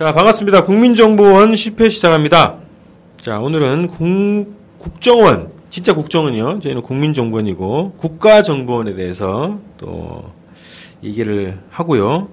자, 0.00 0.14
반갑습니다. 0.14 0.64
국민정보원 0.64 1.52
10회 1.52 1.90
시작합니다. 1.90 2.56
자, 3.20 3.38
오늘은 3.38 3.88
국, 3.88 4.78
국정원, 4.78 5.50
진짜 5.68 5.92
국정원이요. 5.92 6.60
저희는 6.60 6.80
국민정보원이고, 6.80 7.96
국가정보원에 7.98 8.94
대해서 8.94 9.58
또 9.76 10.24
얘기를 11.02 11.58
하고요. 11.68 12.30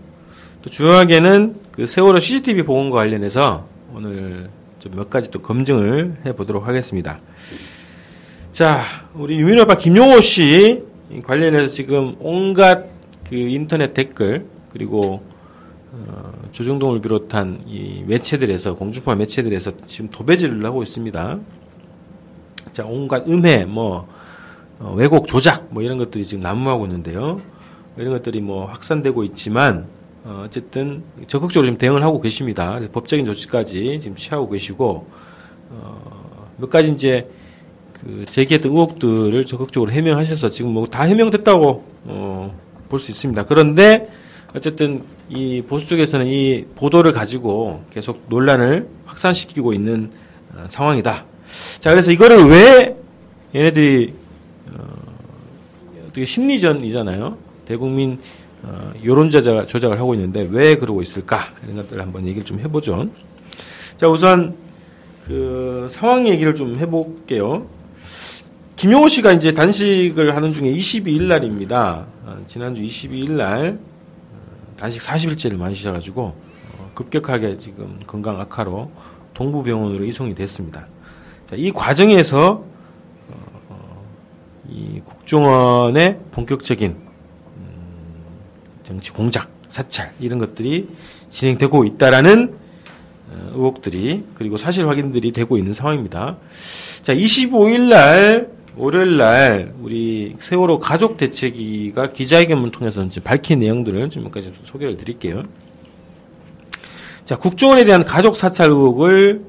또 0.62 0.70
중요하게는 0.70 1.58
그 1.74 1.88
세월호 1.88 2.22
CCTV 2.22 2.64
보건과 2.64 3.00
관련해서 3.00 3.66
오늘 3.94 4.50
좀 4.80 4.94
몇 4.96 5.10
가지 5.10 5.30
또 5.30 5.42
검증을 5.42 6.20
해보도록 6.26 6.70
하겠습니다. 6.70 7.20
자, 8.54 8.86
우리 9.14 9.38
유민호 9.42 9.64
아빠 9.64 9.76
김용호 9.76 10.22
씨 10.22 10.84
관련해서 11.22 11.74
지금 11.74 12.16
온갖 12.22 12.86
그 13.30 13.36
인터넷 13.36 13.94
댓글, 13.94 14.46
그리고 14.72 15.22
어, 15.92 16.27
조정동을 16.58 17.02
비롯한 17.02 17.62
이 17.68 18.04
매체들에서 18.08 18.78
공중파 18.78 19.14
매체들에서 19.14 19.74
지금 19.86 20.10
도배질을 20.10 20.66
하고 20.66 20.82
있습니다. 20.82 21.40
자 22.72 22.84
온갖 22.84 23.28
음해 23.28 23.66
뭐 23.66 24.08
어, 24.80 24.92
왜곡 24.98 25.28
조작 25.28 25.68
뭐 25.70 25.84
이런 25.84 26.00
것들이 26.00 26.26
지금 26.26 26.42
난무하고 26.42 26.88
있는데요. 26.88 27.40
이런 27.96 28.12
것들이 28.14 28.42
뭐 28.42 28.66
확산되고 28.66 29.24
있지만 29.26 29.86
어, 30.24 30.46
어쨌든 30.46 31.04
적극적으로 31.28 31.68
지금 31.68 31.78
대응을 31.78 32.02
하고 32.02 32.20
계십니다. 32.22 32.80
법적인 32.92 33.24
조치까지 33.28 34.00
지금 34.02 34.16
취하고 34.16 34.50
계시고 34.50 35.08
어, 35.70 36.50
몇 36.58 36.72
가지 36.72 36.90
이제 36.92 37.30
그 37.94 38.26
제기했던 38.28 38.72
의혹들을 38.72 39.46
적극적으로 39.46 39.92
해명하셔서 39.92 40.50
지금 40.50 40.72
뭐 40.72 40.88
다 40.88 41.04
해명됐다고 41.04 41.86
어, 42.06 42.60
볼 42.90 42.98
수 43.00 43.12
있습니다. 43.12 43.46
그런데 43.46 44.10
어쨌든 44.56 45.04
이 45.30 45.62
보수 45.62 45.88
쪽에서는 45.88 46.26
이 46.28 46.66
보도를 46.76 47.12
가지고 47.12 47.84
계속 47.92 48.26
논란을 48.30 48.88
확산시키고 49.06 49.74
있는 49.74 50.12
어, 50.56 50.66
상황이다. 50.70 51.26
자, 51.80 51.90
그래서 51.92 52.12
이거를 52.12 52.46
왜 52.46 52.96
얘네들이 53.54 54.14
어, 54.72 54.84
어떻게 56.08 56.26
심리전이잖아요. 56.26 57.38
대국민 57.66 58.20
어, 58.64 58.92
여론 59.06 59.30
조작, 59.30 59.68
조작을 59.68 60.00
하고 60.00 60.14
있는데 60.16 60.48
왜 60.50 60.78
그러고 60.78 61.02
있을까 61.02 61.48
이런 61.64 61.78
것들을 61.78 62.02
한번 62.02 62.26
얘기를 62.26 62.46
좀 62.46 62.60
해보죠. 62.60 63.10
자, 63.98 64.08
우선 64.08 64.56
그 65.26 65.88
상황 65.90 66.28
얘기를 66.28 66.56
좀 66.56 66.78
해볼게요. 66.78 67.68
김용호 68.78 69.08
씨가 69.10 69.34
이제 69.34 69.54
단식을 69.54 70.36
하는 70.36 70.52
중에 70.52 70.72
22일 70.72 71.24
날입니다. 71.24 72.06
어, 72.26 72.38
지난주 72.46 72.82
22일 72.82 73.32
날 73.32 73.80
단식 74.78 75.02
40일째를 75.02 75.58
마시셔가지고 75.58 76.22
어, 76.24 76.92
급격하게 76.94 77.58
지금 77.58 78.00
건강 78.06 78.40
악화로 78.40 78.92
동부병원으로 79.34 80.06
이송이 80.06 80.36
됐습니다. 80.36 80.88
자, 81.50 81.56
이 81.56 81.72
과정에서 81.72 82.64
어, 83.30 83.62
어, 83.70 84.04
이 84.70 85.02
국정원의 85.04 86.20
본격적인 86.32 86.96
음, 87.58 87.66
정치 88.84 89.12
공작, 89.12 89.50
사찰 89.68 90.14
이런 90.20 90.40
것들이 90.40 90.90
진행되고 91.30 91.84
있다라는 91.86 92.56
어, 93.30 93.50
의혹들이 93.54 94.26
그리고 94.36 94.58
사실 94.58 94.88
확인들이 94.88 95.32
되고 95.32 95.58
있는 95.58 95.74
상황입니다. 95.74 96.38
자, 97.02 97.14
25일 97.14 97.90
날 97.90 98.57
월요일 98.78 99.18
날 99.18 99.74
우리 99.82 100.36
세월호 100.38 100.80
가족 100.80 101.18
대책위가 101.18 102.12
기자회견을 102.12 102.72
통해서 102.72 103.04
이제 103.04 103.20
밝힌 103.20 103.60
내용들을 103.60 104.10
지금까지 104.10 104.54
소개를 104.66 104.98
드릴게요. 104.98 105.44
자, 107.26 107.36
국정원에 107.36 107.84
대한 107.84 108.06
가족 108.06 108.38
사찰 108.38 108.70
의혹을 108.70 109.42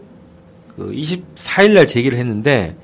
그 0.77 0.91
24일 0.91 1.75
날 1.75 1.87
제기를 1.87 2.19
했는데 2.19 2.75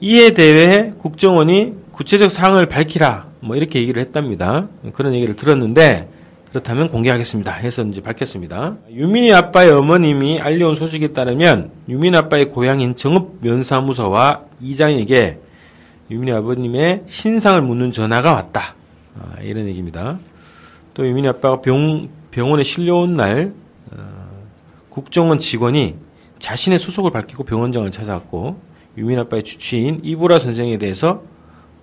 이에 0.00 0.30
대해 0.34 0.92
국정원이 0.98 1.74
구체적 1.92 2.30
사항을 2.30 2.66
밝히라 2.66 3.28
뭐 3.40 3.56
이렇게 3.56 3.80
얘기를 3.80 4.02
했답니다. 4.02 4.68
그런 4.92 5.14
얘기를 5.14 5.34
들었는데 5.34 6.08
그렇다면 6.50 6.88
공개하겠습니다. 6.88 7.52
해서 7.52 7.82
이제 7.84 8.00
밝혔습니다. 8.00 8.76
유민이 8.92 9.32
아빠의 9.32 9.70
어머님이 9.72 10.40
알려온 10.40 10.74
소식에 10.74 11.08
따르면 11.08 11.70
유민 11.88 12.14
아빠의 12.14 12.50
고향인 12.50 12.96
정읍면사무소와 12.96 14.42
이장에게 14.60 15.38
유민이 16.10 16.32
아버님의 16.32 17.04
신상을 17.06 17.62
묻는 17.62 17.90
전화가 17.90 18.32
왔다. 18.32 18.74
아, 19.18 19.40
이런 19.40 19.66
얘기입니다. 19.66 20.18
또 20.92 21.06
유민이 21.06 21.28
아빠가 21.28 21.60
병, 21.60 22.08
병원에 22.30 22.62
실려온 22.62 23.14
날 23.14 23.52
어, 23.90 24.28
국정원 24.90 25.38
직원이 25.38 25.96
자신의 26.38 26.78
소속을 26.78 27.10
밝히고 27.10 27.44
병원장을 27.44 27.90
찾아왔고 27.90 28.60
유민 28.98 29.18
아빠의 29.18 29.42
주치인 29.42 30.00
이보라 30.02 30.38
선생에 30.38 30.78
대해서 30.78 31.22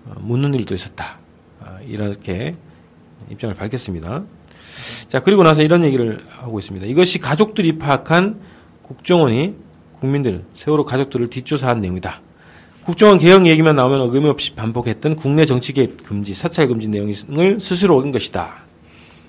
어, 0.05 0.13
묻는 0.19 0.53
일도 0.53 0.75
있었다. 0.75 1.17
아, 1.59 1.79
이렇게 1.87 2.55
입장을 3.31 3.55
밝혔습니다. 3.55 4.23
자 5.07 5.19
그리고 5.19 5.43
나서 5.43 5.63
이런 5.63 5.83
얘기를 5.83 6.23
하고 6.29 6.59
있습니다. 6.59 6.85
이것이 6.85 7.19
가족들이 7.19 7.77
파악한 7.77 8.39
국정원이 8.83 9.55
국민들 9.99 10.43
세월호 10.53 10.85
가족들을 10.85 11.29
뒷조사한 11.29 11.81
내용이다. 11.81 12.21
국정원 12.91 13.19
개혁 13.19 13.47
얘기만 13.47 13.77
나오면 13.77 14.01
어김없이 14.01 14.53
반복했던 14.53 15.15
국내 15.15 15.45
정치 15.45 15.71
개입 15.71 16.03
금지, 16.03 16.33
사찰 16.33 16.67
금지 16.67 16.89
내용을 16.89 17.57
스스로 17.61 17.97
어긴 17.97 18.11
것이다. 18.11 18.65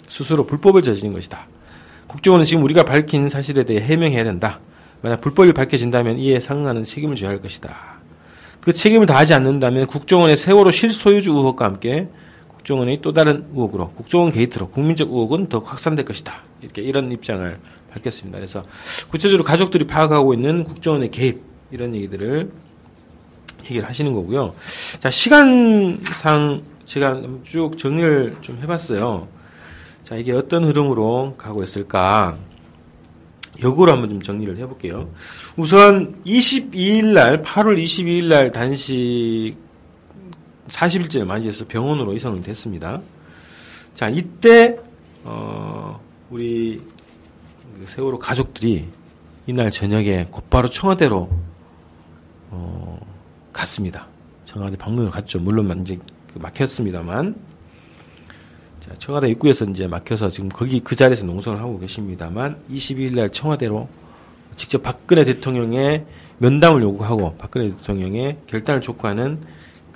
스스로 0.08 0.44
불법을 0.46 0.82
저지른 0.82 1.12
것이다. 1.12 1.46
국정원은 2.08 2.44
지금 2.44 2.64
우리가 2.64 2.82
밝힌 2.84 3.28
사실에 3.28 3.62
대해 3.62 3.80
해명해야 3.80 4.24
된다. 4.24 4.58
만약 5.00 5.20
불법이 5.20 5.52
밝혀진다면 5.52 6.18
이에 6.18 6.40
상응하는 6.40 6.82
책임을 6.82 7.14
져야 7.14 7.30
할 7.30 7.40
것이다. 7.40 7.72
그 8.60 8.72
책임을 8.72 9.06
다하지 9.06 9.32
않는다면 9.34 9.86
국정원의 9.86 10.36
세월호 10.36 10.72
실소유주 10.72 11.30
의혹과 11.30 11.64
함께 11.64 12.08
국정원의 12.48 12.98
또 13.00 13.12
다른 13.12 13.44
의혹으로 13.52 13.90
국정원 13.90 14.32
게이트로 14.32 14.70
국민적 14.70 15.08
의혹은 15.08 15.48
더욱 15.48 15.70
확산될 15.70 16.04
것이다. 16.04 16.42
이렇게 16.62 16.82
이런 16.82 17.12
입장을 17.12 17.58
밝혔습니다. 17.92 18.38
그래서 18.38 18.64
구체적으로 19.08 19.44
가족들이 19.44 19.86
파악하고 19.86 20.34
있는 20.34 20.64
국정원의 20.64 21.12
개입 21.12 21.42
이런 21.70 21.94
얘기들을 21.94 22.50
얘기를 23.64 23.88
하시는 23.88 24.12
거고요. 24.12 24.54
자, 25.00 25.10
시간상 25.10 26.62
제가 26.84 27.22
쭉 27.44 27.78
정리를 27.78 28.36
좀 28.40 28.58
해봤어요. 28.62 29.28
자, 30.02 30.16
이게 30.16 30.32
어떤 30.32 30.64
흐름으로 30.64 31.34
가고 31.38 31.62
있을까? 31.62 32.36
역으로 33.62 33.92
한번 33.92 34.10
좀 34.10 34.22
정리를 34.22 34.56
해볼게요. 34.58 35.08
우선 35.56 36.20
22일 36.24 37.12
날, 37.12 37.42
8월 37.42 37.82
22일 37.82 38.24
날 38.24 38.50
단식 38.50 39.54
40일째를 40.68 41.24
맞이해서 41.24 41.66
병원으로 41.66 42.14
이송이 42.14 42.42
됐습니다. 42.42 43.00
자, 43.94 44.08
이때, 44.08 44.78
어, 45.22 46.00
우리 46.30 46.78
그 47.78 47.87
세월호 47.87 48.19
가족들이 48.19 48.88
이날 49.46 49.70
저녁에 49.70 50.26
곧바로 50.31 50.69
청와대로 50.69 51.28
어, 52.50 53.12
갔습니다. 53.52 54.06
청와대 54.44 54.76
방문을 54.76 55.10
갔죠. 55.10 55.38
물론 55.38 55.81
이제 55.82 55.99
그 56.32 56.38
막혔습니다만. 56.38 57.34
자, 58.81 58.94
청와대 58.99 59.28
입구에서 59.31 59.64
이제 59.66 59.87
막혀서 59.87 60.28
지금 60.28 60.49
거기 60.49 60.81
그 60.81 60.96
자리에서 60.96 61.25
농성을 61.25 61.58
하고 61.60 61.78
계십니다만 61.78 62.56
22일 62.70 63.14
날 63.14 63.31
청와대로 63.31 63.88
직접 64.56 64.82
박근혜 64.82 65.25
대통령의 65.25 66.04
면담을 66.38 66.82
요구하고 66.82 67.37
박근혜 67.37 67.70
대통령의 67.70 68.38
결단을 68.49 68.81
촉구하는 68.81 69.38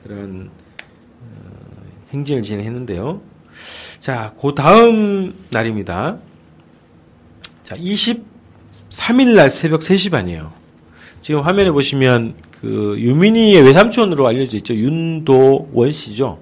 그런 0.02 0.50
어, 1.20 1.26
행진을 2.12 2.42
진행했는데요. 2.42 3.20
자, 3.98 4.32
그 4.40 4.54
다음 4.54 5.34
날입니다. 5.50 6.18
자, 7.64 7.76
23일 7.76 9.34
날 9.34 9.50
새벽 9.50 9.80
3시 9.80 10.12
반이에요. 10.12 10.52
지금 11.20 11.40
화면에 11.40 11.72
보시면 11.72 12.36
그 12.60 12.96
유민이의 12.98 13.62
외삼촌으로 13.62 14.26
알려져 14.26 14.56
있죠. 14.58 14.74
윤도원 14.74 15.92
씨죠. 15.92 16.38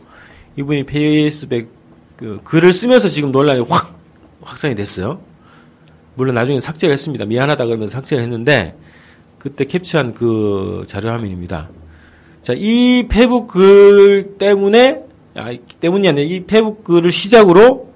이분이 0.56 0.84
페이스백 0.84 1.68
그 2.16 2.40
글을 2.44 2.72
쓰면서 2.72 3.08
지금 3.08 3.32
논란이 3.32 3.64
확 3.68 3.98
확산이 4.42 4.74
됐어요. 4.74 5.20
물론 6.14 6.34
나중에 6.34 6.60
삭제를 6.60 6.92
했습니다. 6.92 7.24
미안하다 7.24 7.64
그러면서 7.66 7.92
삭제를 7.94 8.22
했는데 8.22 8.76
그때 9.38 9.64
캡처한 9.64 10.14
그 10.14 10.84
자료 10.86 11.10
화면입니다. 11.10 11.70
자, 12.42 12.52
이 12.56 13.06
페북 13.08 13.48
글 13.48 14.36
때문에 14.38 15.02
아, 15.34 15.52
때문이 15.80 16.08
아니라 16.08 16.26
이 16.26 16.44
페북 16.44 16.84
글을 16.84 17.10
시작으로 17.10 17.92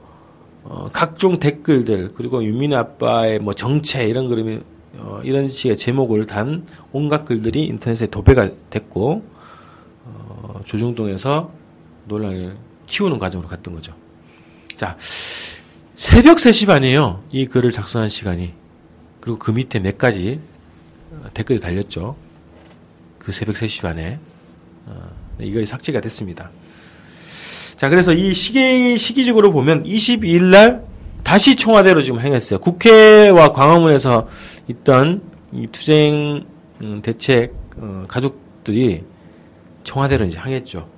어, 0.65 0.89
각종 0.93 1.39
댓글들 1.39 2.11
그리고 2.15 2.43
유민 2.43 2.75
아빠의 2.75 3.39
뭐 3.39 3.55
정체 3.55 4.07
이런 4.07 4.29
그림이 4.29 4.61
어, 4.99 5.21
이런 5.23 5.49
식의 5.49 5.77
제목을 5.77 6.27
단 6.27 6.67
온갖 6.93 7.25
글들이 7.25 7.65
인터넷에 7.67 8.07
도배가 8.07 8.51
됐고 8.71 9.25
어, 10.05 10.61
조중동에서 10.65 11.53
논란을 12.07 12.57
키우는 12.87 13.19
과정으로 13.19 13.49
갔던 13.49 13.75
거죠. 13.75 13.95
자, 14.75 14.97
새벽 15.95 16.39
3시 16.39 16.67
반이에요. 16.67 17.23
이 17.31 17.47
글을 17.47 17.71
작성한 17.71 18.09
시간이. 18.09 18.53
그리고 19.21 19.39
그 19.39 19.51
밑에 19.51 19.79
몇 19.81 19.99
가지 19.99 20.41
댓글이 21.35 21.61
달렸죠. 21.61 22.17
그 23.19 23.33
새벽 23.33 23.57
3시 23.57 23.83
반에. 23.83 24.19
어, 24.87 25.11
이거 25.41 25.65
삭제가 25.65 26.01
됐습니다. 26.01 26.51
자, 27.77 27.89
그래서 27.89 28.13
이 28.13 28.33
시기, 28.33 28.97
시기적으로 28.97 29.53
보면 29.53 29.85
22일 29.85 30.45
날 30.45 30.88
다시 31.23 31.57
청와대로 31.57 32.03
지금 32.03 32.21
행했어요. 32.21 32.59
국회와 32.61 33.53
광화문에서 33.53 34.29
있던 34.69 35.23
이 35.53 35.67
투쟁 35.73 36.45
음, 36.83 37.03
대책 37.03 37.55
어, 37.77 38.05
가족들이 38.09 39.05
청와대로 39.85 40.25
이제 40.27 40.39
향했죠. 40.39 40.89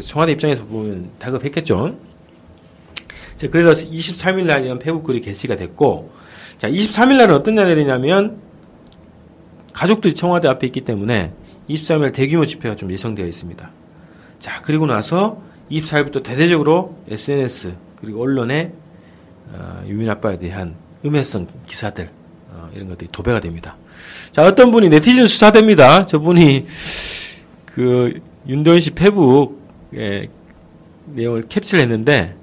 청와대 0.00 0.32
입장에서 0.32 0.64
보면 0.64 1.10
다급했겠죠. 1.18 1.96
자, 3.36 3.50
그래서 3.50 3.70
23일 3.88 4.44
날 4.44 4.64
이런 4.64 4.78
페북글이 4.78 5.20
게시가 5.20 5.56
됐고, 5.56 6.10
자, 6.58 6.68
23일 6.68 7.16
날은 7.16 7.34
어떤 7.34 7.54
날이냐면, 7.54 8.38
가족들이 9.72 10.14
청와대 10.14 10.48
앞에 10.48 10.66
있기 10.66 10.82
때문에 10.82 11.32
23일 11.68 12.14
대규모 12.14 12.46
집회가 12.46 12.76
좀 12.76 12.90
예정되어 12.90 13.26
있습니다. 13.26 13.70
자, 14.38 14.62
그리고 14.62 14.86
나서 14.86 15.42
24일부터 15.70 16.22
대대적으로 16.22 16.96
SNS, 17.08 17.74
그리고 17.96 18.22
언론에 18.22 18.72
어, 19.56 19.82
유민 19.86 20.08
아빠에 20.10 20.38
대한 20.38 20.74
음해성 21.04 21.46
기사들, 21.66 22.10
어, 22.50 22.70
이런 22.74 22.88
것들이 22.88 23.10
도배가 23.10 23.40
됩니다. 23.40 23.76
자, 24.30 24.44
어떤 24.44 24.70
분이 24.70 24.88
네티즌 24.88 25.26
수사됩니다. 25.26 26.06
저분이 26.06 26.66
그 27.66 28.20
윤도현 28.46 28.80
씨 28.80 28.90
페북에 28.90 30.28
내용을 31.06 31.42
캡처를 31.48 31.82
했는데, 31.82 32.34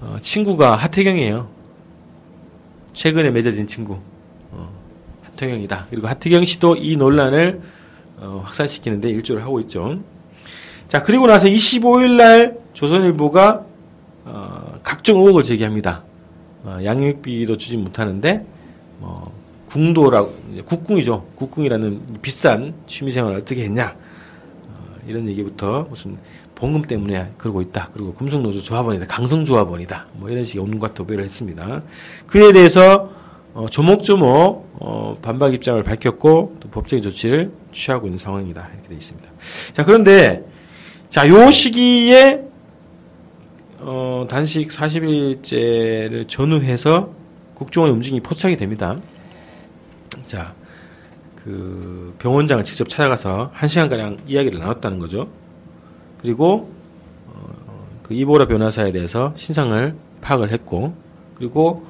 어, 0.00 0.18
친구가 0.20 0.76
하태경이에요. 0.76 1.48
최근에 2.92 3.30
맺어진 3.30 3.66
친구. 3.66 3.98
어, 4.52 4.68
하태경이다. 5.22 5.86
그리고 5.90 6.08
하태경 6.08 6.44
씨도 6.44 6.76
이 6.76 6.96
논란을 6.96 7.60
어, 8.18 8.42
확산시키는데 8.44 9.10
일조를 9.10 9.42
하고 9.42 9.60
있죠. 9.60 10.00
자, 10.88 11.02
그리고 11.02 11.26
나서 11.26 11.46
25일 11.46 12.16
날 12.16 12.58
조선일보가 12.72 13.64
어, 14.24 14.80
각종 14.82 15.20
의혹을 15.20 15.42
제기합니다. 15.42 16.02
어, 16.66 16.78
양육비도 16.82 17.56
주지 17.56 17.76
못하는데 17.76 18.44
뭐 18.98 19.32
궁도라고 19.66 20.34
국궁이죠. 20.64 21.24
국궁이라는 21.36 22.00
비싼 22.22 22.74
취미생활을 22.88 23.38
어떻게 23.38 23.62
했냐 23.64 23.94
어, 24.68 24.96
이런 25.06 25.28
얘기부터 25.28 25.86
무슨 25.88 26.18
봉금 26.56 26.82
때문에 26.82 27.32
그러고 27.38 27.60
있다. 27.62 27.90
그리고 27.92 28.14
금속노조 28.14 28.62
조합원이다. 28.62 29.06
강성조합원이다. 29.06 30.06
뭐 30.14 30.28
이런 30.30 30.44
식의 30.44 30.62
온갖 30.62 30.92
도배를 30.94 31.24
했습니다. 31.24 31.82
그에 32.26 32.52
대해서 32.52 33.10
어, 33.54 33.66
조목조목 33.68 34.76
어, 34.80 35.18
반박 35.22 35.54
입장을 35.54 35.80
밝혔고 35.84 36.56
또 36.60 36.68
법적인 36.70 37.02
조치를 37.02 37.52
취하고 37.72 38.06
있는 38.08 38.18
상황이다. 38.18 38.68
이렇게 38.74 38.88
되어 38.88 38.98
있습니다. 38.98 39.28
자 39.72 39.84
그런데 39.84 40.44
자 41.08 41.28
요 41.28 41.50
시기에 41.52 42.42
어, 43.88 44.26
단식 44.28 44.68
40일째를 44.70 46.26
전후해서 46.26 47.10
국정원의 47.54 47.94
움직임이 47.94 48.20
포착이 48.20 48.56
됩니다. 48.56 48.98
자, 50.26 50.54
그 51.36 52.12
병원장을 52.18 52.64
직접 52.64 52.88
찾아가서 52.88 53.50
한 53.52 53.68
시간가량 53.68 54.18
이야기를 54.26 54.58
나눴다는 54.58 54.98
거죠. 54.98 55.28
그리고 56.20 56.68
어, 57.28 57.86
그 58.02 58.12
이보라 58.14 58.48
변호사에 58.48 58.90
대해서 58.90 59.32
신상을 59.36 59.94
파악을 60.20 60.50
했고 60.50 60.92
그리고 61.36 61.86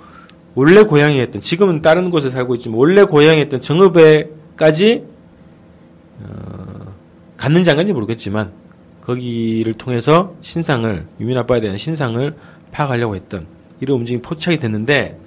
원래 0.55 0.83
고향이었던 0.83 1.41
지금은 1.41 1.81
다른 1.81 2.11
곳에 2.11 2.29
살고 2.29 2.57
있지만 2.57 2.79
원래 2.79 3.05
고향이었던 3.05 3.63
정읍에까지 3.63 5.05
어, 6.21 6.95
갔는지 7.39 7.71
안 7.71 7.77
갔는지 7.77 7.95
모르겠지만 7.95 8.53
거기를 9.07 9.75
통해서 9.75 10.35
신상을 10.41 11.07
유민 11.21 11.39
아빠에 11.39 11.61
대한 11.61 11.77
신상을 11.77 12.35
파악하려고 12.73 13.15
했던 13.15 13.45
이런 13.81 13.99
움직임이 13.99 14.21
포착이 14.21 14.59
됐는데 14.59 15.19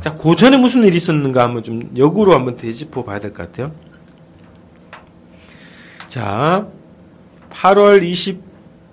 자, 0.00 0.14
그 0.14 0.36
전에 0.36 0.56
무슨 0.56 0.84
일이 0.84 0.96
있었는가 0.96 1.42
한번 1.42 1.62
좀 1.62 1.90
역으로 1.96 2.34
한번 2.34 2.56
되짚어 2.56 3.02
봐야 3.04 3.18
될 3.18 3.32
것 3.32 3.50
같아요. 3.50 3.72
자, 6.06 6.68
8월 7.50 8.02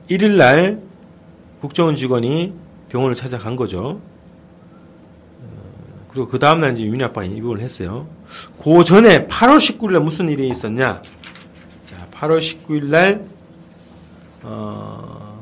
21일 0.07 0.37
날 0.37 0.81
국정원 1.59 1.95
직원이 1.95 2.53
병원을 2.89 3.15
찾아간 3.15 3.55
거죠. 3.55 4.01
어, 5.39 6.05
그리고 6.09 6.27
그 6.27 6.39
다음날 6.39 6.73
이제 6.73 6.83
유민이 6.83 7.03
아빠가 7.03 7.25
입원을 7.25 7.61
했어요. 7.61 8.07
그 8.63 8.83
전에 8.83 9.27
8월 9.27 9.57
19일 9.57 9.91
날 9.91 10.01
무슨 10.01 10.29
일이 10.29 10.49
있었냐? 10.49 11.01
자, 11.85 12.07
8월 12.13 12.39
19일 12.39 12.85
날, 12.85 13.25
어, 14.43 15.41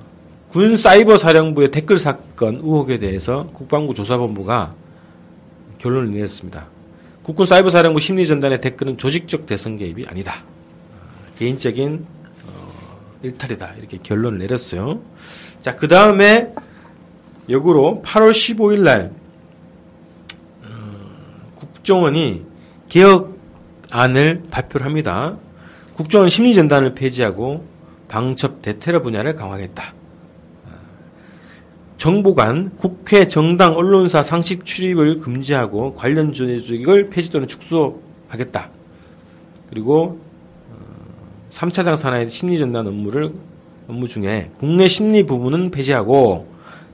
군 0.50 0.78
사이버 0.78 1.18
사령부의 1.18 1.72
댓글 1.72 1.98
사건 1.98 2.56
의혹에 2.56 2.98
대해서 2.98 3.48
국방부 3.54 3.94
조사본부가 3.94 4.74
결론을 5.78 6.12
내렸습니다. 6.12 6.68
국군 7.24 7.46
사이버 7.46 7.70
사령부 7.70 8.00
심리전단의 8.00 8.62
댓글은 8.62 8.98
조직적 8.98 9.46
대선 9.46 9.78
개입이 9.78 10.06
아니다. 10.08 10.44
어, 10.44 11.38
개인적인 11.38 12.06
일탈이다. 13.22 13.74
이렇게 13.78 13.98
결론을 14.02 14.40
내렸어요. 14.40 15.02
자, 15.60 15.76
그 15.76 15.88
다음에 15.88 16.54
역으로 17.50 18.02
8월 18.06 18.32
15일 18.32 18.82
날 18.82 19.12
어, 20.64 21.52
국정원이 21.56 22.46
개혁안을 22.88 24.44
발표를 24.50 24.86
합니다. 24.86 25.38
국정원 25.96 26.30
심리전단을 26.30 26.96
폐지하고 26.96 27.66
방첩 28.10 28.62
대테러 28.62 29.02
분야를 29.02 29.36
강화하겠다. 29.36 29.94
어, 30.66 30.70
정보관, 31.98 32.72
국회, 32.78 33.28
정당, 33.28 33.74
언론사 33.74 34.24
상식 34.24 34.66
출입을 34.66 35.20
금지하고 35.20 35.94
관련 35.94 36.34
조직을 36.34 37.10
폐지 37.10 37.32
또는 37.32 37.48
축소하겠다. 37.48 38.70
그리고 39.70 40.20
3차 41.52 41.84
장 41.84 41.96
산하의 41.96 42.30
심리전단 42.30 42.88
업무를 42.88 43.34
업무 43.88 44.08
중에 44.08 44.50
국내 44.60 44.88
심리 44.88 45.24
부분은 45.24 45.72
폐지하고 45.72 46.48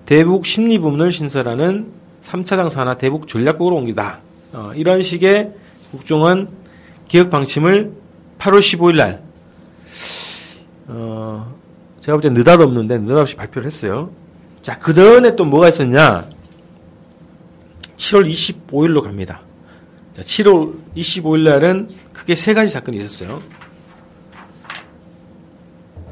대북 0.05 0.45
심리 0.45 0.79
부문을 0.79 1.11
신설하는 1.11 1.91
3차 2.23 2.45
장 2.45 2.69
산하 2.69 2.97
대북 2.97 3.27
전략국으로 3.27 3.75
옮기다. 3.77 4.19
어, 4.53 4.71
이런 4.75 5.01
식의 5.01 5.51
국정원 5.91 6.49
개혁 7.07 7.29
방침을 7.29 7.91
8월 8.39 8.59
15일 8.59 8.95
날 8.95 9.21
어, 10.87 11.55
제가 11.99 12.17
볼 12.17 12.21
때 12.21 12.29
느닷없는데 12.29 12.99
느닷없이 12.99 13.35
발표를 13.35 13.65
했어요. 13.67 14.11
자, 14.61 14.77
그 14.77 14.93
전에 14.93 15.35
또 15.35 15.45
뭐가 15.45 15.69
있었냐? 15.69 16.27
7월 17.97 18.29
25일로 18.31 19.01
갑니다. 19.01 19.41
자, 20.15 20.21
7월 20.21 20.73
25일 20.95 21.43
날은 21.43 21.89
크게 22.13 22.35
세 22.35 22.53
가지 22.53 22.71
사건이 22.71 22.97
있었어요. 22.97 23.41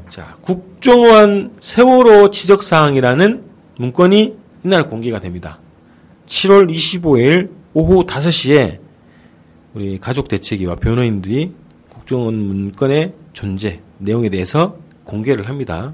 자, 0.08 0.36
국정원 0.42 1.54
세월호 1.60 2.30
지적사항이라는 2.30 3.42
문건이 3.78 4.36
이날 4.64 4.88
공개가 4.88 5.18
됩니다. 5.20 5.58
7월 6.26 6.72
25일 6.72 7.50
오후 7.74 8.04
5시에 8.06 8.78
우리 9.74 9.98
가족대책위와 9.98 10.76
변호인들이 10.76 11.52
국정원 11.90 12.36
문건의 12.36 13.12
존재, 13.32 13.80
내용에 13.98 14.28
대해서 14.28 14.76
공개를 15.04 15.48
합니다. 15.48 15.92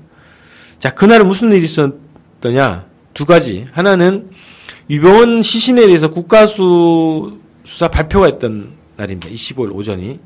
자, 0.78 0.95
그날은 0.95 1.26
무슨 1.26 1.52
일이 1.52 1.64
있었더냐? 1.64 2.87
두 3.14 3.26
가지. 3.26 3.66
하나는 3.73 4.30
유병원 4.88 5.42
시신에 5.42 5.87
대해서 5.87 6.11
국가수 6.11 7.38
수사 7.64 7.88
발표가 7.88 8.28
있던 8.28 8.73
날입니다. 8.97 9.28
25일 9.28 9.75
오전이. 9.75 10.19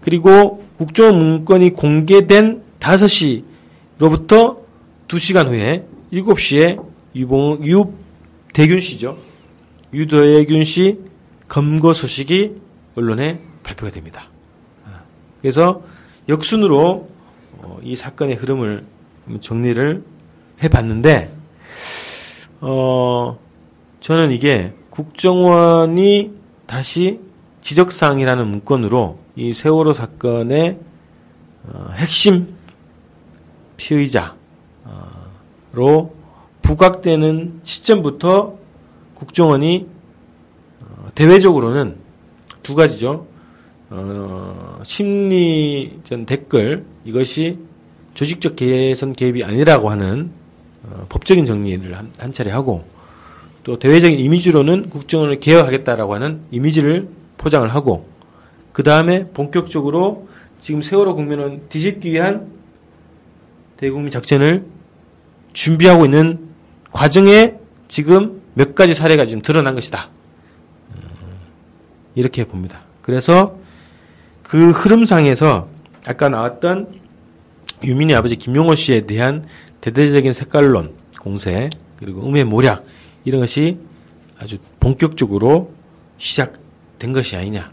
그리고 0.00 0.64
국정원 0.76 1.18
문건이 1.18 1.72
공개된 1.72 2.62
5시로부터 2.80 4.58
2시간 5.08 5.48
후에 5.48 5.86
7시에 6.12 6.82
유봉, 7.14 7.66
유 7.66 7.92
대균 8.52 8.80
씨죠. 8.80 9.18
유대균 9.92 10.64
씨 10.64 10.98
검거 11.48 11.92
소식이 11.92 12.52
언론에 12.94 13.40
발표가 13.62 13.90
됩니다. 13.90 14.28
아, 14.86 15.02
그래서 15.40 15.82
역순으로 16.30 17.08
어, 17.58 17.78
이 17.82 17.96
사건의 17.96 18.36
흐름을 18.36 18.84
정리를 19.40 20.04
해봤는데, 20.62 21.32
어, 22.60 23.38
저는 24.00 24.30
이게 24.30 24.72
국정원이 24.90 26.32
다시 26.66 27.20
지적사항이라는 27.62 28.46
문건으로 28.46 29.18
이 29.34 29.52
세월호 29.52 29.92
사건의 29.92 30.78
어, 31.64 31.90
핵심 31.94 32.54
피의자로 33.76 34.36
부각되는 36.62 37.60
시점부터 37.64 38.56
국정원이 39.14 39.88
어, 40.80 41.10
대외적으로는 41.14 41.96
두 42.62 42.74
가지죠. 42.74 43.26
어, 43.90 44.78
심리전 44.84 46.24
댓글 46.24 46.84
이것이 47.04 47.58
조직적 48.14 48.54
개선 48.56 49.12
개입이 49.12 49.42
아니라고 49.42 49.90
하는 49.90 50.30
어, 50.84 51.06
법적인 51.08 51.44
정리를 51.44 51.96
한, 51.96 52.12
한 52.18 52.32
차례 52.32 52.50
하고 52.50 52.84
또 53.64 53.78
대외적인 53.78 54.18
이미지로는 54.18 54.90
국정원을 54.90 55.40
개혁하겠다라고 55.40 56.14
하는 56.14 56.40
이미지를 56.52 57.08
포장을 57.36 57.68
하고 57.68 58.08
그 58.72 58.84
다음에 58.84 59.26
본격적으로 59.28 60.28
지금 60.60 60.82
세월호 60.82 61.16
국민은 61.16 61.62
뒤집기 61.68 62.12
위한 62.12 62.48
대국민 63.76 64.10
작전을 64.10 64.64
준비하고 65.52 66.04
있는 66.04 66.48
과정에 66.92 67.54
지금 67.88 68.40
몇 68.54 68.74
가지 68.74 68.94
사례가 68.94 69.24
지금 69.24 69.42
드러난 69.42 69.74
것이다. 69.74 70.10
어, 70.90 70.98
이렇게 72.14 72.44
봅니다. 72.44 72.82
그래서 73.02 73.59
그 74.50 74.70
흐름상에서 74.72 75.68
아까 76.06 76.28
나왔던 76.28 76.88
유민의 77.84 78.16
아버지 78.16 78.34
김용호 78.34 78.74
씨에 78.74 79.02
대한 79.02 79.46
대대적인 79.80 80.32
색깔론 80.32 80.96
공세 81.20 81.70
그리고 81.94 82.26
음의 82.26 82.42
모략 82.42 82.84
이런 83.24 83.42
것이 83.42 83.78
아주 84.40 84.58
본격적으로 84.80 85.72
시작된 86.18 87.12
것이 87.12 87.36
아니냐 87.36 87.70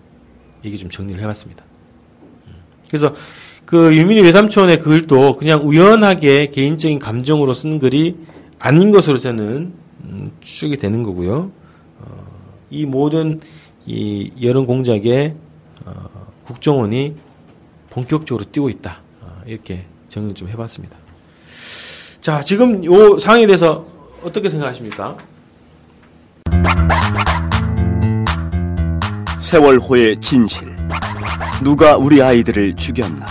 이게 0.62 0.77
좀 0.77 0.91
정리를 0.91 1.19
해봤습니다. 1.19 1.65
음. 2.46 2.53
그래서 2.88 3.15
그 3.65 3.98
유민희 3.98 4.22
외삼촌의 4.22 4.81
글도 4.81 5.38
그냥 5.38 5.67
우연하게 5.67 6.51
개인적인 6.51 7.00
감정으로 7.00 7.53
쓴 7.53 7.79
글이 7.79 8.17
아닌 8.60 8.91
것으로 8.91 9.17
저는 9.17 9.74
음, 10.03 10.31
추측이 10.41 10.77
되는 10.77 11.01
거고요. 11.01 11.51
어, 12.01 12.27
이 12.69 12.86
모든 12.86 13.39
이 13.88 14.31
여론 14.43 14.67
공작에 14.67 15.34
어, 15.34 15.47
국정원이 16.48 17.16
본격적으로 17.89 18.46
뛰고 18.50 18.70
있다. 18.70 19.01
어, 19.22 19.42
이렇게 19.46 19.86
정리를 20.08 20.34
좀 20.36 20.48
해봤습니다. 20.48 20.98
자, 22.22 22.42
지금 22.42 22.84
이 22.84 22.88
상황에 23.20 23.46
대해서 23.46 23.86
어떻게 24.24 24.50
생각하십니까? 24.50 25.18
세월호의 29.39 30.20
진실. 30.22 30.75
누가 31.62 31.98
우리 31.98 32.22
아이들을 32.22 32.75
죽였나? 32.75 33.25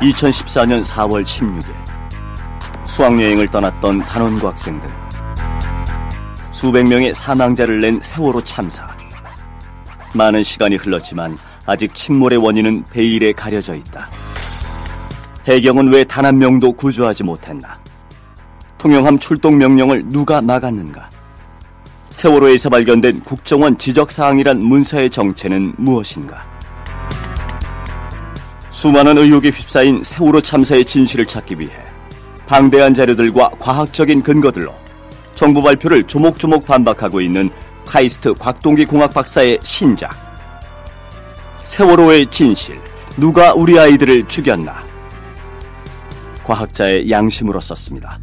2014년 0.00 0.84
4월 0.84 1.22
16일 1.22 2.86
수학여행을 2.86 3.48
떠났던 3.48 4.00
단원고 4.00 4.48
학생들 4.48 4.88
수백 6.50 6.86
명의 6.86 7.14
사망자를 7.14 7.80
낸 7.80 7.98
세월호 8.00 8.42
참사 8.44 8.94
많은 10.14 10.42
시간이 10.42 10.76
흘렀지만 10.76 11.38
아직 11.66 11.92
침몰의 11.94 12.38
원인은 12.38 12.84
베일에 12.90 13.32
가려져 13.32 13.74
있다. 13.74 14.08
해경은 15.46 15.88
왜 15.92 16.04
단 16.04 16.24
한 16.24 16.38
명도 16.38 16.72
구조하지 16.72 17.24
못했나? 17.24 17.78
통영함 18.78 19.18
출동 19.18 19.58
명령을 19.58 20.04
누가 20.06 20.40
막았는가? 20.40 21.08
세월호에서 22.10 22.70
발견된 22.70 23.20
국정원 23.20 23.76
지적사항이란 23.78 24.60
문서의 24.62 25.10
정체는 25.10 25.74
무엇인가? 25.76 26.44
수많은 28.70 29.18
의혹에 29.18 29.50
휩싸인 29.50 30.02
세월호 30.02 30.40
참사의 30.40 30.84
진실을 30.84 31.26
찾기 31.26 31.58
위해 31.58 31.70
방대한 32.46 32.94
자료들과 32.94 33.50
과학적인 33.58 34.22
근거들로 34.22 34.72
정부 35.34 35.62
발표를 35.62 36.04
조목조목 36.04 36.64
반박하고 36.66 37.20
있는 37.20 37.50
카이스트 37.84 38.34
곽동기 38.34 38.84
공학 38.86 39.12
박사의 39.12 39.58
신작 39.62 40.25
세월호의 41.66 42.30
진실 42.30 42.80
누가 43.16 43.52
우리 43.52 43.78
아이들을 43.78 44.26
죽였나 44.28 44.86
과학자의 46.44 47.10
양심으로 47.10 47.58
썼습니다. 47.58 48.20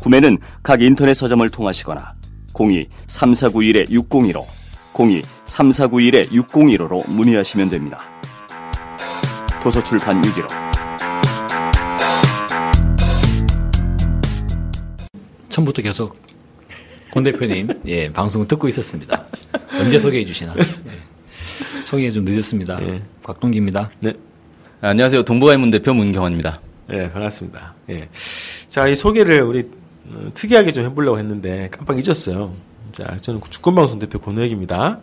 구매는 0.00 0.38
각 0.64 0.82
인터넷 0.82 1.14
서점을 1.14 1.48
통하시거나 1.48 2.14
02-3491-6015 2.52 4.44
02-3491-6015로 4.92 7.08
문의하시면 7.10 7.70
됩니다. 7.70 8.00
도서출판 9.62 10.24
유기로 10.24 10.48
처음부터 15.48 15.82
계속 15.82 16.20
권 17.12 17.22
대표님 17.22 17.68
예 17.86 18.12
방송을 18.12 18.48
듣고 18.48 18.66
있었습니다. 18.68 19.24
언제 19.78 20.00
소개해 20.00 20.24
주시나? 20.24 20.54
예. 21.88 21.90
소개 21.90 22.10
좀 22.10 22.24
늦었습니다. 22.24 22.78
예. 22.82 23.02
곽동기입니다. 23.22 23.90
네. 24.00 24.12
안녕하세요. 24.82 25.22
동부가인문 25.22 25.70
대표 25.70 25.94
문경원입니다. 25.94 26.60
네, 26.86 27.10
반갑습니다. 27.10 27.74
예. 27.88 28.08
자, 28.68 28.86
이 28.88 28.94
소개를 28.94 29.40
우리 29.40 29.70
어, 30.12 30.30
특이하게 30.34 30.72
좀 30.72 30.84
해보려고 30.84 31.18
했는데 31.18 31.68
깜빡 31.70 31.98
잊었어요. 31.98 32.52
자, 32.92 33.16
저는 33.22 33.40
주권방송 33.48 33.98
대표 33.98 34.18
권호혁입니다. 34.18 34.98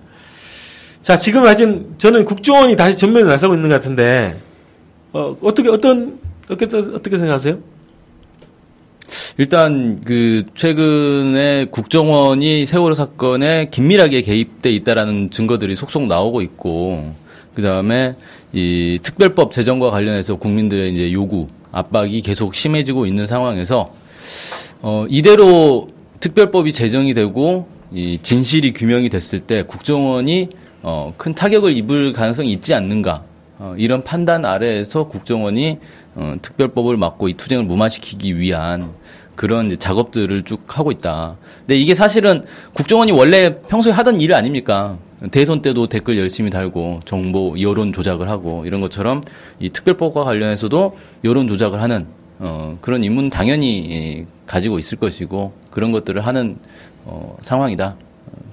자, 1.01 1.17
지금 1.17 1.45
아직 1.47 1.95
저는 1.97 2.23
국정원이 2.23 2.75
다시 2.75 2.97
전면에 2.97 3.27
나서고 3.27 3.55
있는 3.55 3.69
것 3.69 3.75
같은데 3.75 4.39
어, 5.11 5.35
어떻게 5.41 5.69
어떤 5.69 6.19
어떻게 6.49 6.65
어떻게 6.65 7.17
생각하세요? 7.17 7.57
일단 9.37 10.01
그 10.03 10.43
최근에 10.55 11.65
국정원이 11.71 12.65
세월호 12.65 12.95
사건에 12.95 13.69
긴밀하게 13.69 14.21
개입돼 14.21 14.71
있다라는 14.71 15.29
증거들이 15.29 15.75
속속 15.75 16.07
나오고 16.07 16.41
있고 16.41 17.13
그다음에 17.53 18.13
이 18.53 18.99
특별법 19.01 19.51
제정과 19.51 19.89
관련해서 19.89 20.37
국민들의 20.37 20.93
이제 20.93 21.11
요구 21.11 21.47
압박이 21.71 22.21
계속 22.21 22.55
심해지고 22.55 23.05
있는 23.05 23.27
상황에서 23.27 23.93
어 24.81 25.05
이대로 25.09 25.89
특별법이 26.19 26.71
제정이 26.71 27.13
되고 27.13 27.67
이 27.93 28.19
진실이 28.21 28.73
규명이 28.73 29.09
됐을 29.09 29.39
때 29.39 29.63
국정원이 29.63 30.49
어 30.81 31.13
큰 31.17 31.33
타격을 31.33 31.75
입을 31.77 32.13
가능성이 32.13 32.51
있지 32.53 32.73
않는가 32.73 33.23
어, 33.57 33.73
이런 33.77 34.03
판단 34.03 34.45
아래에서 34.45 35.07
국정원이 35.07 35.77
어, 36.15 36.35
특별법을 36.41 36.97
막고 36.97 37.29
이 37.29 37.33
투쟁을 37.33 37.65
무마시키기 37.65 38.37
위한 38.39 38.91
그런 39.35 39.77
작업들을 39.77 40.43
쭉 40.43 40.63
하고 40.77 40.91
있다. 40.91 41.35
근데 41.59 41.77
이게 41.77 41.93
사실은 41.93 42.45
국정원이 42.73 43.11
원래 43.11 43.59
평소에 43.67 43.91
하던 43.91 44.21
일 44.21 44.33
아닙니까? 44.33 44.97
대선 45.31 45.61
때도 45.61 45.87
댓글 45.87 46.17
열심히 46.17 46.49
달고 46.49 47.01
정보 47.05 47.55
여론 47.59 47.91
조작을 47.91 48.29
하고 48.29 48.65
이런 48.65 48.79
것처럼 48.81 49.21
이 49.59 49.69
특별법과 49.69 50.23
관련해서도 50.23 50.97
여론 51.25 51.47
조작을 51.47 51.81
하는 51.81 52.05
어, 52.39 52.77
그런 52.81 53.03
임무는 53.03 53.29
당연히 53.29 54.25
가지고 54.45 54.79
있을 54.79 54.97
것이고 54.97 55.53
그런 55.71 55.91
것들을 55.91 56.25
하는 56.25 56.57
어, 57.05 57.37
상황이다. 57.41 57.97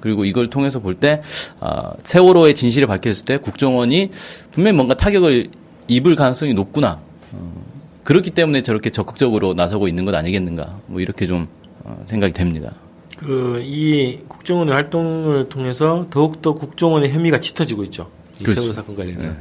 그리고 0.00 0.24
이걸 0.24 0.50
통해서 0.50 0.80
볼 0.80 0.96
때 0.96 1.22
아, 1.60 1.92
세월호의 2.02 2.54
진실을 2.54 2.86
밝혔을 2.88 3.24
때 3.24 3.36
국정원이 3.38 4.10
분명히 4.50 4.76
뭔가 4.76 4.94
타격을 4.94 5.48
입을 5.88 6.16
가능성이 6.16 6.54
높구나. 6.54 7.00
어, 7.32 7.64
그렇기 8.04 8.30
때문에 8.30 8.62
저렇게 8.62 8.90
적극적으로 8.90 9.54
나서고 9.54 9.88
있는 9.88 10.04
것 10.04 10.14
아니겠는가. 10.14 10.78
뭐 10.86 11.00
이렇게 11.00 11.26
좀 11.26 11.48
어, 11.84 12.02
생각이 12.06 12.32
됩니다. 12.32 12.72
그 13.18 13.60
이 13.62 14.18
국정원의 14.28 14.74
활동을 14.74 15.48
통해서 15.48 16.06
더욱더 16.10 16.54
국정원의 16.54 17.12
혐의가 17.12 17.38
짙어지고 17.40 17.84
있죠. 17.84 18.10
이 18.40 18.42
그렇죠. 18.42 18.60
세월호 18.62 18.72
사건 18.72 18.96
관련해서. 18.96 19.28
네. 19.28 19.36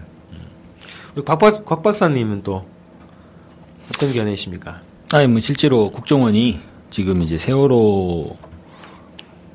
음. 1.15 1.23
곽, 1.25 1.39
박, 1.39 1.65
곽 1.65 1.81
박사님은 1.83 2.43
또 2.43 2.65
어떤 3.89 4.13
견해이십니까? 4.13 4.81
아니 5.13 5.27
뭐 5.27 5.39
실제로 5.39 5.91
국정원이 5.91 6.59
지금 6.91 7.21
이제 7.21 7.37
세월호 7.37 8.37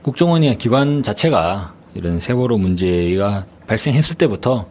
국정원의 0.02 0.58
기관 0.58 1.02
자체가 1.02 1.74
이런 1.94 2.20
세월호 2.20 2.58
문제가 2.58 3.46
발생했을 3.66 4.16
때부터 4.16 4.68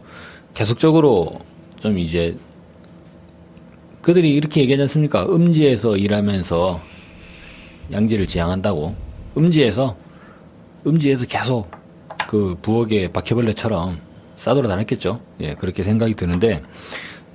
계속적으로 0.54 1.36
좀 1.78 1.98
이제 1.98 2.38
그들이 4.06 4.34
이렇게 4.34 4.60
얘기하지 4.60 4.82
않습니까? 4.82 5.26
음지에서 5.26 5.96
일하면서 5.96 6.80
양지를 7.92 8.28
지향한다고. 8.28 8.94
음지에서 9.36 9.96
음지에서 10.86 11.26
계속 11.26 11.68
그 12.28 12.56
부엌에 12.62 13.08
바퀴벌레처럼 13.08 13.98
싸돌아 14.36 14.68
다녔겠죠. 14.68 15.20
예, 15.40 15.54
그렇게 15.54 15.82
생각이 15.82 16.14
드는데 16.14 16.62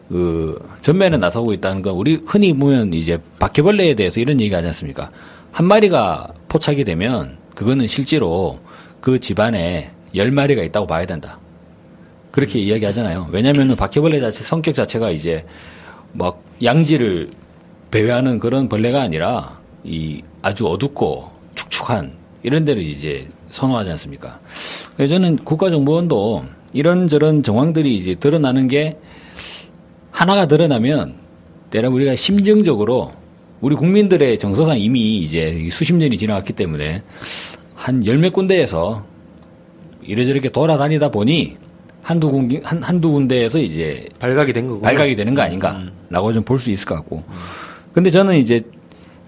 그 0.08 0.58
전면에 0.80 1.18
나서고 1.18 1.52
있다는 1.52 1.82
건 1.82 1.94
우리 1.96 2.22
흔히 2.26 2.54
보면 2.54 2.94
이제 2.94 3.18
바퀴벌레에 3.38 3.96
대해서 3.96 4.22
이런 4.22 4.40
얘기 4.40 4.54
하지 4.54 4.68
않습니까? 4.68 5.12
한 5.52 5.66
마리가 5.66 6.34
포착이 6.48 6.86
되면 6.86 7.38
그거는 7.54 7.86
실제로 7.86 8.62
그 9.02 9.20
집안에 9.20 9.92
열 10.16 10.32
마리가 10.32 10.64
있다고 10.64 10.88
봐야 10.88 11.06
된다. 11.06 11.38
그렇게 12.32 12.60
이야기하잖아요. 12.60 13.28
왜냐하면 13.30 13.76
바퀴벌레 13.76 14.22
자체 14.22 14.42
성격 14.42 14.74
자체가 14.74 15.12
이제 15.12 15.44
막 16.14 16.44
양지를 16.64 17.32
배회하는 17.92 18.40
그런 18.40 18.70
벌레가 18.70 19.02
아니라 19.02 19.60
이 19.84 20.22
아주 20.42 20.68
어둡고 20.68 21.30
축축한 21.56 22.14
이런 22.44 22.66
데를 22.66 22.84
이제 22.84 23.28
선호하지 23.50 23.92
않습니까? 23.92 24.40
그래서 24.96 25.16
저는 25.16 25.38
국가정보원도 25.38 26.44
이런저런 26.74 27.44
정황들이 27.44 27.96
이제 27.96 28.16
드러나는 28.16 28.68
게 28.68 28.98
하나가 30.12 30.46
드러나면 30.46 31.16
때로 31.70 31.92
우리가 31.92 32.16
심정적으로 32.16 33.12
우리 33.60 33.76
국민들의 33.76 34.40
정서상 34.40 34.80
이미 34.80 35.18
이제 35.18 35.68
수십 35.72 35.94
년이 35.96 36.18
지나갔기 36.18 36.54
때문에 36.54 37.04
한 37.76 38.06
열 38.06 38.18
몇 38.18 38.34
군데에서 38.34 39.04
이래저렇게 40.04 40.50
돌아다니다 40.50 41.10
보니 41.10 41.54
한두 42.02 42.32
군데, 42.32 42.60
한, 42.64 42.82
한두 42.82 43.12
군데에서 43.12 43.60
이제 43.60 44.08
발각이 44.20 44.54
된 44.54 44.68
거고. 44.68 44.82
발각이 44.82 45.16
되는 45.16 45.34
거 45.36 45.42
아닌가라고 45.42 46.34
좀볼 46.34 46.60
수 46.60 46.70
있을 46.72 46.86
것 46.88 46.96
같고. 46.96 47.24
근데 47.94 48.10
저는 48.10 48.38
이제 48.38 48.62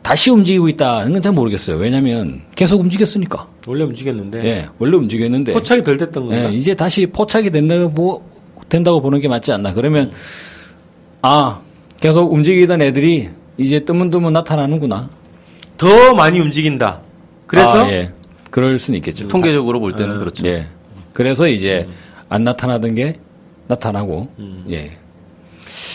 다시 0.01 0.31
움직이고 0.31 0.67
있다는 0.69 1.13
건 1.13 1.21
잘 1.21 1.31
모르겠어요. 1.33 1.77
왜냐하면 1.77 2.41
계속 2.55 2.81
움직였으니까. 2.81 3.47
원래 3.67 3.83
움직였는데. 3.85 4.43
예, 4.45 4.67
원래 4.79 4.97
움직였는데. 4.97 5.53
포착이 5.53 5.83
덜 5.83 5.97
됐던? 5.97 6.31
예, 6.33 6.49
이제 6.51 6.73
다시 6.73 7.05
포착이 7.05 7.51
된다고, 7.51 8.23
된다고 8.69 9.01
보는 9.01 9.19
게 9.21 9.27
맞지 9.27 9.51
않나. 9.53 9.73
그러면, 9.73 10.11
아, 11.21 11.61
계속 11.99 12.33
움직이던 12.33 12.81
애들이 12.81 13.29
이제 13.57 13.79
뜨문뜨문 13.85 14.33
나타나는구나. 14.33 15.09
더 15.77 16.13
많이 16.13 16.39
움직인다. 16.39 17.01
그래서 17.47 17.85
아, 17.85 17.91
예. 17.91 18.11
그럴 18.49 18.77
수는 18.79 18.97
있겠죠. 18.97 19.27
통계적으로 19.27 19.79
볼 19.79 19.95
때는 19.95 20.19
그렇죠. 20.19 20.45
예. 20.47 20.67
그래서 21.13 21.47
이제 21.47 21.87
안 22.33 22.43
나타나던 22.43 22.95
게 22.95 23.19
나타나고, 23.67 24.27
예. 24.71 24.97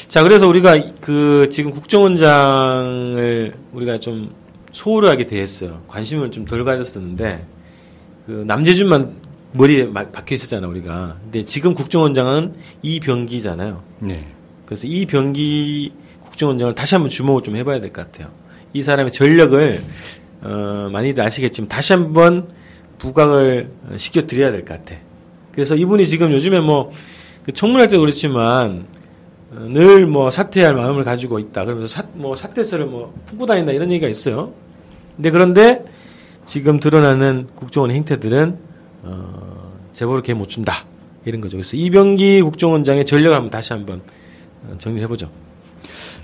자, 0.06 0.22
그래서 0.22 0.46
우리가 0.46 0.80
그 1.00 1.48
지금 1.50 1.72
국정원장을 1.72 3.52
우리가 3.72 3.98
좀 3.98 4.30
소홀히 4.70 5.08
하게 5.08 5.26
대했어요. 5.26 5.82
관심을 5.88 6.30
좀 6.30 6.44
덜 6.44 6.64
가졌었는데 6.64 7.44
그 8.26 8.44
남재준만 8.46 9.16
머리에 9.52 9.84
막 9.86 10.12
박혀 10.12 10.36
있었잖아, 10.36 10.68
우리가. 10.68 11.16
근데 11.24 11.44
지금 11.44 11.74
국정원장은 11.74 12.54
이병기잖아요. 12.82 13.82
네. 14.00 14.28
그래서 14.64 14.86
이병기 14.86 15.92
국정원장을 16.20 16.74
다시 16.76 16.94
한번 16.94 17.10
주목을 17.10 17.42
좀 17.42 17.56
해봐야 17.56 17.80
될 17.80 17.92
것 17.92 18.12
같아요. 18.12 18.30
이 18.74 18.82
사람의 18.82 19.10
전력을 19.12 19.82
어, 20.42 20.88
많이들 20.92 21.24
아시겠지만 21.24 21.68
다시 21.68 21.94
한번 21.94 22.48
부각을 22.98 23.70
시켜 23.96 24.24
드려야 24.26 24.52
될 24.52 24.64
것 24.64 24.78
같아. 24.84 25.00
그래서 25.58 25.74
이분이 25.74 26.06
지금 26.06 26.30
요즘에 26.30 26.60
뭐그 26.60 27.52
청문할 27.52 27.88
때도 27.88 28.00
그렇지만 28.00 28.86
어, 29.50 29.56
늘뭐 29.58 30.30
사퇴할 30.30 30.72
마음을 30.72 31.02
가지고 31.02 31.40
있다. 31.40 31.64
그러면서 31.64 31.88
사, 31.88 32.04
뭐 32.12 32.36
사퇴서를 32.36 32.86
뭐 32.86 33.12
품고 33.26 33.44
다닌다 33.46 33.72
이런 33.72 33.90
얘기가 33.90 34.06
있어요. 34.06 34.52
근데 35.16 35.32
그런데 35.32 35.84
지금 36.46 36.78
드러나는 36.78 37.48
국정원 37.56 37.90
행태들은 37.90 38.56
어, 39.02 39.72
제보를 39.94 40.22
개 40.22 40.32
못 40.32 40.48
준다 40.48 40.84
이런 41.24 41.40
거죠. 41.40 41.56
그래서 41.56 41.76
이병기 41.76 42.42
국정원장의 42.42 43.04
전력을 43.04 43.34
한번 43.34 43.50
다시 43.50 43.72
한번 43.72 44.00
어, 44.62 44.76
정리해 44.78 45.08
보죠. 45.08 45.28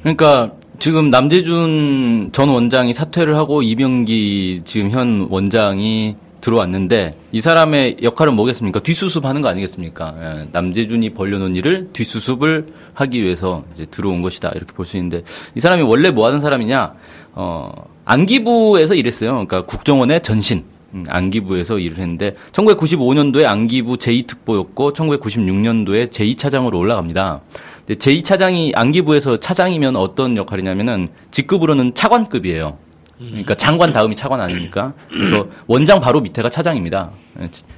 그러니까 0.03 0.53
지금 0.79 1.11
남재준 1.11 2.31
전 2.33 2.49
원장이 2.51 2.95
사퇴를 2.95 3.37
하고 3.37 3.63
이병기 3.63 4.63
지금 4.65 4.91
현 4.91 5.27
원장이 5.29 6.15
들어왔는데 6.45 7.13
이 7.33 7.41
사람의 7.41 7.97
역할은 8.03 8.35
뭐겠습니까? 8.35 8.81
뒷수습하는 8.81 9.41
거 9.41 9.49
아니겠습니까? 9.49 10.15
예, 10.21 10.49
남재준이 10.53 11.11
벌려놓은 11.15 11.57
일을 11.57 11.89
뒷수습을 11.95 12.67
하기 12.93 13.23
위해서 13.23 13.65
이제 13.75 13.87
들어온 13.87 14.21
것이다 14.21 14.51
이렇게 14.55 14.73
볼 14.75 14.85
수 14.85 14.99
있는데 14.99 15.23
이 15.55 15.61
사람이 15.61 15.83
원래 15.83 16.11
뭐 16.11 16.27
하는 16.27 16.41
사람이냐? 16.43 16.93
어, 17.33 17.73
안기부에서 18.05 18.95
일했어요. 18.95 19.31
그러니까 19.31 19.63
국정원의 19.65 20.23
전신. 20.23 20.65
음, 20.93 21.05
안기부에서 21.09 21.79
일을 21.81 21.97
했는데 21.99 22.35
1995년도에 22.53 23.47
안기부 23.47 23.97
제2특보였고 23.97 24.95
1996년도에 24.95 26.11
제2차장으로 26.11 26.75
올라갑니다. 26.79 27.41
근데 27.87 27.99
제2차장이 27.99 28.73
안기부에서 28.77 29.39
차장이면 29.41 29.97
어떤 29.97 30.37
역할이냐면은 30.37 31.09
직급으로는 31.33 31.95
차관급이에요. 31.95 32.77
그러니까 33.19 33.55
장관 33.55 33.93
다음이 33.93 34.15
차관 34.17 34.41
아닙니까? 34.41 34.93
그래서 35.09 35.47
원장 35.67 36.01
바로 36.01 36.21
밑에가 36.21 36.49
차장입니다. 36.49 37.11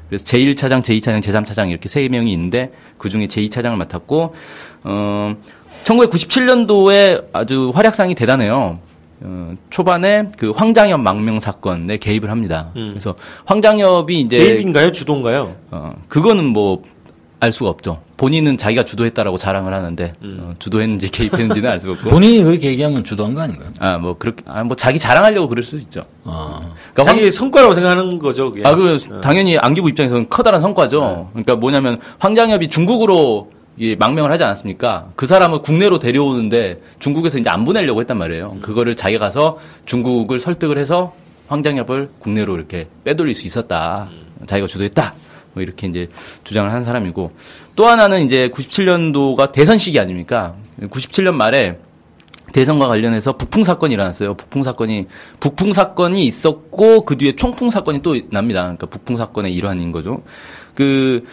그래서 0.09 0.25
제1차장, 0.25 0.83
제2차장, 0.83 1.21
제3차장 1.23 1.71
이렇게 1.71 1.89
세 1.89 2.09
명이 2.09 2.33
있는데 2.33 2.73
그 2.99 3.09
중에 3.09 3.27
제2차장을 3.27 3.75
맡았고 3.77 4.35
어 4.85 5.37
1997년도에 5.85 7.27
아주 7.33 7.71
활약상이 7.75 8.15
대단해요. 8.15 8.79
어, 9.21 9.55
초반에 9.71 10.31
그 10.37 10.51
황장엽 10.51 11.01
망명 11.01 11.41
사건에 11.41 11.97
개입을 11.97 12.31
합니다. 12.31 12.71
음. 12.77 12.91
그래서 12.91 13.15
황장엽이 13.47 14.21
이제 14.21 14.39
개입인가요? 14.39 14.93
주도인가요? 14.93 15.57
어, 15.71 15.95
그거는 16.09 16.45
뭐 16.45 16.83
알 17.39 17.53
수가 17.53 17.69
없죠. 17.71 18.01
본인은 18.17 18.57
자기가 18.57 18.83
주도했다라고 18.85 19.37
자랑을 19.37 19.75
하는데 19.75 20.13
어, 20.23 20.55
주도했는지 20.59 21.11
개입했는지는 21.11 21.69
알 21.71 21.79
수가 21.79 21.93
없고. 21.93 22.09
본인이 22.11 22.43
그렇게 22.43 22.69
얘기하면 22.69 23.05
주도한 23.05 23.35
거 23.35 23.43
아닌가요? 23.43 23.71
아, 23.79 23.99
뭐 23.99 24.17
그렇게 24.17 24.43
아, 24.47 24.65
뭐 24.65 24.75
자기 24.75 24.99
자랑하려고 24.99 25.47
그럴 25.49 25.63
수도 25.63 25.77
있죠. 25.79 26.05
아. 26.25 26.61
그러니까 26.95 27.03
황- 27.13 27.17
자기 27.19 27.31
성과라고 27.31 27.75
생각하는 27.75 28.19
거죠. 28.19 28.51
그게. 28.53 28.67
아, 28.67 28.75
그 28.75 28.99
당연히 29.23 29.59
안기부 29.59 29.89
입장에서는 29.91 30.29
커다란 30.31 30.63
성과죠. 30.63 31.29
그러니까 31.33 31.57
뭐냐면 31.57 32.01
황장엽이 32.19 32.69
중국으로 32.69 33.51
이 33.79 33.95
망명을 33.99 34.33
하지 34.33 34.43
않았습니까? 34.43 35.09
그 35.17 35.27
사람을 35.27 35.61
국내로 35.61 35.99
데려오는데 35.99 36.81
중국에서 37.01 37.37
이제 37.37 37.51
안 37.51 37.67
보내려고 37.67 38.01
했단 38.01 38.17
말이에요. 38.17 38.57
그거를 38.63 38.97
자기가 38.97 39.27
가서 39.27 39.59
중국을 39.85 40.41
설득을 40.41 40.79
해서 40.79 41.13
황장엽을 41.49 42.09
국내로 42.19 42.57
이렇게 42.57 42.89
빼돌릴 43.05 43.35
수 43.35 43.47
있었다. 43.47 44.09
자기가 44.47 44.67
주도했다. 44.67 45.15
뭐 45.57 45.63
이렇게 45.63 45.87
이제 45.87 46.09
주장을 46.45 46.71
한 46.71 46.85
사람이고 46.85 47.33
또 47.77 47.87
하나는 47.87 48.27
이제 48.27 48.51
97년도가 48.55 49.53
대선 49.53 49.79
시기 49.79 49.99
아닙니까? 49.99 50.55
97년 50.83 51.33
말에 51.33 51.79
대선과 52.53 52.87
관련해서 52.87 53.39
북풍 53.39 53.65
사건이 53.65 53.95
일어났어요. 53.95 54.35
북풍 54.35 54.63
사건이 54.63 55.07
북풍 55.41 55.73
사건이 55.73 56.27
있었고 56.27 57.07
그 57.07 57.17
뒤에 57.17 57.37
총풍 57.37 57.71
사건이 57.71 58.03
또 58.03 58.17
납니다. 58.31 58.63
그러니까 58.63 58.87
북풍 58.87 59.17
사건의 59.17 59.55
일환인 59.55 59.93
거죠. 59.93 60.23
그 60.75 61.25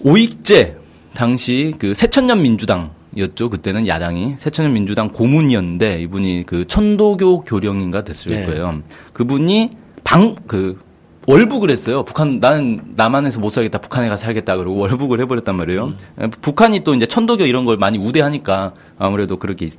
오익재 0.00 0.76
당시 1.14 1.74
그 1.78 1.92
새천년 1.92 2.40
민주당이었죠. 2.40 3.50
그때는 3.50 3.86
야당이 3.86 4.36
새천년 4.38 4.72
민주당 4.72 5.10
고문이었는데 5.10 6.00
이분이 6.00 6.44
그 6.46 6.66
천도교 6.66 7.42
교령인가 7.44 8.02
됐을 8.02 8.32
네. 8.32 8.46
거예요. 8.46 8.80
그분이 9.12 9.72
방 10.04 10.36
그 10.46 10.85
월북을 11.26 11.70
했어요. 11.70 12.04
북한 12.04 12.38
나는 12.40 12.80
남한에서 12.94 13.40
못 13.40 13.50
살겠다. 13.50 13.78
북한에 13.78 14.08
가서 14.08 14.24
살겠다. 14.26 14.56
그러고 14.56 14.78
월북을 14.78 15.20
해버렸단 15.22 15.56
말이에요. 15.56 15.92
북한이 16.40 16.84
또 16.84 16.94
이제 16.94 17.06
천도교 17.06 17.46
이런 17.46 17.64
걸 17.64 17.76
많이 17.76 17.98
우대하니까 17.98 18.72
아무래도 18.98 19.36
그렇게 19.36 19.66
있- 19.66 19.78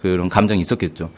그런 0.00 0.28
감정이 0.28 0.60
있었겠죠. 0.60 1.10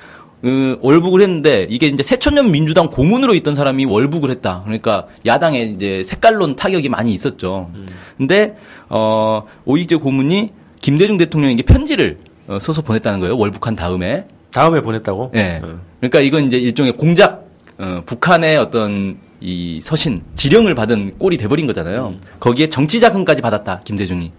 그 0.42 0.78
월북을 0.80 1.20
했는데 1.22 1.66
이게 1.68 1.86
이제 1.86 2.02
새천년 2.02 2.50
민주당 2.50 2.88
고문으로 2.88 3.34
있던 3.34 3.54
사람이 3.54 3.84
월북을 3.86 4.30
했다. 4.30 4.62
그러니까 4.64 5.06
야당에 5.26 5.62
이제 5.62 6.02
색깔론 6.02 6.56
타격이 6.56 6.88
많이 6.88 7.12
있었죠. 7.12 7.70
근데 8.16 8.56
어 8.88 9.44
오익재 9.64 9.96
고문이 9.96 10.50
김대중 10.80 11.16
대통령에게 11.18 11.62
편지를 11.62 12.18
어, 12.48 12.58
써서 12.58 12.80
보냈다는 12.82 13.20
거예요. 13.20 13.36
월북한 13.36 13.76
다음에. 13.76 14.26
다음에 14.50 14.80
보냈다고? 14.80 15.32
예. 15.36 15.60
어. 15.62 15.78
그러니까 16.00 16.20
이건 16.20 16.44
이제 16.44 16.58
일종의 16.58 16.96
공작, 16.96 17.44
어, 17.78 18.02
북한의 18.06 18.56
어떤 18.56 19.18
이 19.40 19.80
서신, 19.82 20.22
지령을 20.34 20.74
받은 20.74 21.18
꼴이 21.18 21.36
돼버린 21.36 21.66
거잖아요. 21.66 22.14
거기에 22.38 22.68
정치 22.68 23.00
자금까지 23.00 23.42
받았다, 23.42 23.80
김대중이. 23.84 24.32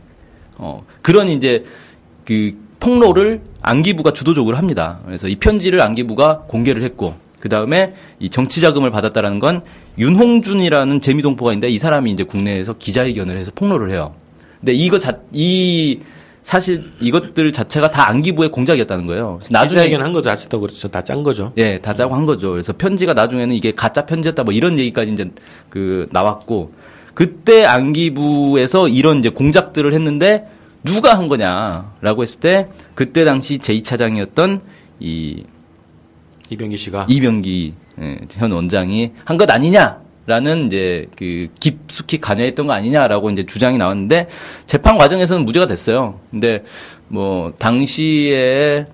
어, 0.58 0.86
그런 1.02 1.28
이제 1.28 1.64
그 2.26 2.56
폭로를 2.80 3.42
안기부가 3.62 4.14
주도적으로 4.14 4.58
합니다. 4.58 5.00
그래서 5.06 5.28
이 5.28 5.36
편지를 5.36 5.82
안기부가 5.82 6.44
공개를 6.48 6.84
했고, 6.84 7.16
그 7.40 7.50
다음에 7.50 7.96
이 8.20 8.30
정치 8.30 8.62
자금을 8.62 8.92
받았다라는 8.92 9.40
건 9.40 9.62
윤홍준이라는 9.98 11.02
재미동포가 11.02 11.52
있는데 11.54 11.70
이 11.70 11.80
사람이 11.80 12.12
이제 12.12 12.24
국내에서 12.24 12.74
기자회견을 12.74 13.38
해서 13.38 13.52
폭로를 13.56 13.92
해요. 13.92 14.14
근데 14.60 14.74
이거 14.74 15.00
자, 15.00 15.18
이 15.34 16.00
사실 16.43 16.91
이것들 16.99 17.54
자체가 17.54 17.91
다 17.91 18.10
안기부의 18.10 18.49
공작이었다는 18.49 19.06
거예요. 19.06 19.39
나중에 19.51 19.84
얘기는 19.84 20.04
한 20.04 20.12
거죠. 20.12 20.30
아직도 20.32 20.60
그렇죠. 20.60 20.88
다 20.88 21.01
짠 21.04 21.21
거죠. 21.23 21.54
예, 21.58 21.77
다 21.80 21.93
짜고 21.93 22.15
한 22.15 22.25
거죠. 22.25 22.51
그래서 22.51 22.73
편지가 22.73 23.13
나중에는 23.13 23.56
이게 23.56 23.71
가짜 23.71 24.06
편지였다 24.06 24.43
뭐 24.43 24.54
이런 24.54 24.77
얘기까지 24.80 25.12
이제 25.12 25.30
그 25.69 26.08
나왔고 26.12 26.73
그때 27.13 27.65
안기부에서 27.65 28.88
이런 28.88 29.19
이제 29.19 29.30
공작들을 29.30 29.93
했는데 29.93 30.47
누가 30.84 31.17
한 31.17 31.27
거냐라고 31.27 32.23
했을 32.23 32.39
때 32.39 32.69
그때 32.95 33.23
당시 33.23 33.60
제2차장이었던 33.60 34.62
이 34.99 35.43
이병기 36.49 36.77
씨가 36.77 37.06
이병기 37.10 37.73
예, 38.01 38.19
현 38.32 38.51
원장이 38.51 39.12
한 39.25 39.38
것 39.38 39.49
아니냐 39.49 39.99
라는 40.27 40.67
이제 40.67 41.07
그 41.17 41.47
깊숙이 41.60 42.19
관여했던 42.19 42.67
거 42.67 42.73
아니냐라고 42.73 43.31
이제 43.31 43.45
주장이 43.45 43.77
나왔는데 43.77 44.27
재판 44.65 44.97
과정에서는 44.97 45.45
무죄가 45.45 45.65
됐어요. 45.65 46.19
근데 46.29 46.63
뭐 47.07 47.51
당시에 47.57 48.86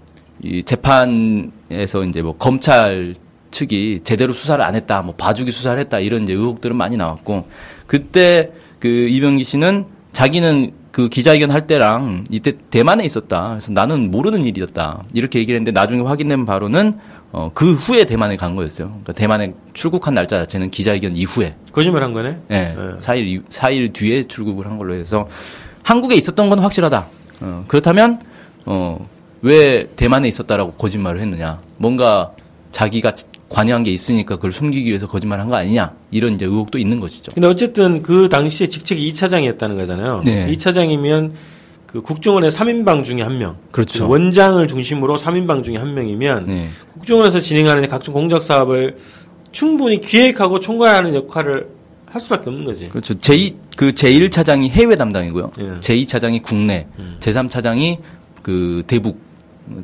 이 0.43 0.63
재판에서 0.63 2.03
이제 2.09 2.21
뭐 2.21 2.37
검찰 2.37 3.15
측이 3.51 4.01
제대로 4.03 4.33
수사를 4.33 4.63
안 4.63 4.75
했다, 4.75 5.01
뭐 5.01 5.15
봐주기 5.15 5.51
수사를 5.51 5.79
했다 5.79 5.99
이런 5.99 6.23
이제 6.23 6.33
의혹들은 6.33 6.75
많이 6.75 6.97
나왔고 6.97 7.47
그때 7.87 8.51
그 8.79 8.87
이병기 8.87 9.43
씨는 9.43 9.85
자기는 10.13 10.73
그 10.91 11.09
기자회견 11.09 11.51
할 11.51 11.61
때랑 11.61 12.23
이때 12.31 12.53
대만에 12.71 13.05
있었다. 13.05 13.49
그래서 13.49 13.71
나는 13.71 14.09
모르는 14.09 14.45
일이었다. 14.45 15.03
이렇게 15.13 15.39
얘기를 15.39 15.55
했는데 15.59 15.71
나중에 15.71 16.01
확인된 16.01 16.45
바로는 16.45 16.97
어, 17.31 17.51
그 17.53 17.73
후에 17.73 18.05
대만에 18.05 18.35
간 18.35 18.55
거였어요. 18.55 18.87
그러니까 18.87 19.13
대만에 19.13 19.53
출국한 19.73 20.13
날짜 20.13 20.37
자체는 20.39 20.71
기자회견 20.71 21.15
이후에 21.15 21.55
거짓말 21.71 22.03
한 22.03 22.13
거네. 22.13 22.37
예, 22.51 22.55
네. 22.55 22.75
4일, 22.99 23.27
이후- 23.27 23.43
4일 23.49 23.93
뒤에 23.93 24.23
출국을 24.23 24.65
한 24.65 24.77
걸로 24.77 24.93
해서 24.95 25.27
한국에 25.83 26.15
있었던 26.15 26.49
건 26.49 26.59
확실하다. 26.59 27.07
어, 27.41 27.65
그렇다면, 27.67 28.19
어, 28.65 29.07
왜 29.41 29.87
대만에 29.95 30.27
있었다라고 30.27 30.73
거짓말을 30.73 31.19
했느냐. 31.21 31.59
뭔가 31.77 32.31
자기가 32.71 33.13
관여한 33.49 33.83
게 33.83 33.91
있으니까 33.91 34.35
그걸 34.35 34.51
숨기기 34.51 34.89
위해서 34.89 35.07
거짓말을 35.07 35.43
한거 35.43 35.55
아니냐. 35.57 35.93
이런 36.11 36.35
이제 36.35 36.45
의혹도 36.45 36.77
있는 36.77 36.99
것이죠. 36.99 37.31
근데 37.33 37.47
어쨌든 37.47 38.01
그 38.03 38.27
당시에 38.29 38.67
직책이 38.67 39.11
2차장이었다는 39.11 39.77
거잖아요. 39.77 40.21
네. 40.25 40.47
2차장이면 40.55 41.31
그 41.87 42.01
국정원의 42.01 42.51
3인방 42.51 43.03
중에 43.03 43.21
한 43.21 43.39
명. 43.39 43.57
그렇죠. 43.71 44.05
그 44.05 44.11
원장을 44.11 44.67
중심으로 44.67 45.15
3인방 45.17 45.63
중에 45.63 45.77
한 45.77 45.93
명이면 45.93 46.45
네. 46.45 46.69
국정원에서 46.93 47.39
진행하는 47.39 47.87
각종 47.87 48.13
공작 48.13 48.43
사업을 48.43 48.97
충분히 49.51 49.99
기획하고 50.01 50.59
총괄하는 50.59 51.15
역할을 51.15 51.69
할 52.05 52.21
수밖에 52.21 52.49
없는 52.49 52.65
거지. 52.65 52.89
그렇죠. 52.89 53.15
제2, 53.15 53.55
그 53.75 53.91
제1차장이 53.91 54.69
해외 54.69 54.95
담당이고요. 54.95 55.51
예. 55.59 55.63
제2차장이 55.79 56.41
국내, 56.43 56.87
제3차장이 57.19 57.97
그 58.41 58.83
대북 58.87 59.19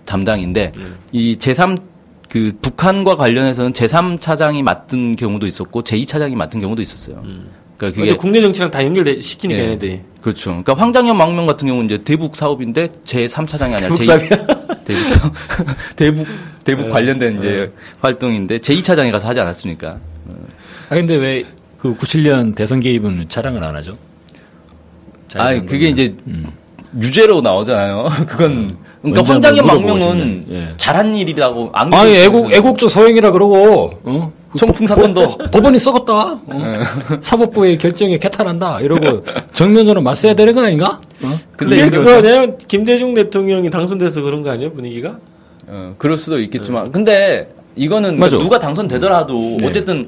담당인데 0.05 0.71
이 1.11 1.37
제3 1.37 1.81
그 2.29 2.51
북한과 2.61 3.15
관련해서는 3.15 3.73
제3차장이 3.73 4.63
맡은 4.63 5.15
경우도 5.15 5.45
있었고 5.47 5.83
제2차장이 5.83 6.35
맡은 6.35 6.59
경우도 6.59 6.81
있었어요. 6.81 7.23
그러니까 7.91 8.01
그게 8.01 8.15
국내 8.17 8.41
정치랑 8.41 8.71
다 8.71 8.83
연결돼 8.83 9.21
시키니까 9.21 9.59
예. 9.59 9.65
얘네들이. 9.65 10.01
그렇죠. 10.21 10.49
그러니까 10.51 10.73
황장현 10.75 11.17
망명 11.17 11.45
같은 11.45 11.67
경우는 11.67 11.89
이제 11.89 12.03
대북 12.03 12.35
사업인데 12.35 12.89
제 13.03 13.25
3차장이 13.25 13.73
아니라 13.73 13.79
대북 13.89 13.99
제2 13.99 14.05
사업이야? 14.05 14.47
대북 14.85 15.09
사업 15.09 15.33
대북 15.95 16.27
대북 16.63 16.89
관련된 16.89 17.39
이제 17.39 17.71
활동인데 18.01 18.59
제 18.59 18.73
2차장이 18.75 19.11
가서 19.11 19.27
하지 19.27 19.39
않았습니까? 19.39 19.97
아 20.89 20.95
근데 20.95 21.15
왜 21.15 21.43
그 21.83 21.93
97년 21.97 22.55
대선 22.55 22.79
개입은 22.79 23.25
자랑을 23.27 23.61
안 23.61 23.75
하죠? 23.75 23.97
아, 25.35 25.49
그게 25.53 25.87
한 25.87 25.93
이제 25.93 26.15
음. 26.27 26.47
유죄로 26.97 27.41
나오잖아요. 27.41 28.07
그건 28.25 28.77
그러니까 29.01 29.33
원장을 29.33 29.59
황장현 29.59 29.65
망명은. 29.67 30.45
예. 30.49 30.73
잘한 30.77 31.13
일이라고 31.13 31.71
안 31.73 31.93
아니. 31.93 32.15
애국 32.15 32.53
애국적 32.53 32.89
서행이라 32.89 33.31
그러고 33.31 33.91
어? 34.03 34.31
청풍 34.57 34.87
사건도 34.87 35.21
네. 35.21 35.51
법원이 35.51 35.79
썩었다. 35.79 36.13
어? 36.13 36.39
사법부의 37.21 37.77
결정에 37.77 38.17
개탄한다. 38.17 38.79
이러고 38.81 39.23
정면으로 39.53 40.01
맞서야 40.01 40.33
되는 40.33 40.53
거 40.53 40.63
아닌가? 40.63 40.99
어? 41.23 41.27
근데 41.57 41.75
그게 41.77 41.87
이거- 41.87 41.97
그거 41.99 42.17
아니에요? 42.17 42.57
김대중 42.67 43.13
대통령이 43.13 43.69
당선돼서 43.69 44.21
그런 44.21 44.43
거 44.43 44.51
아니에요? 44.51 44.73
분위기가? 44.73 45.17
어, 45.67 45.95
그럴 45.97 46.17
수도 46.17 46.39
있겠지만 46.39 46.91
근데 46.91 47.49
이거는 47.75 48.19
맞아. 48.19 48.37
누가 48.37 48.59
당선되더라도 48.59 49.57
네. 49.59 49.67
어쨌든 49.67 50.05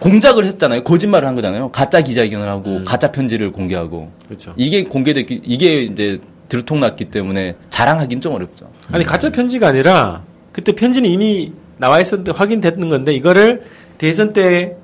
공작을 0.00 0.44
했잖아요. 0.44 0.84
거짓말을 0.84 1.26
한 1.26 1.34
거잖아요. 1.34 1.70
가짜 1.70 2.02
기자회견을 2.02 2.46
하고 2.48 2.82
가짜 2.84 3.10
편지를 3.12 3.50
공개하고 3.52 4.10
그렇죠. 4.26 4.52
이게 4.56 4.84
공개됐기 4.84 5.40
이게 5.44 5.82
이제 5.82 6.20
들통났기 6.48 7.06
때문에 7.06 7.54
자랑하기는 7.70 8.20
좀 8.20 8.34
어렵죠. 8.34 8.68
아니 8.92 9.04
가짜 9.04 9.30
편지가 9.30 9.68
아니라 9.68 10.22
그때 10.52 10.72
편지는 10.72 11.08
이미 11.08 11.52
나와 11.78 12.00
있었는데 12.00 12.32
확인됐는 12.32 12.88
건데 12.88 13.14
이거를 13.14 13.62
대선 13.98 14.32
때 14.32 14.76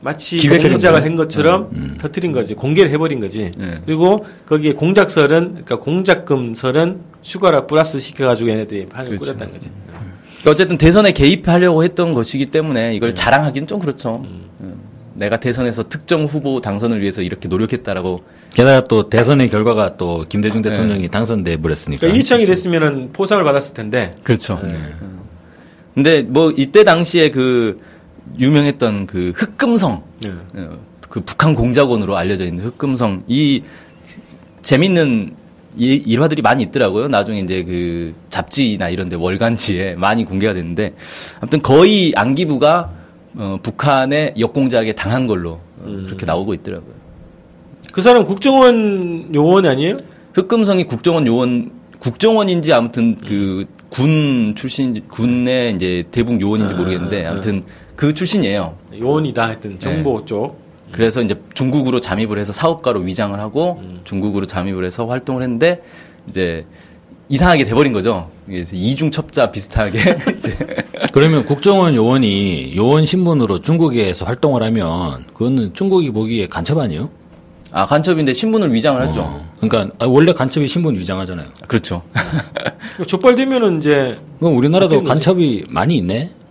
마치. 0.00 0.36
공작을 0.48 1.02
한 1.02 1.16
것처럼 1.16 1.96
터트린 1.98 2.32
거지 2.32 2.54
공개를 2.54 2.90
해버린 2.90 3.20
거지 3.20 3.52
네. 3.56 3.74
그리고 3.86 4.26
거기에 4.46 4.72
공작설은 4.72 5.48
그러니까 5.50 5.78
공작금설은 5.78 7.00
슈가라 7.22 7.66
플러스 7.66 8.00
시켜가지고 8.00 8.50
얘네들이 8.50 8.86
판을 8.86 9.10
그렇죠. 9.10 9.24
꾸렸다는 9.24 9.52
거지 9.52 9.70
그러니까 10.40 10.50
어쨌든 10.50 10.76
대선에 10.76 11.12
개입하려고 11.12 11.84
했던 11.84 12.14
것이기 12.14 12.46
때문에 12.46 12.94
이걸 12.96 13.14
자랑하기는 13.14 13.68
좀 13.68 13.78
그렇죠. 13.78 14.24
음. 14.60 14.74
내가 15.14 15.38
대선에서 15.38 15.88
특정 15.88 16.24
후보 16.24 16.60
당선을 16.60 17.00
위해서 17.00 17.22
이렇게 17.22 17.46
노력했다라고 17.46 18.18
게다가 18.54 18.84
또 18.84 19.08
대선의 19.08 19.50
결과가 19.50 19.96
또 19.96 20.24
김대중 20.28 20.62
대통령이 20.62 21.08
당선돼 21.08 21.58
버렸으니까. 21.58 22.00
그러니까 22.00 22.18
이회창이 22.18 22.46
됐으면은 22.46 23.12
포상을 23.12 23.44
받았을 23.44 23.74
텐데 23.74 24.16
그렇죠. 24.24 24.58
근데 25.94 26.22
뭐 26.22 26.52
이때 26.56 26.82
당시에 26.82 27.30
그 27.30 27.76
유명했던 28.38 29.06
그 29.06 29.32
흑금성 29.36 30.02
네. 30.22 30.30
어, 30.56 30.78
그 31.08 31.20
북한 31.20 31.54
공작원으로 31.54 32.16
알려져 32.16 32.44
있는 32.44 32.64
흑금성 32.64 33.24
이 33.28 33.62
재밌는 34.62 35.34
이- 35.78 36.02
일화들이 36.06 36.42
많이 36.42 36.62
있더라고요. 36.64 37.08
나중에 37.08 37.40
이제 37.40 37.62
그 37.64 38.14
잡지나 38.28 38.90
이런 38.90 39.08
데 39.08 39.16
월간지에 39.16 39.94
많이 39.96 40.24
공개가 40.24 40.52
됐는데 40.54 40.94
아무튼 41.40 41.62
거의 41.62 42.12
안기부가 42.14 42.90
어, 43.34 43.58
북한의 43.62 44.34
역공작에 44.38 44.92
당한 44.92 45.26
걸로 45.26 45.52
어, 45.80 46.02
그렇게 46.06 46.26
나오고 46.26 46.52
있더라고요. 46.54 46.92
그 47.90 48.02
사람 48.02 48.24
국정원 48.26 49.34
요원 49.34 49.66
아니에요? 49.66 49.98
흑금성이 50.34 50.84
국정원 50.84 51.26
요원 51.26 51.70
국정원인지 51.98 52.72
아무튼 52.72 53.16
그 53.18 53.66
군 53.92 54.54
출신 54.56 55.02
군의 55.06 55.74
이제 55.74 56.02
대북 56.10 56.40
요원인지 56.40 56.72
모르겠는데 56.72 57.26
아무튼 57.26 57.62
그 58.02 58.12
출신이에요. 58.12 58.76
요원이다 58.98 59.46
하여튼 59.46 59.78
정보 59.78 60.18
네. 60.18 60.24
쪽 60.24 60.60
그래서 60.90 61.22
이제 61.22 61.40
중국으로 61.54 62.00
잠입을 62.00 62.36
해서 62.36 62.52
사업가로 62.52 62.98
위장을 62.98 63.38
하고 63.38 63.80
중국으로 64.02 64.44
잠입을 64.46 64.84
해서 64.84 65.06
활동을 65.06 65.42
했는데 65.42 65.80
이제 66.28 66.66
이상하게 67.28 67.62
돼버린 67.62 67.92
거죠. 67.92 68.28
이중 68.50 69.12
첩자 69.12 69.52
비슷하게 69.52 70.00
이제 70.36 70.56
그러면 71.12 71.44
국정원 71.44 71.94
요원이 71.94 72.74
요원 72.76 73.04
신분으로 73.04 73.60
중국에서 73.60 74.24
활동을 74.24 74.64
하면 74.64 75.24
그거는 75.32 75.72
중국이 75.72 76.10
보기에 76.10 76.48
간첩 76.48 76.78
아니에요? 76.78 77.08
아 77.70 77.86
간첩인데 77.86 78.34
신분을 78.34 78.74
위장을 78.74 79.00
했죠. 79.00 79.20
어. 79.20 79.48
그러니까 79.60 79.94
아, 80.00 80.08
원래 80.08 80.32
간첩이 80.32 80.66
신분 80.66 80.96
위장하잖아요. 80.96 81.50
그렇죠. 81.68 82.02
족발되면은 83.06 83.78
이제 83.78 84.18
그럼 84.40 84.56
우리나라도. 84.56 85.04
간첩이 85.04 85.66
많이 85.68 85.98
있네. 85.98 86.41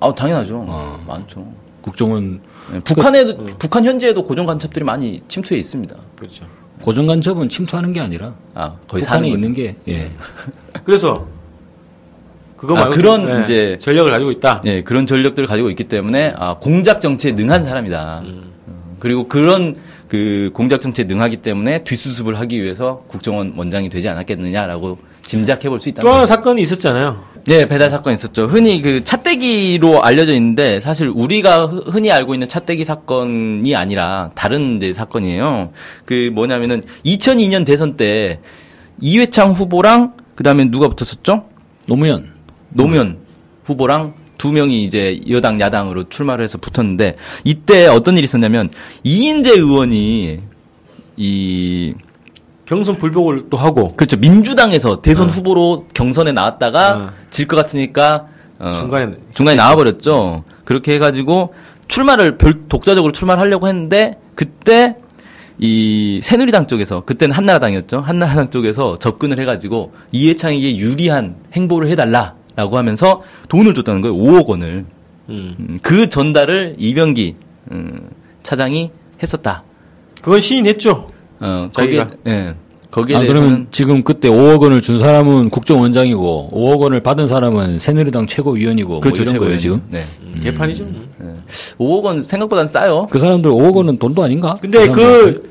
아 0.00 0.14
당연하죠. 0.14 0.64
어. 0.66 1.02
많죠. 1.06 1.46
국정원 1.80 2.40
네, 2.72 2.80
북한에도 2.80 3.44
북한 3.58 3.84
현지에도 3.84 4.22
고정 4.22 4.46
간첩들이 4.46 4.84
많이 4.84 5.22
침투해 5.28 5.58
있습니다. 5.58 5.96
그렇죠. 6.16 6.44
고정 6.82 7.06
간첩은 7.06 7.48
침투하는 7.48 7.92
게 7.92 8.00
아니라 8.00 8.34
아 8.54 8.76
거의 8.86 9.00
북한에 9.02 9.04
사는 9.04 9.28
거죠. 9.30 9.34
있는 9.34 9.54
게 9.54 9.76
예. 9.88 10.12
그래서 10.84 11.26
그거 12.56 12.76
아, 12.76 12.80
말고 12.82 12.96
그런 12.96 13.26
네, 13.26 13.42
이제- 13.44 13.78
전력을 13.80 14.10
가지고 14.10 14.30
있다. 14.32 14.62
예, 14.66 14.82
그런 14.82 15.06
전력들을 15.06 15.46
가지고 15.48 15.70
있기 15.70 15.84
때문에 15.84 16.34
아, 16.36 16.56
공작 16.58 17.00
정치에 17.00 17.32
능한 17.32 17.64
사람이다. 17.64 18.20
음. 18.24 18.52
어, 18.66 18.96
그리고 18.98 19.28
그런 19.28 19.76
그 20.08 20.50
공작 20.54 20.80
정치에 20.80 21.04
능하기 21.04 21.38
때문에 21.38 21.84
뒷수습을 21.84 22.38
하기 22.40 22.62
위해서 22.62 23.02
국정원 23.06 23.54
원장이 23.56 23.88
되지 23.88 24.08
않았겠느냐라고 24.08 24.98
짐작해 25.28 25.68
볼 25.68 25.78
수 25.78 25.90
있다. 25.90 26.02
또 26.02 26.10
하나 26.10 26.24
사건이 26.24 26.62
있었잖아요. 26.62 27.22
네, 27.44 27.66
배달 27.68 27.90
사건 27.90 28.14
있었죠. 28.14 28.46
흔히 28.46 28.80
그 28.80 29.04
차떼기로 29.04 30.02
알려져 30.02 30.32
있는데 30.34 30.80
사실 30.80 31.08
우리가 31.14 31.66
흔- 31.66 31.82
흔히 31.86 32.10
알고 32.10 32.34
있는 32.34 32.48
차떼기 32.48 32.84
사건이 32.84 33.76
아니라 33.76 34.30
다른 34.34 34.76
이제 34.78 34.92
사건이에요. 34.94 35.70
그 36.06 36.30
뭐냐면은 36.34 36.82
2002년 37.04 37.66
대선 37.66 37.96
때 37.96 38.40
이회창 39.00 39.52
후보랑 39.52 40.14
그다음에 40.34 40.64
누가 40.70 40.88
붙었었죠? 40.88 41.44
노무현 41.86 42.32
노무현 42.70 43.18
후보랑 43.64 44.14
두 44.38 44.52
명이 44.52 44.84
이제 44.84 45.20
여당 45.28 45.60
야당으로 45.60 46.08
출마를 46.08 46.44
해서 46.44 46.56
붙었는데 46.58 47.16
이때 47.44 47.86
어떤 47.86 48.16
일이 48.16 48.24
있었냐면 48.24 48.70
이인재 49.04 49.50
의원이 49.52 50.38
이 51.16 51.94
경선 52.68 52.98
불복을 52.98 53.46
또 53.48 53.56
하고 53.56 53.88
그렇죠. 53.88 54.18
민주당에서 54.18 55.00
대선 55.00 55.30
후보로 55.30 55.86
경선에 55.94 56.32
나왔다가 56.32 56.96
어. 56.96 57.10
질것 57.30 57.56
같으니까 57.56 58.26
어, 58.58 58.72
중간에 58.72 59.16
중간에 59.32 59.56
나와버렸죠. 59.56 60.44
그렇게 60.66 60.92
해가지고 60.94 61.54
출마를 61.88 62.36
별 62.36 62.68
독자적으로 62.68 63.12
출마를 63.12 63.40
하려고 63.40 63.68
했는데 63.68 64.18
그때 64.34 64.96
이 65.58 66.20
새누리당 66.22 66.66
쪽에서 66.66 67.04
그때는 67.06 67.34
한나라당이었죠. 67.34 68.00
한나라당 68.00 68.50
쪽에서 68.50 68.98
접근을 68.98 69.38
해가지고 69.38 69.94
이해창에게 70.12 70.76
유리한 70.76 71.36
행보를 71.54 71.88
해달라라고 71.88 72.76
하면서 72.76 73.22
돈을 73.48 73.72
줬다는 73.72 74.02
거예요. 74.02 74.14
5억 74.14 74.46
원을. 74.46 74.84
음. 75.30 75.56
음, 75.58 75.78
그 75.80 76.10
전달을 76.10 76.76
이병기 76.78 77.36
음, 77.72 78.10
차장이 78.42 78.90
했었다. 79.22 79.62
그건 80.20 80.40
시인했죠. 80.40 81.17
어, 81.40 81.68
거기에. 81.72 82.04
예. 82.26 82.54
거기에 82.90 83.16
아, 83.16 83.20
대해서는 83.20 83.40
그러면 83.42 83.66
지금 83.70 84.02
그때 84.02 84.28
5억 84.30 84.62
원을 84.62 84.80
준 84.80 84.98
사람은 84.98 85.50
국정원장이고 85.50 86.50
5억 86.54 86.80
원을 86.80 87.00
받은 87.00 87.28
사람은 87.28 87.78
새누리당 87.78 88.26
최고위원이고 88.26 89.00
그렇죠. 89.00 89.24
뭐 89.24 89.30
이런 89.30 89.44
거예요. 89.44 89.58
지금. 89.58 89.82
네. 89.90 90.04
음, 90.22 90.40
개판이죠. 90.42 90.86
5억 91.78 92.02
원 92.04 92.20
생각보다는 92.20 92.66
싸요. 92.66 93.06
그 93.10 93.18
사람들 93.18 93.50
5억 93.50 93.76
원은 93.76 93.98
돈도 93.98 94.22
아닌가? 94.22 94.56
근데 94.60 94.86
사람들. 94.86 94.94
그 95.04 95.50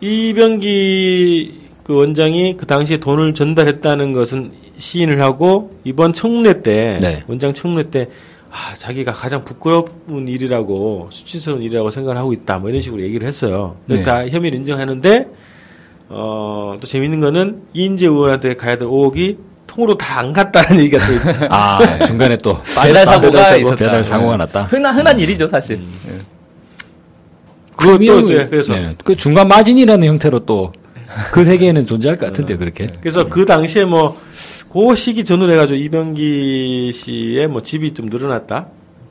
이병기 0.00 1.60
그 1.84 1.94
원장이 1.94 2.56
그 2.56 2.66
당시에 2.66 2.98
돈을 2.98 3.34
전달했다는 3.34 4.12
것은 4.12 4.52
시인을 4.78 5.22
하고 5.22 5.72
이번 5.84 6.12
청문회 6.12 6.62
때 6.62 6.98
네. 7.00 7.22
원장 7.28 7.54
청문회 7.54 7.90
때 7.90 8.08
아, 8.50 8.74
자기가 8.76 9.12
가장 9.12 9.44
부끄러운 9.44 10.26
일이라고 10.28 11.08
수치스러운 11.10 11.62
일이라고 11.62 11.90
생각을 11.90 12.16
하고 12.16 12.32
있다 12.32 12.58
뭐 12.58 12.70
이런 12.70 12.80
식으로 12.80 13.02
얘기를 13.02 13.26
했어요. 13.26 13.76
네. 13.86 14.02
다 14.02 14.26
혐의를 14.26 14.58
인정하는데 14.58 15.26
어, 16.08 16.76
또 16.80 16.86
재밌는 16.86 17.20
거는 17.20 17.62
이인재 17.74 18.06
의원한테 18.06 18.54
가야 18.54 18.78
될 18.78 18.88
5억이 18.88 19.36
통으로 19.66 19.96
다 19.98 20.20
안 20.20 20.32
갔다는 20.32 20.80
얘기가 20.84 21.04
또 21.06 21.12
있어요. 21.12 21.48
아 21.50 22.04
중간에 22.06 22.36
또 22.38 22.56
배달. 22.82 23.04
사고가 23.04 23.30
배달 23.30 23.60
있었다. 23.60 23.76
배달 23.76 24.04
사고가 24.04 24.32
네. 24.32 24.36
났다. 24.38 24.62
흔한 24.64 24.96
흔한 24.96 25.18
일이죠, 25.20 25.46
사실. 25.48 25.80
예. 26.08 26.20
그것도 27.76 28.26
네, 28.28 28.46
그래서 28.48 28.74
네, 28.74 28.94
그 29.04 29.14
중간 29.14 29.48
마진이라는 29.48 30.08
형태로 30.08 30.46
또 30.46 30.72
그 31.32 31.44
세계에는 31.44 31.86
존재할 31.86 32.18
것 32.18 32.26
같은데 32.26 32.54
요, 32.54 32.58
그렇게. 32.58 32.88
그래서 33.00 33.26
그 33.26 33.46
당시에 33.46 33.84
뭐, 33.84 34.20
그 34.68 34.94
시기 34.94 35.24
전후로 35.24 35.52
해가지고 35.52 35.78
이병기 35.78 36.92
씨의 36.92 37.48
뭐 37.48 37.62
집이 37.62 37.94
좀 37.94 38.06
늘어났다? 38.06 38.68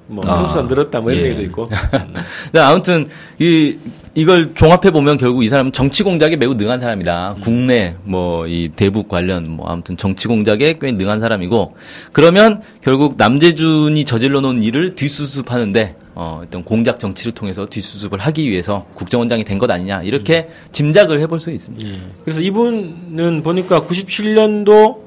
뭐, 0.08 0.24
아, 0.28 0.38
평수가 0.38 0.62
늘었다, 0.64 1.00
뭐 1.02 1.12
이런 1.12 1.26
예. 1.26 1.30
얘기도 1.30 1.44
있고. 1.46 1.70
네, 2.54 2.60
아무튼 2.60 3.08
이 3.40 3.76
이걸 4.14 4.54
종합해 4.54 4.92
보면 4.92 5.18
결국 5.18 5.44
이 5.44 5.50
사람은 5.50 5.72
정치 5.72 6.04
공작에 6.04 6.36
매우 6.38 6.54
능한 6.54 6.80
사람이다. 6.80 7.38
국내 7.42 7.96
뭐 8.04 8.46
이 8.48 8.70
대북 8.76 9.08
관련 9.08 9.50
뭐 9.50 9.68
아무튼 9.68 9.98
정치 9.98 10.28
공작에 10.28 10.78
꽤 10.80 10.92
능한 10.92 11.20
사람이고 11.20 11.76
그러면 12.14 12.62
결국 12.82 13.16
남재준이 13.18 14.06
저질러 14.06 14.40
놓은 14.42 14.62
일을 14.62 14.96
뒷수습하는데 14.96 15.96
어 16.14 16.42
어떤 16.46 16.64
공작 16.64 17.00
정치를 17.00 17.34
통해서 17.34 17.66
뒷수습을 17.68 18.20
하기 18.20 18.50
위해서 18.50 18.86
국정원장이 18.94 19.44
된 19.44 19.58
것 19.58 19.70
아니냐 19.72 20.04
이렇게 20.04 20.48
짐작을 20.72 21.20
해볼 21.22 21.40
수 21.40 21.50
있습니다. 21.52 21.88
예. 21.88 22.00
그래서 22.24 22.40
이분은 22.42 23.42
보니까 23.44 23.82
97년도 23.82 24.98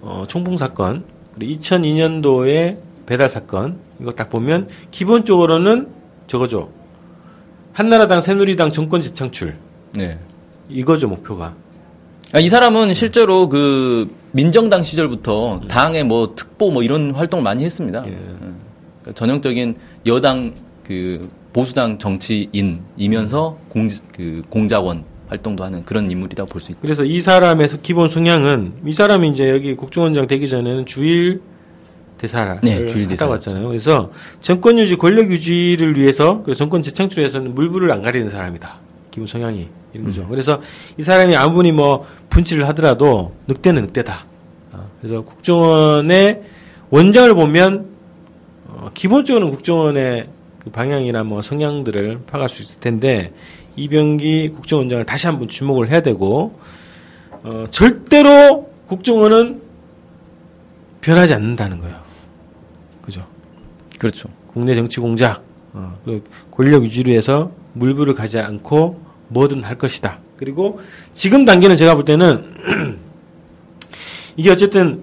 어, 0.00 0.24
총풍 0.28 0.56
사건, 0.56 1.04
그리고 1.34 1.60
2002년도에 1.60 2.78
배달 3.06 3.28
사건, 3.28 3.78
이거 4.00 4.10
딱 4.12 4.30
보면 4.30 4.68
기본적으로는 4.90 5.88
저거죠. 6.26 6.70
한나라당, 7.72 8.20
새누리당 8.20 8.70
정권 8.70 9.00
재창출. 9.00 9.56
네. 9.94 10.18
이거죠, 10.68 11.08
목표가. 11.08 11.54
아, 12.32 12.40
이 12.40 12.48
사람은 12.48 12.92
실제로 12.94 13.48
그 13.48 14.14
민정당 14.32 14.82
시절부터 14.82 15.62
당의 15.68 16.04
뭐 16.04 16.34
특보 16.34 16.70
뭐 16.70 16.82
이런 16.82 17.12
활동을 17.12 17.42
많이 17.42 17.64
했습니다. 17.64 18.04
예. 18.06 18.10
그러니까 18.10 19.12
전형적인 19.14 19.76
여당 20.06 20.54
그 20.84 21.28
보수당 21.52 21.98
정치인이면서 21.98 23.58
공, 23.68 23.88
그 24.14 24.42
공자원 24.50 25.04
활동도 25.28 25.64
하는 25.64 25.82
그런 25.84 26.10
인물이라고 26.10 26.50
볼수 26.50 26.72
있고. 26.72 26.82
그래서 26.82 27.04
이 27.04 27.20
사람의 27.20 27.68
기본 27.82 28.08
성향은 28.08 28.72
이 28.86 28.92
사람이 28.92 29.30
이제 29.30 29.50
여기 29.50 29.74
국정원장 29.74 30.26
되기 30.26 30.48
전에는 30.48 30.84
주일 30.86 31.40
대사를 32.18 32.58
네, 32.62 32.86
주일 32.86 33.04
하다 33.04 33.10
대사였죠. 33.10 33.30
왔잖아요. 33.30 33.68
그래서 33.68 34.10
정권 34.40 34.78
유지, 34.78 34.96
권력 34.96 35.30
유지를 35.30 35.98
위해서 35.98 36.42
그 36.42 36.54
정권 36.54 36.82
재창출에서는 36.82 37.54
물불을 37.54 37.90
안 37.90 38.02
가리는 38.02 38.28
사람이다. 38.30 38.76
기본 39.10 39.26
성향이 39.26 39.68
이런 39.92 40.06
거죠. 40.06 40.22
음. 40.22 40.28
그래서 40.28 40.60
이 40.96 41.02
사람이 41.02 41.34
아무리 41.36 41.72
뭐 41.72 42.06
분치를 42.28 42.68
하더라도 42.68 43.34
늑대는 43.46 43.82
늑대다. 43.86 44.26
어, 44.72 44.90
그래서 45.00 45.22
국정원의 45.22 46.42
원장을 46.90 47.34
보면 47.34 47.86
어, 48.66 48.90
기본적으로는 48.94 49.52
국정원의 49.52 50.28
그 50.58 50.70
방향이나 50.70 51.24
뭐 51.24 51.40
성향들을 51.42 52.20
파악할 52.26 52.48
수 52.48 52.62
있을 52.62 52.80
텐데 52.80 53.32
이병기 53.76 54.50
국정원장을 54.50 55.04
다시 55.06 55.26
한번 55.26 55.48
주목을 55.48 55.88
해야 55.90 56.00
되고 56.00 56.58
어, 57.44 57.66
절대로 57.70 58.70
국정원은 58.88 59.62
변하지 61.00 61.34
않는다는 61.34 61.78
거예요. 61.78 61.96
그렇죠. 63.98 64.28
국내 64.46 64.74
정치 64.74 65.00
공작, 65.00 65.42
어, 65.72 65.98
그 66.04 66.22
권력 66.50 66.84
유지를 66.84 67.14
해서 67.14 67.50
물불을 67.74 68.14
가지 68.14 68.38
않고 68.38 69.00
뭐든 69.28 69.64
할 69.64 69.76
것이다. 69.76 70.18
그리고 70.36 70.80
지금 71.12 71.44
단계는 71.44 71.76
제가 71.76 71.94
볼 71.94 72.04
때는 72.04 72.98
이게 74.36 74.50
어쨌든 74.50 75.02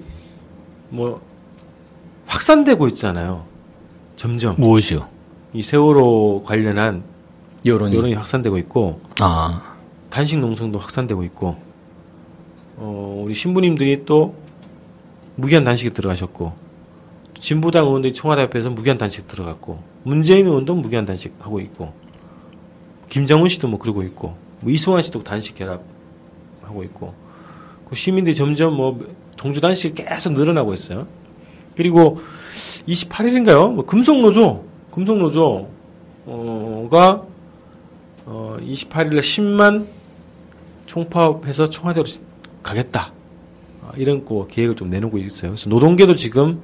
뭐 0.90 1.22
확산되고 2.26 2.88
있잖아요. 2.90 3.46
점점 4.16 4.56
무엇이요? 4.58 5.08
이 5.54 5.62
세월호 5.62 6.44
관련한 6.46 7.04
여론이. 7.66 7.96
여론이 7.96 8.14
확산되고 8.14 8.58
있고 8.60 9.02
아, 9.20 9.76
단식 10.10 10.40
농성도 10.40 10.80
확산되고 10.80 11.24
있고 11.26 11.58
어, 12.78 13.24
우리 13.26 13.34
신부님들이 13.36 14.06
또 14.06 14.36
무기한 15.36 15.64
단식에 15.64 15.92
들어가셨고 15.92 16.65
진보당 17.40 17.86
의원들이 17.86 18.14
청와대 18.14 18.42
앞에서 18.44 18.70
무기한 18.70 18.98
단식 18.98 19.28
들어갔고 19.28 19.82
문재인 20.04 20.48
의원도 20.48 20.76
무기한 20.76 21.06
단식 21.06 21.34
하고 21.40 21.60
있고 21.60 21.94
김정은 23.10 23.50
씨도 23.50 23.68
뭐 23.68 23.80
그러고 23.80 24.04
있고 24.04 24.36
뭐 24.62 24.72
이승환 24.72 25.02
씨도 25.02 25.20
단식 25.24 25.56
결합하고 25.56 26.84
있고 26.86 27.14
그 27.88 27.96
시민들이 27.96 28.36
점점 28.36 28.76
뭐 28.76 29.00
동주 29.38 29.62
단식이 29.62 30.04
계속 30.04 30.34
늘어나고 30.34 30.74
있어요. 30.74 31.08
그리고 31.76 32.20
28일인가요? 32.88 33.74
뭐 33.74 33.86
금속노조 33.86 34.66
금속노조 34.92 35.70
어가 36.26 37.24
어, 38.26 38.58
28일에 38.60 39.20
10만 39.20 39.86
총파업해서 40.86 41.70
청와대로 41.70 42.06
가겠다. 42.64 43.12
아, 43.84 43.92
이런 43.98 44.26
거 44.26 44.48
계획을 44.48 44.76
좀 44.76 44.90
내놓고 44.90 45.18
있어요. 45.20 45.52
그래서 45.52 45.70
노동계도 45.70 46.16
지금 46.16 46.62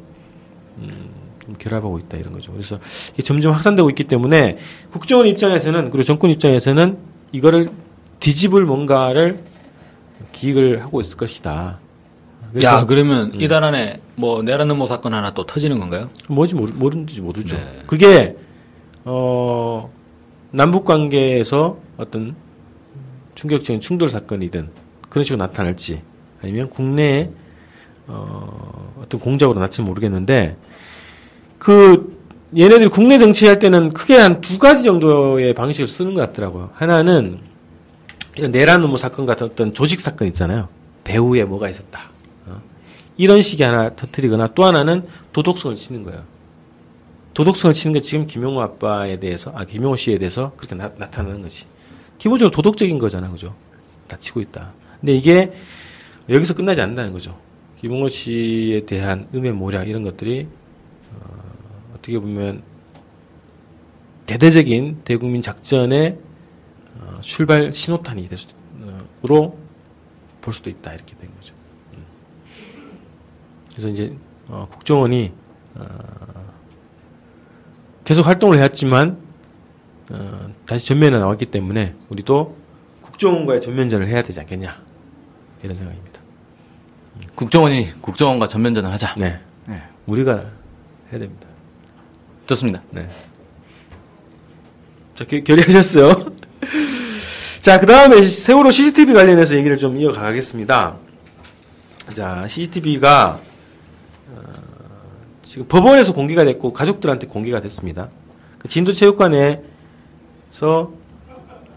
음, 0.77 1.09
좀 1.43 1.55
결합하고 1.57 1.99
있다 1.99 2.17
이런 2.17 2.33
거죠. 2.33 2.51
그래서 2.51 2.79
점점 3.23 3.53
확산되고 3.53 3.89
있기 3.89 4.05
때문에 4.05 4.57
국정원 4.91 5.27
입장에서는 5.27 5.91
그리고 5.91 6.03
정권 6.03 6.29
입장에서는 6.31 6.97
이거를 7.31 7.69
뒤집을 8.19 8.65
뭔가를 8.65 9.39
기획을 10.31 10.83
하고 10.83 11.01
있을 11.01 11.17
것이다. 11.17 11.79
야 12.63 12.85
그러면 12.85 13.31
음. 13.33 13.41
이달 13.41 13.63
안에 13.63 14.01
뭐 14.15 14.41
내란 14.43 14.69
음모 14.69 14.85
사건 14.85 15.13
하나 15.13 15.33
또 15.33 15.45
터지는 15.45 15.79
건가요? 15.79 16.09
뭐지 16.27 16.55
모르, 16.55 16.71
모르는지 16.73 17.21
모르죠. 17.21 17.55
네. 17.55 17.83
그게 17.87 18.35
어 19.05 19.89
남북 20.51 20.83
관계에서 20.83 21.77
어떤 21.97 22.35
충격적인 23.35 23.79
충돌 23.79 24.09
사건이든 24.09 24.69
그런 25.09 25.23
식으로 25.23 25.37
나타날지 25.37 26.01
아니면 26.41 26.69
국내에 26.69 27.29
어 28.11 28.93
어떤 29.01 29.19
공작으로 29.19 29.55
나타날지 29.59 29.81
모르겠는데 29.83 30.57
그 31.57 32.19
얘네들이 32.57 32.89
국내 32.89 33.17
정치할 33.17 33.59
때는 33.59 33.93
크게 33.93 34.17
한 34.17 34.41
두 34.41 34.57
가지 34.57 34.83
정도의 34.83 35.53
방식을 35.53 35.87
쓰는 35.87 36.13
것 36.13 36.21
같더라고요. 36.21 36.71
하나는 36.73 37.39
이런 38.35 38.51
내란 38.51 38.83
음모 38.83 38.97
사건 38.97 39.25
같은 39.25 39.47
어떤 39.47 39.73
조직 39.73 39.99
사건 40.01 40.27
있잖아요. 40.29 40.67
배후에 41.03 41.43
뭐가 41.45 41.69
있었다. 41.69 42.09
어? 42.47 42.61
이런 43.17 43.41
식이 43.41 43.63
하나 43.63 43.95
터트리거나 43.95 44.49
또 44.55 44.65
하나는 44.65 45.05
도덕성을 45.33 45.75
치는 45.75 46.03
거예요. 46.03 46.23
도덕성을 47.33 47.73
치는 47.73 47.93
게 47.93 48.01
지금 48.01 48.27
김용호 48.27 48.61
아빠에 48.61 49.19
대해서, 49.19 49.53
아, 49.55 49.63
김용호 49.63 49.95
씨에 49.95 50.17
대해서 50.17 50.51
그렇게 50.57 50.75
나, 50.75 50.89
타나는 50.89 51.41
거지. 51.41 51.65
기본적으로 52.17 52.51
도덕적인 52.51 52.99
거잖아, 52.99 53.29
그죠? 53.31 53.55
다 54.07 54.17
치고 54.19 54.41
있다. 54.41 54.73
근데 54.99 55.13
이게 55.13 55.53
여기서 56.29 56.53
끝나지 56.53 56.81
않는다는 56.81 57.13
거죠. 57.13 57.37
김용호 57.81 58.09
씨에 58.09 58.85
대한 58.85 59.27
음해 59.33 59.51
모략 59.51 59.87
이런 59.87 60.03
것들이, 60.03 60.47
어, 61.13 61.93
어떻게 61.95 62.19
보면 62.19 62.61
대대적인 64.27 65.01
대국민 65.03 65.41
작전의 65.41 66.19
어, 66.99 67.21
출발 67.21 67.73
신호탄이 67.73 68.29
될 68.29 68.37
수, 68.37 68.49
어, 68.81 68.99
로볼 69.23 70.53
수도 70.53 70.69
있다 70.69 70.93
이렇게 70.93 71.15
된 71.15 71.33
거죠. 71.35 71.55
음. 71.95 72.05
그래서 73.71 73.89
이제 73.89 74.15
어, 74.47 74.67
국정원이 74.69 75.33
어, 75.73 75.85
계속 78.03 78.27
활동을 78.27 78.57
해왔지만 78.57 79.17
어, 80.11 80.53
다시 80.67 80.85
전면에 80.85 81.17
나왔기 81.17 81.47
때문에 81.47 81.95
우리도 82.09 82.55
국정원과의 83.01 83.59
전면전을 83.59 84.07
해야 84.07 84.21
되지 84.21 84.39
않겠냐 84.39 84.83
이런 85.63 85.75
생각입니다. 85.75 86.10
국정원이 87.41 87.99
국정원과 88.01 88.45
전면전을 88.47 88.91
하자. 88.91 89.15
네, 89.17 89.39
네. 89.67 89.81
우리가 90.05 90.33
해야 91.11 91.19
됩니다. 91.19 91.47
좋습니다. 92.45 92.83
네. 92.91 93.09
자, 95.15 95.25
결, 95.25 95.43
결의하셨어요? 95.43 96.33
자, 97.61 97.79
그 97.79 97.87
다음에 97.87 98.21
세월호 98.21 98.69
CCTV 98.69 99.15
관련해서 99.15 99.55
얘기를 99.55 99.75
좀 99.77 99.97
이어가겠습니다. 99.97 100.97
자, 102.13 102.47
CCTV가, 102.47 103.39
어, 104.29 104.41
지금 105.41 105.67
법원에서 105.67 106.13
공개가 106.13 106.45
됐고, 106.45 106.73
가족들한테 106.73 107.25
공개가 107.25 107.59
됐습니다. 107.59 108.09
그 108.59 108.67
진도체육관에서 108.67 109.63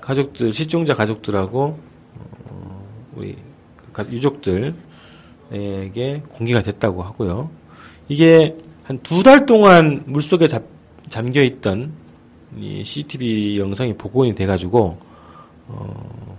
가족들, 0.02 0.52
실종자 0.52 0.92
가족들하고, 0.92 1.78
어, 2.50 2.86
우리 3.14 3.38
그 3.78 3.92
가- 3.92 4.10
유족들 4.12 4.74
에게 5.52 6.22
공개가 6.28 6.62
됐다고 6.62 7.02
하고요. 7.02 7.50
이게 8.08 8.56
한 8.84 8.98
두 9.02 9.22
달 9.22 9.46
동안 9.46 10.02
물속에 10.06 10.46
잡, 10.48 10.62
잠겨 11.08 11.42
있던 11.42 11.92
이 12.58 12.82
CCTV 12.84 13.58
영상이 13.58 13.94
복원이 13.94 14.34
돼가지고 14.34 14.98
어, 15.68 16.36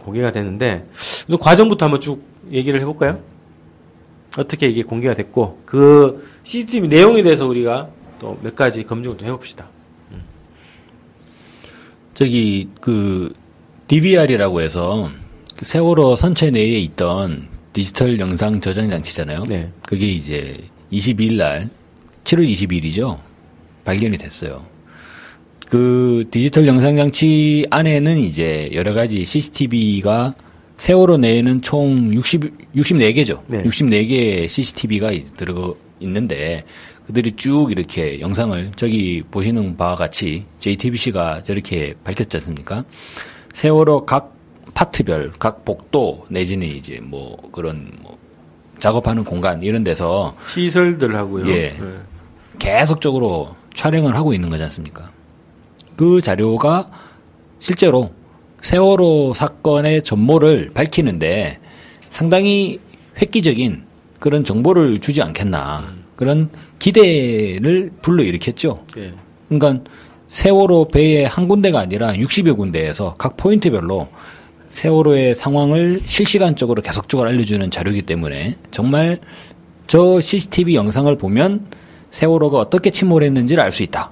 공개가 0.00 0.32
됐는데 0.32 0.86
그 1.26 1.36
과정부터 1.36 1.86
한번 1.86 2.00
쭉 2.00 2.22
얘기를 2.50 2.80
해볼까요? 2.80 3.20
어떻게 4.36 4.68
이게 4.68 4.82
공개가 4.82 5.14
됐고 5.14 5.60
그 5.64 6.26
CCTV 6.44 6.88
내용에 6.88 7.22
대해서 7.22 7.46
우리가 7.46 7.88
또 8.18 8.36
몇 8.42 8.54
가지 8.56 8.82
검증을 8.84 9.16
좀 9.18 9.28
해봅시다. 9.28 9.68
저기 12.14 12.68
그 12.80 13.32
DVR이라고 13.86 14.60
해서 14.60 15.08
그 15.56 15.64
세월호 15.64 16.16
선체 16.16 16.50
내에 16.50 16.78
있던 16.80 17.48
디지털 17.78 18.18
영상 18.18 18.60
저장 18.60 18.90
장치잖아요. 18.90 19.44
네. 19.44 19.70
그게 19.86 20.08
이제 20.08 20.58
22일 20.90 21.36
날 21.36 21.70
7월 22.24 22.44
20일이죠. 22.50 23.20
발견이 23.84 24.18
됐어요. 24.18 24.66
그 25.68 26.24
디지털 26.28 26.66
영상 26.66 26.96
장치 26.96 27.64
안에는 27.70 28.18
이제 28.18 28.68
여러 28.72 28.94
가지 28.94 29.24
CCTV가 29.24 30.34
세월호 30.76 31.18
내에는 31.18 31.62
총 31.62 32.12
60, 32.12 32.74
64개죠. 32.74 33.42
네. 33.46 33.62
64개의 33.62 34.48
CCTV가 34.48 35.12
들어 35.36 35.76
있는데 36.00 36.64
그들이 37.06 37.30
쭉 37.36 37.70
이렇게 37.70 38.18
영상을 38.18 38.72
저기 38.74 39.22
보시는 39.30 39.76
바와 39.76 39.94
같이 39.94 40.46
JTBC가 40.58 41.44
저렇게 41.44 41.94
밝혔지 42.02 42.38
않습니까? 42.38 42.84
세월호 43.52 44.04
각 44.04 44.37
파트별, 44.78 45.32
각 45.40 45.64
복도 45.64 46.24
내지는 46.28 46.68
이제 46.68 47.00
뭐 47.02 47.36
그런 47.50 47.90
뭐 48.00 48.16
작업하는 48.78 49.24
공간 49.24 49.60
이런 49.64 49.82
데서 49.82 50.36
시설들하고요. 50.46 51.48
예. 51.48 51.70
네. 51.70 51.80
계속적으로 52.60 53.56
촬영을 53.74 54.14
하고 54.14 54.32
있는 54.32 54.50
거지 54.50 54.62
않습니까? 54.62 55.10
그 55.96 56.20
자료가 56.20 56.90
실제로 57.58 58.12
세월호 58.60 59.32
사건의 59.34 60.04
전모를 60.04 60.70
밝히는데 60.74 61.58
상당히 62.08 62.78
획기적인 63.20 63.82
그런 64.20 64.44
정보를 64.44 65.00
주지 65.00 65.22
않겠나. 65.22 65.92
그런 66.14 66.50
기대를 66.78 67.90
불러일으켰죠. 68.00 68.84
예. 68.96 69.12
그러니까 69.48 69.82
세월호 70.28 70.86
배의 70.92 71.26
한 71.26 71.48
군데가 71.48 71.80
아니라 71.80 72.12
60여 72.12 72.56
군데에서 72.56 73.16
각 73.18 73.36
포인트별로 73.36 74.06
세월호의 74.68 75.34
상황을 75.34 76.00
실시간적으로 76.04 76.82
계속적으로 76.82 77.28
알려주는 77.28 77.70
자료이기 77.70 78.02
때문에 78.02 78.56
정말 78.70 79.18
저 79.86 80.20
CCTV 80.20 80.74
영상을 80.74 81.16
보면 81.16 81.66
세월호가 82.10 82.58
어떻게 82.58 82.90
침몰했는지를 82.90 83.62
알 83.62 83.72
수 83.72 83.82
있다. 83.82 84.10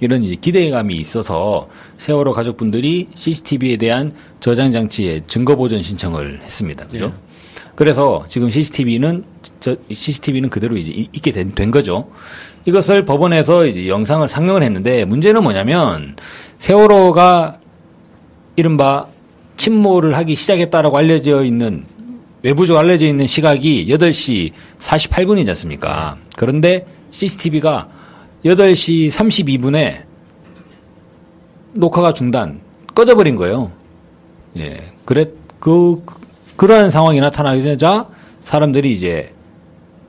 이런 0.00 0.22
이제 0.22 0.36
기대감이 0.36 0.94
있어서 0.94 1.68
세월호 1.98 2.32
가족분들이 2.32 3.08
CCTV에 3.14 3.76
대한 3.76 4.12
저장 4.40 4.70
장치의 4.70 5.22
증거 5.26 5.56
보존 5.56 5.82
신청을 5.82 6.40
했습니다. 6.42 6.86
그죠? 6.86 7.06
예. 7.06 7.12
그래서 7.74 8.24
지금 8.28 8.48
CCTV는 8.50 9.24
저 9.60 9.76
CCTV는 9.90 10.50
그대로 10.50 10.76
이제 10.76 10.92
이- 10.92 11.08
있게 11.12 11.30
된, 11.32 11.52
된 11.54 11.70
거죠. 11.70 12.10
이것을 12.64 13.04
법원에서 13.04 13.66
이제 13.66 13.88
영상을 13.88 14.26
상영을 14.28 14.62
했는데 14.62 15.04
문제는 15.04 15.42
뭐냐면 15.42 16.16
세월호가 16.58 17.58
이른바 18.56 19.06
침몰을 19.58 20.16
하기 20.16 20.34
시작했다라고 20.34 20.96
알려져 20.96 21.44
있는 21.44 21.84
외부적으로 22.42 22.80
알려져 22.80 23.06
있는 23.06 23.26
시각이 23.26 23.86
8시 23.88 24.52
48분이지 24.78 25.48
않습니까? 25.50 26.16
그런데 26.36 26.86
CCTV가 27.10 27.88
8시 28.44 29.08
32분에 29.10 30.04
녹화가 31.74 32.12
중단, 32.12 32.60
꺼져버린 32.94 33.34
거예요. 33.36 33.72
예. 34.56 34.78
그래, 35.04 35.26
그, 35.58 36.02
그- 36.06 36.16
그러한 36.56 36.90
상황이 36.90 37.20
나타나기 37.20 37.62
전에 37.62 37.76
사람들이 38.42 38.92
이제 38.92 39.32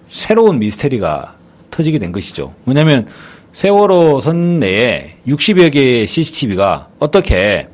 새로운 0.08 0.60
미스테리가 0.60 1.36
터지게 1.72 2.00
된 2.00 2.12
것이죠. 2.12 2.54
뭐냐면 2.64 3.08
세월호 3.52 4.22
선 4.22 4.60
내에 4.60 5.16
60여 5.28 5.72
개의 5.72 6.08
CCTV가 6.08 6.90
어떻게 7.00 7.68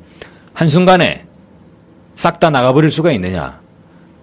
한순간에 0.54 1.25
싹 2.16 2.40
다 2.40 2.50
나가버릴 2.50 2.90
수가 2.90 3.12
있느냐. 3.12 3.60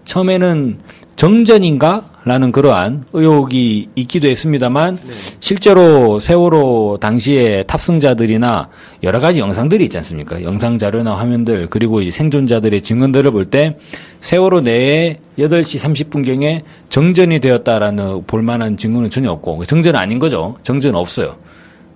처음에는 0.05 0.79
정전인가? 1.15 2.09
라는 2.25 2.53
그러한 2.53 3.03
의혹이 3.11 3.89
있기도 3.95 4.29
했습니다만 4.29 4.97
실제로 5.41 6.19
세월호 6.19 6.97
당시에 7.01 7.63
탑승자들이나 7.63 8.69
여러 9.03 9.19
가지 9.19 9.41
영상들이 9.41 9.83
있지 9.83 9.97
않습니까? 9.97 10.41
영상 10.41 10.77
자료나 10.77 11.15
화면들 11.15 11.67
그리고 11.69 12.01
이 12.01 12.11
생존자들의 12.11 12.79
증언들을 12.81 13.29
볼 13.31 13.49
때 13.49 13.77
세월호 14.21 14.61
내에 14.61 15.19
8시 15.37 16.07
30분경에 16.09 16.61
정전이 16.87 17.39
되었다라는 17.41 18.23
볼만한 18.25 18.77
증거는 18.77 19.09
전혀 19.09 19.29
없고 19.29 19.65
정전 19.65 19.97
아닌 19.97 20.17
거죠. 20.17 20.55
정전 20.63 20.95
없어요. 20.95 21.35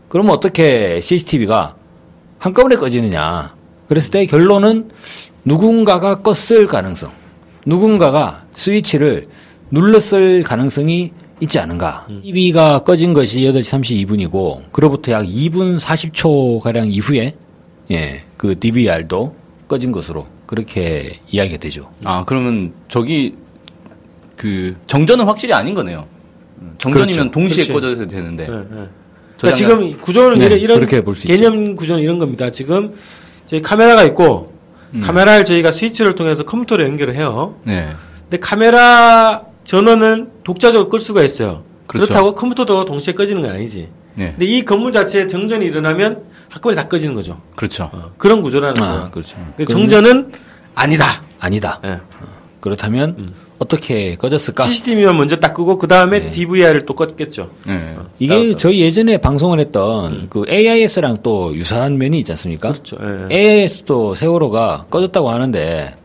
그러면 0.10 0.34
어떻게 0.34 1.00
CCTV가 1.00 1.76
한꺼번에 2.38 2.76
꺼지느냐? 2.76 3.56
그랬을 3.88 4.12
때 4.12 4.26
결론은 4.26 4.90
누군가가 5.48 6.18
껐을 6.18 6.68
가능성, 6.68 7.10
누군가가 7.66 8.44
스위치를 8.52 9.24
눌렀을 9.72 10.44
가능성이 10.44 11.14
있지 11.40 11.58
않은가. 11.58 12.06
TV가 12.22 12.80
꺼진 12.80 13.14
것이 13.14 13.40
8시 13.44 14.06
32분이고, 14.06 14.74
그로부터 14.74 15.14
약 15.14 15.24
2분 15.24 15.80
40초 15.80 16.60
가량 16.60 16.92
이후에, 16.92 17.34
예, 17.92 18.24
그 18.36 18.60
DVR도 18.60 19.36
꺼진 19.70 19.94
것으로 19.94 20.28
그렇게 20.46 21.22
이야기가 21.30 21.60
되죠. 21.60 21.90
아, 22.04 22.26
그러면 22.26 22.74
저기 22.90 23.36
그 24.36 24.76
정전은 24.86 25.24
확실히 25.24 25.54
아닌 25.54 25.74
거네요. 25.74 26.06
음, 26.62 26.76
정전이면 26.78 27.14
그렇죠. 27.14 27.32
동시에 27.32 27.64
그렇지. 27.64 27.74
꺼져도 27.74 28.08
되는데. 28.08 28.48
예, 28.50 28.54
예. 28.54 28.88
그러니까 29.38 29.56
지금 29.56 29.98
구조는 29.98 30.36
네, 30.40 30.46
이런, 30.48 30.60
이런 30.60 30.80
그렇게 30.80 31.02
볼수 31.02 31.26
있죠. 31.26 31.42
개념 31.42 31.76
구조는 31.78 32.04
이런 32.04 32.20
겁니다. 32.20 32.50
지금 32.50 32.96
저희 33.46 33.62
카메라가 33.62 34.04
있고 34.06 34.57
음. 34.94 35.02
카메라를 35.02 35.46
저희가 35.46 35.72
스위치를 35.72 36.16
통해서 36.16 36.44
컴퓨터로 36.44 36.84
연결을 36.84 37.16
해요. 37.16 37.56
네. 37.64 37.90
근데 38.24 38.40
카메라 38.40 39.44
전원은 39.64 40.32
독자적으로 40.44 40.90
끌 40.90 41.00
수가 41.00 41.24
있어요. 41.24 41.64
그 41.88 41.98
그렇죠. 41.98 42.14
렇다고 42.14 42.36
컴퓨터도 42.36 42.86
동시에 42.86 43.14
꺼지는 43.14 43.42
건 43.42 43.52
아니지. 43.52 43.90
네. 44.16 44.32
근데 44.32 44.46
이 44.46 44.66
건물 44.66 44.92
자체에 44.92 45.28
정전이 45.28 45.66
일어나면 45.66 46.24
한꺼번에 46.50 46.76
다 46.76 46.88
꺼지는 46.88 47.14
거죠. 47.14 47.42
그렇죠. 47.56 47.90
어, 47.94 48.12
그런 48.18 48.42
구조라는 48.42 48.82
아, 48.82 48.88
거예요. 48.88 49.12
그렇죠. 49.12 49.38
정전은 49.70 50.32
아니다. 50.76 51.22
아니다. 51.40 51.80
예. 51.86 52.00
그렇다면 52.60 53.34
어떻게 53.60 54.16
꺼졌을까? 54.16 54.66
CCTV만 54.66 55.18
먼저 55.18 55.38
딱 55.38 55.54
끄고 55.54 55.78
그 55.78 55.88
다음에 55.88 56.20
네. 56.20 56.32
DVR을 56.32 56.86
또 56.86 56.94
껐겠죠. 56.94 57.50
네. 57.66 57.96
이게 58.20 58.34
따로, 58.34 58.56
저희 58.56 58.82
예전에 58.82 59.18
방송을 59.18 59.60
했던 59.60 60.28
그 60.30 60.46
AIS랑 60.48 61.20
또 61.24 61.56
유사한 61.56 61.98
면이 61.98 62.20
있지 62.20 62.32
않습니까? 62.34 62.72
그렇죠. 62.72 62.98
예. 63.02 63.36
AIS도 63.36 64.16
세월호가 64.16 64.86
꺼졌다고 64.90 65.30
하는데 65.30 65.96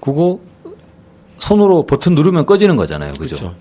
그거 0.00 0.40
손으로 1.38 1.86
버튼 1.86 2.14
누르면 2.14 2.46
꺼지는 2.46 2.76
거잖아요. 2.76 3.12
그죠? 3.12 3.36
그렇죠. 3.36 3.54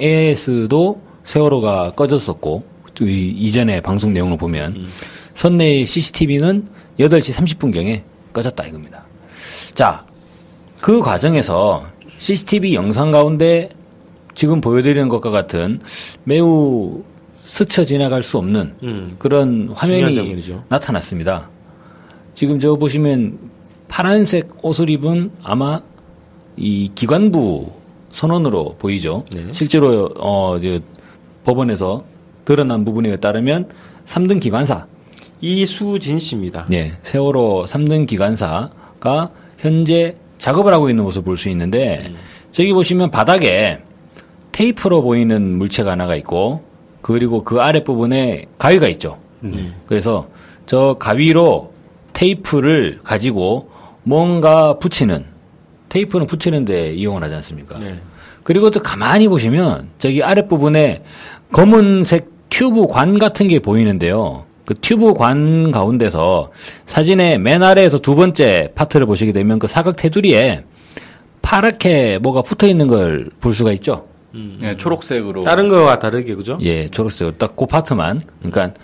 AIS도 0.00 1.00
세월호가 1.24 1.92
꺼졌었고 1.92 2.64
이 3.00 3.34
이전에 3.36 3.80
방송 3.80 4.12
내용을 4.12 4.36
보면 4.36 4.86
선내의 5.34 5.86
CCTV는 5.86 6.68
8시 6.98 7.32
30분경에 7.32 8.02
꺼졌다 8.32 8.66
이겁니다. 8.66 9.04
자, 9.74 10.04
그 10.80 11.00
과정에서 11.00 11.84
CCTV 12.18 12.74
영상 12.74 13.10
가운데 13.10 13.70
지금 14.34 14.60
보여드리는 14.60 15.08
것과 15.08 15.30
같은 15.30 15.80
매우 16.24 17.02
스쳐 17.40 17.84
지나갈 17.84 18.22
수 18.22 18.38
없는 18.38 18.74
음. 18.82 19.16
그런 19.18 19.70
화면이. 19.74 20.02
나타났습니다. 20.68 21.50
지금 22.34 22.60
저 22.60 22.76
보시면 22.76 23.38
파란색 23.88 24.64
옷을 24.64 24.90
입은 24.90 25.30
아마 25.42 25.80
이 26.56 26.90
기관부 26.94 27.72
선원으로 28.10 28.76
보이죠. 28.78 29.24
네. 29.34 29.46
실제로 29.52 30.10
어 30.18 30.56
이제 30.58 30.80
법원에서 31.44 32.04
드러난 32.44 32.84
부분에 32.84 33.16
따르면 33.16 33.68
3등 34.06 34.40
기관사, 34.40 34.86
이수진 35.40 36.18
씨입니다. 36.18 36.66
예, 36.72 36.96
세월호 37.02 37.64
3등 37.66 38.06
기관사가 38.06 39.30
현재 39.58 40.16
작업을 40.38 40.72
하고 40.72 40.88
있는 40.90 41.04
모습을 41.04 41.24
볼 41.24 41.36
수 41.36 41.48
있는데 41.50 42.12
저기 42.50 42.72
보시면 42.72 43.10
바닥에 43.10 43.78
테이프로 44.52 45.02
보이는 45.02 45.42
물체가 45.58 45.92
하나가 45.92 46.16
있고 46.16 46.62
그리고 47.02 47.44
그 47.44 47.60
아랫 47.60 47.84
부분에 47.84 48.46
가위가 48.58 48.88
있죠. 48.88 49.18
그래서 49.86 50.28
저 50.66 50.96
가위로 50.98 51.72
테이프를 52.12 53.00
가지고 53.04 53.70
뭔가 54.02 54.78
붙이는 54.78 55.24
테이프는 55.88 56.26
붙이는데 56.26 56.92
이용을 56.94 57.22
하지 57.22 57.34
않습니까? 57.36 57.78
네. 57.78 57.94
그리고 58.42 58.70
또 58.70 58.80
가만히 58.82 59.28
보시면 59.28 59.90
저기 59.98 60.22
아랫 60.22 60.48
부분에 60.48 61.02
검은색 61.52 62.28
튜브 62.50 62.86
관 62.86 63.18
같은 63.18 63.46
게 63.48 63.58
보이는데요. 63.60 64.44
그 64.68 64.74
튜브 64.74 65.14
관 65.14 65.70
가운데서 65.70 66.50
사진의 66.84 67.38
맨 67.38 67.62
아래에서 67.62 67.96
두 68.00 68.14
번째 68.14 68.70
파트를 68.74 69.06
보시게 69.06 69.32
되면 69.32 69.58
그 69.58 69.66
사각 69.66 69.96
테두리에 69.96 70.62
파랗게 71.40 72.18
뭐가 72.18 72.42
붙어 72.42 72.66
있는 72.66 72.86
걸 72.86 73.30
볼 73.40 73.54
수가 73.54 73.72
있죠. 73.72 74.06
예, 74.60 74.76
초록색으로. 74.76 75.42
다른 75.42 75.70
거와 75.70 75.98
다르게 75.98 76.34
그죠? 76.34 76.58
예, 76.60 76.86
초록색 76.88 77.38
딱그 77.38 77.64
파트만. 77.64 78.20
그러니까 78.42 78.78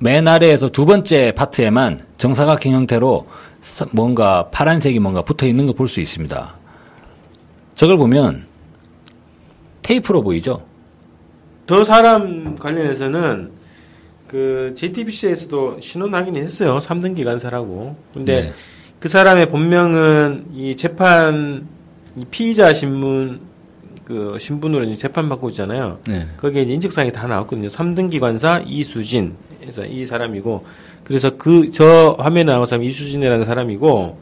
맨 0.00 0.26
아래에서 0.26 0.68
두 0.68 0.84
번째 0.84 1.30
파트에만 1.36 2.06
정사각형 2.16 2.72
형태로 2.72 3.28
사- 3.60 3.86
뭔가 3.92 4.48
파란색이 4.50 4.98
뭔가 4.98 5.22
붙어 5.22 5.46
있는 5.46 5.66
걸 5.66 5.74
볼 5.76 5.86
수 5.86 6.00
있습니다. 6.00 6.56
저걸 7.76 7.98
보면 7.98 8.46
테이프로 9.82 10.22
보이죠? 10.24 10.62
더 11.68 11.84
사람 11.84 12.56
관련해서는 12.56 13.59
그 14.30 14.72
JTBC에서도 14.76 15.80
신원 15.80 16.14
확인을 16.14 16.40
했어요. 16.42 16.78
3등 16.78 17.16
기관사라고. 17.16 17.96
근데 18.14 18.42
네. 18.42 18.52
그 19.00 19.08
사람의 19.08 19.48
본명은 19.48 20.44
이 20.54 20.76
재판 20.76 21.66
이 22.16 22.24
피의자 22.30 22.72
신문 22.72 23.40
그 24.04 24.36
신분으로 24.38 24.94
재판 24.94 25.28
받고 25.28 25.48
있잖아요. 25.50 25.98
네. 26.06 26.28
거기에 26.36 26.62
인적사항이 26.62 27.10
다 27.10 27.26
나왔거든요. 27.26 27.66
3등 27.66 28.08
기 28.08 28.20
관사 28.20 28.62
이수진. 28.64 29.34
그래서 29.60 29.84
이 29.84 30.04
사람이고 30.04 30.64
그래서 31.02 31.36
그 31.36 31.68
저 31.72 32.14
화면에 32.16 32.52
나온 32.52 32.66
사람이 32.66 32.86
이수진이라는 32.86 33.44
사람이고 33.44 34.20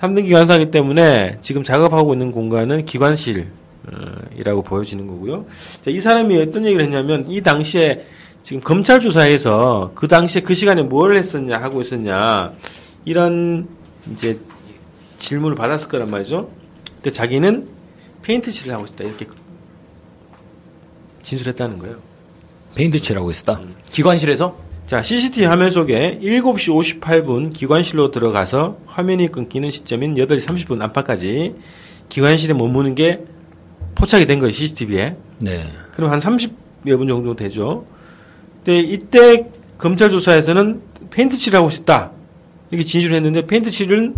3등 0.00 0.24
기 0.24 0.32
관사이기 0.32 0.70
때문에 0.70 1.36
지금 1.42 1.62
작업하고 1.62 2.14
있는 2.14 2.32
공간은 2.32 2.86
기관실 2.86 3.48
어, 3.92 3.96
이라고 4.38 4.62
보여지는 4.62 5.06
거고요. 5.06 5.44
자, 5.82 5.90
이 5.90 6.00
사람이 6.00 6.40
어떤 6.40 6.64
얘기를 6.64 6.82
했냐면 6.82 7.26
이 7.28 7.42
당시에 7.42 8.06
지금 8.42 8.62
검찰 8.62 9.00
조사에서 9.00 9.92
그 9.94 10.08
당시에 10.08 10.42
그 10.42 10.54
시간에 10.54 10.82
뭘 10.82 11.16
했었냐 11.16 11.58
하고 11.58 11.80
있었냐 11.80 12.52
이런 13.04 13.68
이제 14.12 14.38
질문을 15.18 15.56
받았을 15.56 15.88
거란 15.88 16.10
말이죠. 16.10 16.50
근데 16.94 17.10
자기는 17.10 17.68
페인트 18.22 18.50
칠을 18.50 18.74
하고 18.74 18.84
있다 18.86 19.04
이렇게 19.04 19.26
진술했다는 21.22 21.78
거예요. 21.78 21.96
페인트 22.74 22.98
칠하고 22.98 23.30
있었다. 23.30 23.60
기관실에서? 23.90 24.56
자, 24.86 25.02
CCTV 25.02 25.46
화면 25.46 25.70
속에 25.70 26.18
7시 26.20 27.00
58분 27.00 27.54
기관실로 27.54 28.10
들어가서 28.10 28.78
화면이 28.86 29.28
끊기는 29.28 29.70
시점인 29.70 30.14
8시 30.14 30.46
30분 30.46 30.80
안팎까지 30.82 31.54
기관실에 32.08 32.54
머무는 32.54 32.94
게 32.94 33.24
포착이 33.94 34.26
된 34.26 34.40
거예요, 34.40 34.50
CCTV에. 34.52 35.16
네. 35.38 35.66
그럼 35.94 36.10
한 36.10 36.18
30여 36.18 36.98
분 36.98 37.06
정도 37.06 37.36
되죠. 37.36 37.84
근데 38.64 38.80
이때 38.80 39.46
검찰 39.78 40.10
조사에서는 40.10 40.82
페인트 41.10 41.36
칠하고 41.36 41.68
있다. 41.70 42.10
이렇게 42.70 42.86
진술을 42.86 43.16
했는데 43.16 43.46
페인트 43.46 43.70
칠은 43.70 44.14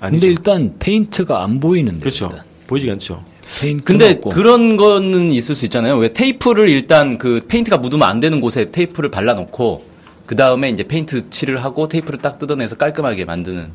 아니죠. 0.00 0.10
근데 0.10 0.26
일단 0.26 0.74
페인트가 0.78 1.42
안 1.42 1.60
보이는데. 1.60 2.00
그렇죠. 2.00 2.26
일단. 2.26 2.44
보이지가 2.66 2.92
않죠. 2.94 3.24
페인트가 3.60 3.86
근데 3.86 4.10
없고. 4.12 4.30
그런 4.30 4.76
거는 4.76 5.32
있을 5.32 5.54
수 5.54 5.64
있잖아요. 5.64 5.96
왜 5.96 6.12
테이프를 6.12 6.68
일단 6.68 7.18
그 7.18 7.44
페인트가 7.48 7.78
묻으면 7.78 8.06
안 8.08 8.20
되는 8.20 8.40
곳에 8.40 8.70
테이프를 8.70 9.10
발라놓고 9.10 9.84
그 10.26 10.36
다음에 10.36 10.70
이제 10.70 10.84
페인트 10.84 11.30
칠을 11.30 11.64
하고 11.64 11.88
테이프를 11.88 12.20
딱 12.20 12.38
뜯어내서 12.38 12.76
깔끔하게 12.76 13.24
만드는 13.24 13.70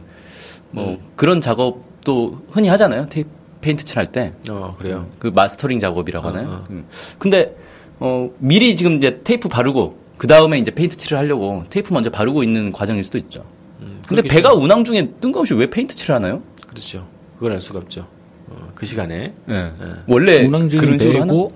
뭐 0.71 0.91
음. 0.91 0.97
그런 1.15 1.41
작업도 1.41 2.45
흔히 2.51 2.67
하잖아요. 2.69 3.07
테이프 3.09 3.29
페인트 3.61 3.83
칠할 3.83 4.07
때. 4.07 4.33
어, 4.49 4.75
그래요. 4.77 5.07
그 5.19 5.27
마스터링 5.33 5.79
작업이라고 5.79 6.27
어, 6.27 6.31
하나요? 6.31 6.47
어. 6.49 6.63
음. 6.69 6.85
근데 7.17 7.55
어 7.99 8.29
미리 8.39 8.75
지금 8.75 8.97
이제 8.97 9.21
테이프 9.23 9.47
바르고 9.49 9.97
그 10.17 10.27
다음에 10.27 10.57
이제 10.59 10.71
페인트 10.71 10.97
칠을 10.97 11.17
하려고 11.17 11.63
테이프 11.69 11.93
먼저 11.93 12.09
바르고 12.09 12.43
있는 12.43 12.71
과정일 12.71 13.03
수도 13.03 13.17
있죠. 13.17 13.43
음, 13.81 14.01
근데. 14.07 14.21
배가 14.21 14.53
운항 14.53 14.83
중에 14.83 15.11
뜬금없이 15.21 15.53
왜 15.53 15.69
페인트 15.69 15.95
칠을 15.95 16.15
하나요? 16.15 16.41
그렇죠. 16.67 17.07
그걸 17.35 17.53
알 17.53 17.61
수가 17.61 17.79
없죠. 17.79 18.07
어, 18.47 18.69
그 18.75 18.85
시간에. 18.85 19.33
예. 19.49 19.71
원래 20.07 20.45
운항 20.45 20.69
중인 20.69 20.85
그런 20.85 20.99
식으로 20.99 21.15
하나? 21.21 21.25
배고 21.25 21.51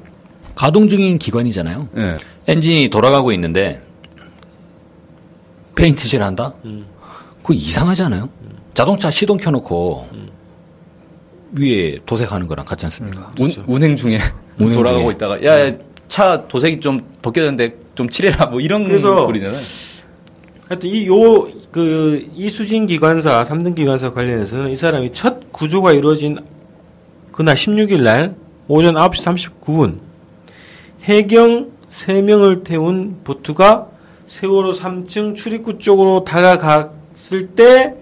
가동 0.56 0.88
중인 0.90 1.18
기관이잖아요. 1.20 1.88
예. 1.98 2.18
엔진이 2.48 2.90
돌아가고 2.90 3.32
있는데 3.34 3.82
페인트 5.76 6.06
칠한다? 6.08 6.54
음. 6.66 6.86
그거 7.42 7.54
이상하지 7.54 8.04
않아요? 8.04 8.30
자동차 8.74 9.10
시동 9.12 9.38
켜놓고 9.38 10.08
위에 11.54 11.98
도색하는 12.06 12.48
거랑 12.48 12.66
같지 12.66 12.86
않습니까? 12.86 13.34
운, 13.40 13.50
운행 13.68 13.96
중에 13.96 14.20
운행 14.58 14.74
돌아가고 14.78 15.04
중에. 15.06 15.12
있다가 15.14 15.44
야 15.46 15.74
차 16.10 16.48
도색이 16.50 16.82
좀 16.82 17.00
벗겨졌는데 17.22 17.78
좀 17.96 18.10
칠해라 18.10 18.48
뭐 18.48 18.60
이런 18.60 18.84
그래서 18.84 19.26
소리잖아요. 19.26 19.58
하여튼 20.68 20.90
이 20.90 21.08
요 21.08 21.48
그 21.72 22.28
이수진 22.36 22.88
기관사 22.88 23.44
3등 23.44 23.76
기관사 23.76 24.12
관련해서는 24.12 24.72
이 24.72 24.76
사람이 24.76 25.12
첫 25.14 25.52
구조가 25.52 25.94
이루어진 25.94 26.40
그날 27.32 27.56
16일 27.56 28.02
날 28.02 28.36
오전 28.68 28.96
9시 28.96 29.48
39분 29.62 30.00
해경 31.04 31.70
3명을 31.92 32.64
태운 32.64 33.18
보트가 33.24 33.88
세월호 34.26 34.72
3층 34.72 35.36
출입구 35.36 35.78
쪽으로 35.78 36.24
다가갔을 36.24 37.50
때 37.50 37.94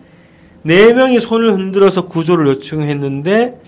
4명이 0.65 1.19
손을 1.19 1.51
흔들어서 1.53 2.05
구조를 2.05 2.47
요청했는데 2.47 3.59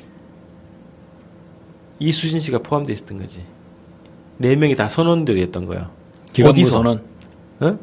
이수진 1.99 2.39
씨가 2.39 2.59
포함되어 2.59 2.93
있었던 2.93 3.19
거지. 3.19 3.43
4명이 4.41 4.75
다 4.77 4.87
선원들이었던 4.89 5.65
거야. 5.65 5.89
어디서? 6.43 6.71
선언. 6.71 7.01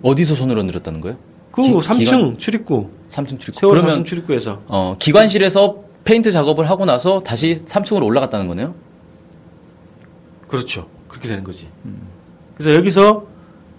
어디서 0.03 0.35
손을 0.35 0.59
흔들었다는 0.59 1.01
거예요? 1.01 1.17
그 1.53 1.63
기- 1.63 1.73
3층 1.73 1.99
기관- 1.99 2.39
출입구. 2.39 2.91
3층 3.09 3.39
출입구. 3.39 3.61
세월호 3.61 3.81
그러면 3.83 4.03
3층 4.03 4.07
출입구에서. 4.07 4.63
어, 4.69 4.95
기관실에서 4.99 5.77
페인트 6.05 6.31
작업을 6.31 6.69
하고 6.71 6.85
나서 6.85 7.21
다시 7.21 7.63
3층으로 7.65 8.05
올라갔다는 8.05 8.47
거네요. 8.49 8.75
그렇죠. 10.49 10.87
그렇게 11.09 11.29
되는 11.29 11.45
거지. 11.45 11.69
그래서 12.57 12.75
여기서 12.79 13.27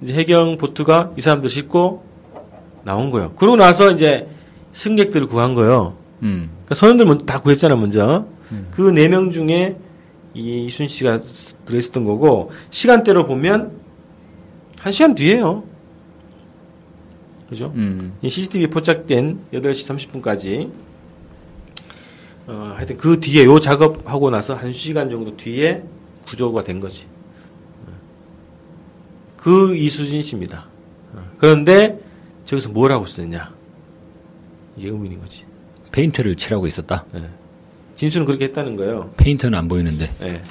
이제 0.01 0.13
해경 0.13 0.57
보트가 0.57 1.11
이 1.17 1.21
사람들 1.21 1.49
싣고 1.49 2.03
나온 2.83 3.09
거예요. 3.09 3.31
그러고 3.33 3.55
나서 3.57 3.91
이제 3.91 4.27
승객들을 4.73 5.27
구한 5.27 5.53
거예요. 5.53 5.93
음. 6.23 6.49
그러니까 6.65 6.75
선원들 6.75 7.05
먼저 7.05 7.25
다 7.25 7.39
구했잖아, 7.39 7.75
먼저. 7.75 8.25
그네 8.71 9.07
명 9.07 9.31
중에 9.31 9.75
이 10.37 10.65
이순 10.65 10.87
씨가 10.87 11.19
들어있었던 11.65 12.05
거고, 12.05 12.51
시간대로 12.69 13.25
보면 13.25 13.79
한 14.79 14.91
시간 14.91 15.15
뒤에요. 15.15 15.63
그죠? 17.49 17.71
음. 17.75 18.13
이 18.21 18.29
CCTV에 18.29 18.67
포착된 18.67 19.39
8시 19.53 20.21
30분까지 20.21 20.69
어, 22.47 22.73
하여튼 22.75 22.97
그 22.97 23.19
뒤에 23.19 23.45
요 23.45 23.59
작업하고 23.59 24.29
나서 24.29 24.57
1시간 24.57 25.09
정도 25.09 25.35
뒤에 25.35 25.83
구조가 26.27 26.63
된 26.63 26.79
거지. 26.79 27.05
어. 27.85 27.91
그 29.37 29.75
이수진 29.75 30.21
씨입니다. 30.21 30.67
어, 31.13 31.23
그런데 31.37 31.99
저기서 32.45 32.69
뭘 32.69 32.91
하고 32.91 33.05
있었냐? 33.05 33.53
이게 34.77 34.89
의문인 34.89 35.19
거지. 35.19 35.45
페인트를 35.91 36.35
칠하고 36.35 36.67
있었다. 36.67 37.05
예. 37.15 37.29
진술은 37.97 38.25
그렇게 38.25 38.45
했다는 38.45 38.77
거예요. 38.77 39.09
페인트는 39.17 39.57
안 39.57 39.67
보이는데. 39.67 40.09
예. 40.21 40.41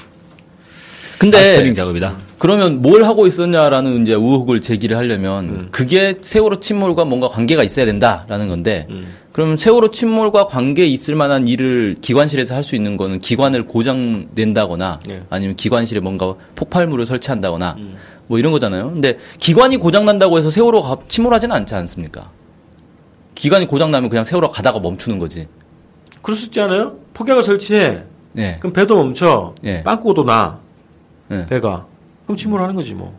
근데 1.19 1.39
마스터링 1.39 1.73
작업이다. 1.73 2.15
그러면 2.39 2.83
뭘 2.83 3.05
하고 3.05 3.27
있었냐라는 3.27 4.03
이제 4.03 4.13
의혹을 4.13 4.61
제기를 4.61 4.99
하려면 4.99 5.71
그게 5.71 6.17
세월호 6.21 6.61
침몰과 6.61 7.07
뭔가 7.07 7.27
관계가 7.27 7.63
있어야 7.63 7.87
된다라는 7.87 8.49
건데 8.49 8.87
그러면 9.33 9.57
세월호 9.57 9.93
침몰과 9.93 10.45
관계 10.45 10.85
있을 10.85 11.15
만한 11.15 11.49
일을 11.49 11.97
기관실에서 12.03 12.55
할 12.55 12.63
수 12.63 12.77
있는 12.77 12.99
거는 12.99 13.21
기관을 13.23 13.65
고장 13.67 14.27
낸다거나 14.35 15.01
예. 15.09 15.23
아니면 15.31 15.57
기관실에 15.57 16.01
뭔가 16.01 16.35
폭발물을 16.55 17.07
설치한다거나 17.07 17.77
뭐 18.27 18.39
이런 18.39 18.53
거잖아요. 18.53 18.93
근데 18.93 19.17
기관이 19.39 19.79
고장 19.79 20.05
난다고 20.05 20.37
해서 20.37 20.51
세월호가 20.51 20.99
침몰하지는 21.09 21.57
않지 21.57 21.75
않습니까? 21.77 22.31
기관이 23.35 23.67
고장 23.67 23.91
나면 23.91 24.11
그냥 24.11 24.25
세월호 24.25 24.51
가다가 24.51 24.81
멈추는 24.81 25.19
거지. 25.19 25.47
그럴 26.27 26.37
수 26.37 26.47
있지 26.47 26.61
않아요? 26.61 26.97
폭약을 27.14 27.45
설치해. 27.45 28.03
예. 28.37 28.57
그럼 28.59 28.72
배도 28.72 28.97
멈춰. 28.97 29.55
예. 29.62 29.85
빵꾸도 29.85 30.24
나. 30.24 30.59
예. 31.31 31.47
배가. 31.47 31.87
그럼 32.24 32.37
침몰하는 32.37 32.74
거지 32.74 32.95
뭐. 32.95 33.16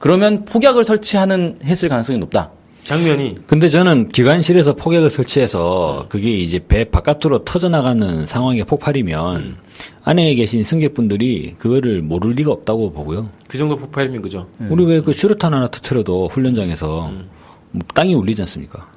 그러면 0.00 0.44
폭약을 0.44 0.82
설치하는 0.82 1.60
했을 1.62 1.88
가능성이 1.88 2.18
높다. 2.18 2.50
장면이. 2.82 3.36
근데 3.46 3.68
저는 3.68 4.08
기관실에서 4.08 4.74
폭약을 4.74 5.10
설치해서 5.10 6.06
그게 6.08 6.32
이제 6.38 6.58
배 6.58 6.82
바깥으로 6.82 7.44
터져나가는 7.44 8.26
상황의 8.26 8.64
폭발이면 8.64 9.56
안에 10.02 10.34
계신 10.34 10.64
승객분들이 10.64 11.54
그거를 11.56 12.02
모를 12.02 12.32
리가 12.32 12.50
없다고 12.50 12.92
보고요. 12.92 13.28
그 13.46 13.58
정도 13.58 13.76
폭발이면 13.76 14.22
그죠. 14.22 14.48
우리 14.70 14.84
왜 14.86 15.00
그 15.02 15.12
슈루탄 15.12 15.54
하나 15.54 15.68
터트려도 15.68 16.26
훈련장에서 16.32 17.12
뭐 17.70 17.82
땅이 17.94 18.12
울리지 18.14 18.42
않습니까? 18.42 18.88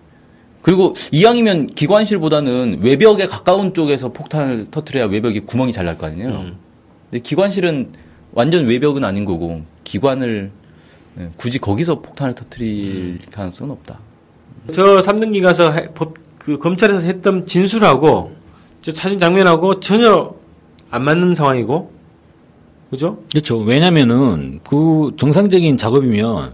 그리고 0.64 0.96
이왕이면 1.12 1.68
기관실보다는 1.76 2.80
외벽에 2.82 3.26
가까운 3.28 3.74
쪽에서 3.74 4.10
폭탄을 4.14 4.68
터트려야 4.72 5.06
외벽에 5.06 5.42
구멍이 5.42 5.72
잘 5.74 5.86
날 5.86 5.98
거 5.98 6.08
아니에요. 6.08 6.30
음. 6.30 6.56
근데 7.12 7.22
기관실은 7.22 7.90
완전 8.32 8.66
외벽은 8.66 9.04
아닌 9.04 9.26
거고 9.26 9.62
기관을 9.84 10.50
예, 11.20 11.30
굳이 11.38 11.60
거기서 11.60 12.02
폭탄을 12.02 12.34
터트릴 12.34 13.20
가능성은 13.30 13.72
없다. 13.74 14.00
저 14.72 15.02
3등기 15.02 15.44
가서 15.44 15.72
해- 15.72 15.90
법, 15.94 16.16
그 16.40 16.58
검찰에서 16.58 17.02
했던 17.02 17.46
진술하고 17.46 18.32
저 18.82 18.92
사진 18.92 19.20
장면하고 19.20 19.80
전혀 19.82 20.34
안 20.90 21.04
맞는 21.04 21.36
상황이고. 21.36 21.92
그죠? 22.90 23.20
그렇죠. 23.32 23.58
왜냐면은 23.60 24.60
그 24.68 25.12
정상적인 25.18 25.78
작업이면 25.78 26.54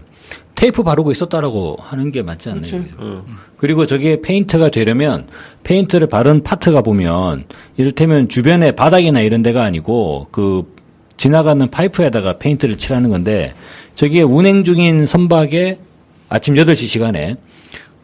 테이프 0.60 0.82
바르고 0.82 1.10
있었다라고 1.10 1.78
하는 1.80 2.10
게 2.10 2.20
맞지 2.20 2.50
않나요? 2.50 2.70
그렇죠. 2.70 2.94
어. 2.98 3.24
그리고 3.56 3.86
저게 3.86 4.20
페인트가 4.20 4.68
되려면 4.68 5.26
페인트를 5.64 6.06
바른 6.06 6.42
파트가 6.42 6.82
보면 6.82 7.44
이를테면 7.78 8.28
주변에 8.28 8.72
바닥이나 8.72 9.22
이런 9.22 9.40
데가 9.40 9.64
아니고 9.64 10.28
그 10.30 10.68
지나가는 11.16 11.66
파이프에다가 11.66 12.36
페인트를 12.36 12.76
칠하는 12.76 13.08
건데 13.08 13.54
저기에 13.94 14.20
운행 14.20 14.62
중인 14.62 15.06
선박에 15.06 15.78
아침 16.28 16.56
8시 16.56 16.88
시간에 16.88 17.36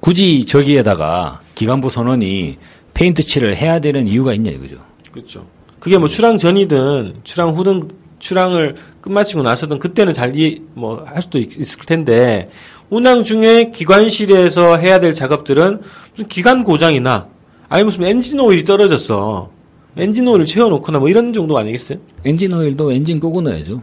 굳이 0.00 0.46
저기에다가 0.46 1.42
기관부 1.56 1.90
선원이 1.90 2.56
페인트 2.94 3.22
칠을 3.22 3.54
해야 3.54 3.80
되는 3.80 4.08
이유가 4.08 4.32
있냐 4.32 4.50
이거죠. 4.50 4.76
그렇죠. 5.12 5.46
그게 5.78 5.98
뭐 5.98 6.08
출항 6.08 6.38
전이든 6.38 7.16
출항 7.22 7.50
후든 7.50 7.90
출항을 8.18 8.76
끝마치고 9.06 9.42
나서든 9.42 9.78
그때는 9.78 10.12
잘 10.12 10.32
뭐 10.74 11.04
할 11.06 11.22
수도 11.22 11.38
있- 11.38 11.56
있을 11.58 11.78
텐데 11.86 12.48
운항 12.90 13.22
중에 13.22 13.70
기관실에서 13.70 14.76
해야 14.76 15.00
될 15.00 15.14
작업들은 15.14 15.80
무슨 16.12 16.28
기관 16.28 16.64
고장이나 16.64 17.28
아니 17.68 17.84
무슨 17.84 18.04
엔진 18.04 18.38
오일이 18.40 18.64
떨어졌어. 18.64 19.50
엔진 19.96 20.28
오일을 20.28 20.44
채워놓거나 20.46 20.98
뭐 20.98 21.08
이런 21.08 21.32
정도 21.32 21.56
아니겠어요? 21.58 21.98
엔진 22.24 22.52
오일도 22.52 22.92
엔진 22.92 23.18
끄고 23.18 23.40
넣어야죠. 23.40 23.82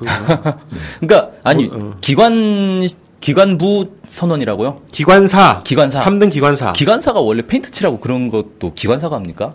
그러니까 1.00 1.30
아니 1.44 1.66
어, 1.66 1.70
어. 1.74 1.94
기관 2.00 2.88
기관부 3.20 3.90
선원이라고요? 4.08 4.80
기관사. 4.90 5.62
기관사. 5.62 6.02
3등 6.04 6.32
기관사. 6.32 6.72
기관사가 6.72 7.20
원래 7.20 7.42
페인트 7.46 7.70
칠하고 7.70 8.00
그런 8.00 8.28
것도 8.28 8.72
기관사가 8.74 9.14
합니까? 9.16 9.54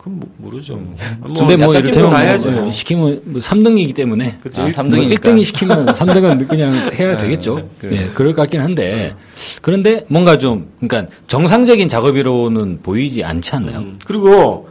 그건 0.00 0.18
뭐, 0.18 0.30
모르죠. 0.38 0.76
뭐 0.76 0.94
근데 1.36 1.56
뭐 1.58 1.74
이를테면. 1.74 2.10
뭐, 2.10 2.50
뭐 2.62 2.72
시키면 2.72 3.20
뭐 3.24 3.40
3등이기 3.42 3.94
때문에 3.94 4.38
그렇죠. 4.40 4.62
아, 4.62 4.66
일- 4.66 4.72
3등이니까. 4.72 5.18
1등이 5.18 5.44
시키면 5.44 5.86
3등은 5.92 6.48
그냥 6.48 6.72
해야 6.94 7.18
되겠죠. 7.18 7.68
예, 7.84 8.06
그럴 8.14 8.32
것 8.32 8.40
같긴 8.40 8.62
한데 8.62 9.14
그런데 9.60 10.06
뭔가 10.08 10.38
좀 10.38 10.70
그러니까 10.80 11.12
정상적인 11.26 11.86
작업이로는 11.88 12.80
보이지 12.82 13.22
않지 13.24 13.54
않나요? 13.56 13.80
음, 13.80 13.98
그리고 14.06 14.70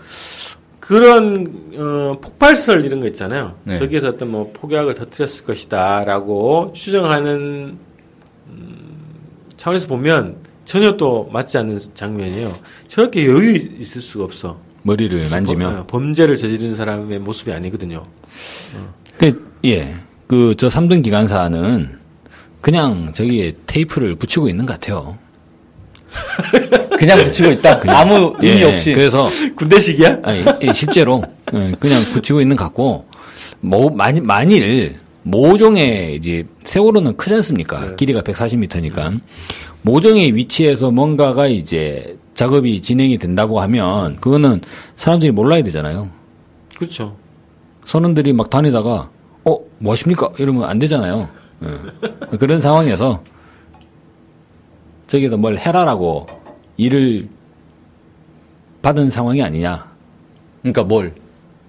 그런 0.79 1.53
어, 1.77 2.17
폭발설 2.19 2.83
이런 2.83 2.99
거 2.99 3.05
있잖아요. 3.05 3.53
네. 3.65 3.75
저기에서 3.75 4.09
어떤 4.09 4.31
뭐 4.31 4.51
폭약을 4.51 4.95
터뜨렸을 4.95 5.45
것이다라고 5.45 6.71
추정하는 6.73 7.77
음, 8.47 8.77
차원에서 9.57 9.85
보면 9.89 10.37
전혀 10.65 10.97
또 10.97 11.29
맞지 11.31 11.59
않는 11.59 11.77
장면이에요. 11.93 12.51
저렇게 12.87 13.27
여유 13.27 13.55
있을 13.79 14.01
수가 14.01 14.23
없어. 14.23 14.68
머리를 14.83 15.27
만지면 15.29 15.69
범- 15.71 15.79
어, 15.81 15.87
범죄를 15.87 16.37
저지른 16.37 16.75
사람의 16.75 17.19
모습이 17.19 17.51
아니거든요. 17.51 18.05
그, 19.17 19.51
예. 19.65 19.95
그, 20.27 20.53
저 20.57 20.67
3등 20.67 21.03
기관사는 21.03 21.97
그냥 22.61 23.11
저기에 23.13 23.53
테이프를 23.67 24.15
붙이고 24.15 24.47
있는 24.49 24.65
것 24.65 24.73
같아요. 24.79 25.17
그냥 26.97 27.23
붙이고 27.23 27.51
있다. 27.51 27.81
아무 27.87 28.33
의미 28.39 28.61
예, 28.61 28.63
없이. 28.65 28.93
그래서, 28.93 29.29
군대식이야? 29.55 30.19
아니, 30.23 30.43
예, 30.63 30.73
실제로, 30.73 31.23
예, 31.53 31.73
그냥 31.79 32.03
붙이고 32.11 32.41
있는 32.41 32.55
것 32.55 32.65
같고, 32.65 33.05
뭐, 33.61 33.89
만일, 33.89 34.23
만일, 34.23 34.97
모종의 35.23 36.15
이제, 36.15 36.45
세월호는 36.63 37.17
크지 37.17 37.35
않습니까? 37.35 37.95
길이가 37.95 38.21
140m니까. 38.21 39.19
모종의 39.81 40.35
위치에서 40.35 40.91
뭔가가 40.91 41.47
이제 41.47 42.17
작업이 42.39 42.79
진행이 42.79 43.17
된다고 43.17 43.59
하면, 43.59 44.15
그거는 44.21 44.61
사람들이 44.95 45.33
몰라야 45.33 45.61
되잖아요. 45.61 46.07
그렇죠. 46.77 47.17
선원들이 47.83 48.31
막 48.31 48.49
다니다가 48.49 49.09
어, 49.43 49.57
뭐 49.79 49.91
하십니까? 49.91 50.29
이러면 50.37 50.63
안 50.63 50.79
되잖아요. 50.79 51.27
예. 51.65 52.37
그런 52.37 52.61
상황에서 52.61 53.19
저기서 55.07 55.35
뭘 55.35 55.57
해라라고 55.57 56.27
일을 56.77 57.27
받은 58.83 59.11
상황이 59.11 59.43
아니냐. 59.43 59.89
그러니까 60.61 60.83
뭘? 60.83 61.13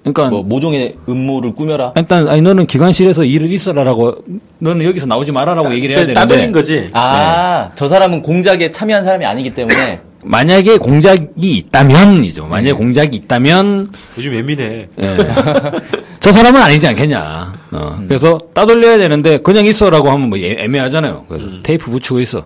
그러니까 0.03 0.29
뭐 0.29 0.45
모종의 0.45 0.99
음모를 1.09 1.55
꾸며라. 1.57 1.95
일단 1.97 2.29
아니 2.29 2.43
너는 2.43 2.67
기관실에서 2.69 3.25
일을 3.25 3.51
있어라라고 3.51 4.19
너는 4.61 4.85
여기서 4.85 5.07
나오지 5.07 5.33
마라라고 5.33 5.73
얘기를 5.75 5.97
해야 5.97 6.07
따돌린 6.07 6.29
되는데 6.29 6.53
거지. 6.53 6.87
아, 6.93 7.73
저 7.75 7.89
사람은 7.89 8.23
공작에 8.23 8.71
참여한 8.71 9.03
사람이 9.03 9.27
아니기 9.27 9.53
때문에 9.53 10.01
만약에 10.25 10.79
공작이 10.79 11.31
있다면이죠. 11.57 12.47
만약에 12.47 12.73
공작이 12.73 13.17
있다면 13.17 13.91
요즘 14.19 14.35
예민해. 14.35 14.89
예. 15.01 15.17
저 16.21 16.33
사람은 16.33 16.61
아니지 16.61 16.87
않겠냐. 16.89 17.61
어, 17.73 18.03
그래서 18.07 18.39
따돌려야 18.53 18.99
되는데 18.99 19.39
그냥 19.39 19.65
있어라고 19.65 20.11
하면 20.11 20.29
뭐 20.29 20.39
애- 20.39 20.57
애매하잖아요. 20.65 21.25
그래서 21.29 21.47
테이프 21.63 21.91
붙이고 21.91 22.21
있어. 22.21 22.45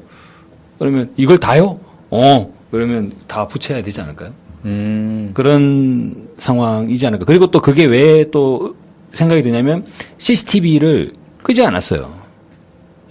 그러면 0.79 1.11
이걸 1.17 1.39
다요? 1.39 1.77
어. 2.11 2.53
그러면 2.71 3.13
다 3.27 3.47
붙여야 3.49 3.83
되지 3.83 4.01
않을까요? 4.01 4.31
음. 4.67 5.31
그런 5.35 6.29
상황이지 6.39 7.07
않을까. 7.07 7.25
그리고 7.25 7.51
또 7.51 7.61
그게 7.61 7.85
왜 7.85 8.31
또 8.31 8.77
생각이 9.13 9.43
드냐면 9.43 9.85
CCTV를 10.19 11.13
끄지 11.43 11.63
않았어요. 11.65 12.13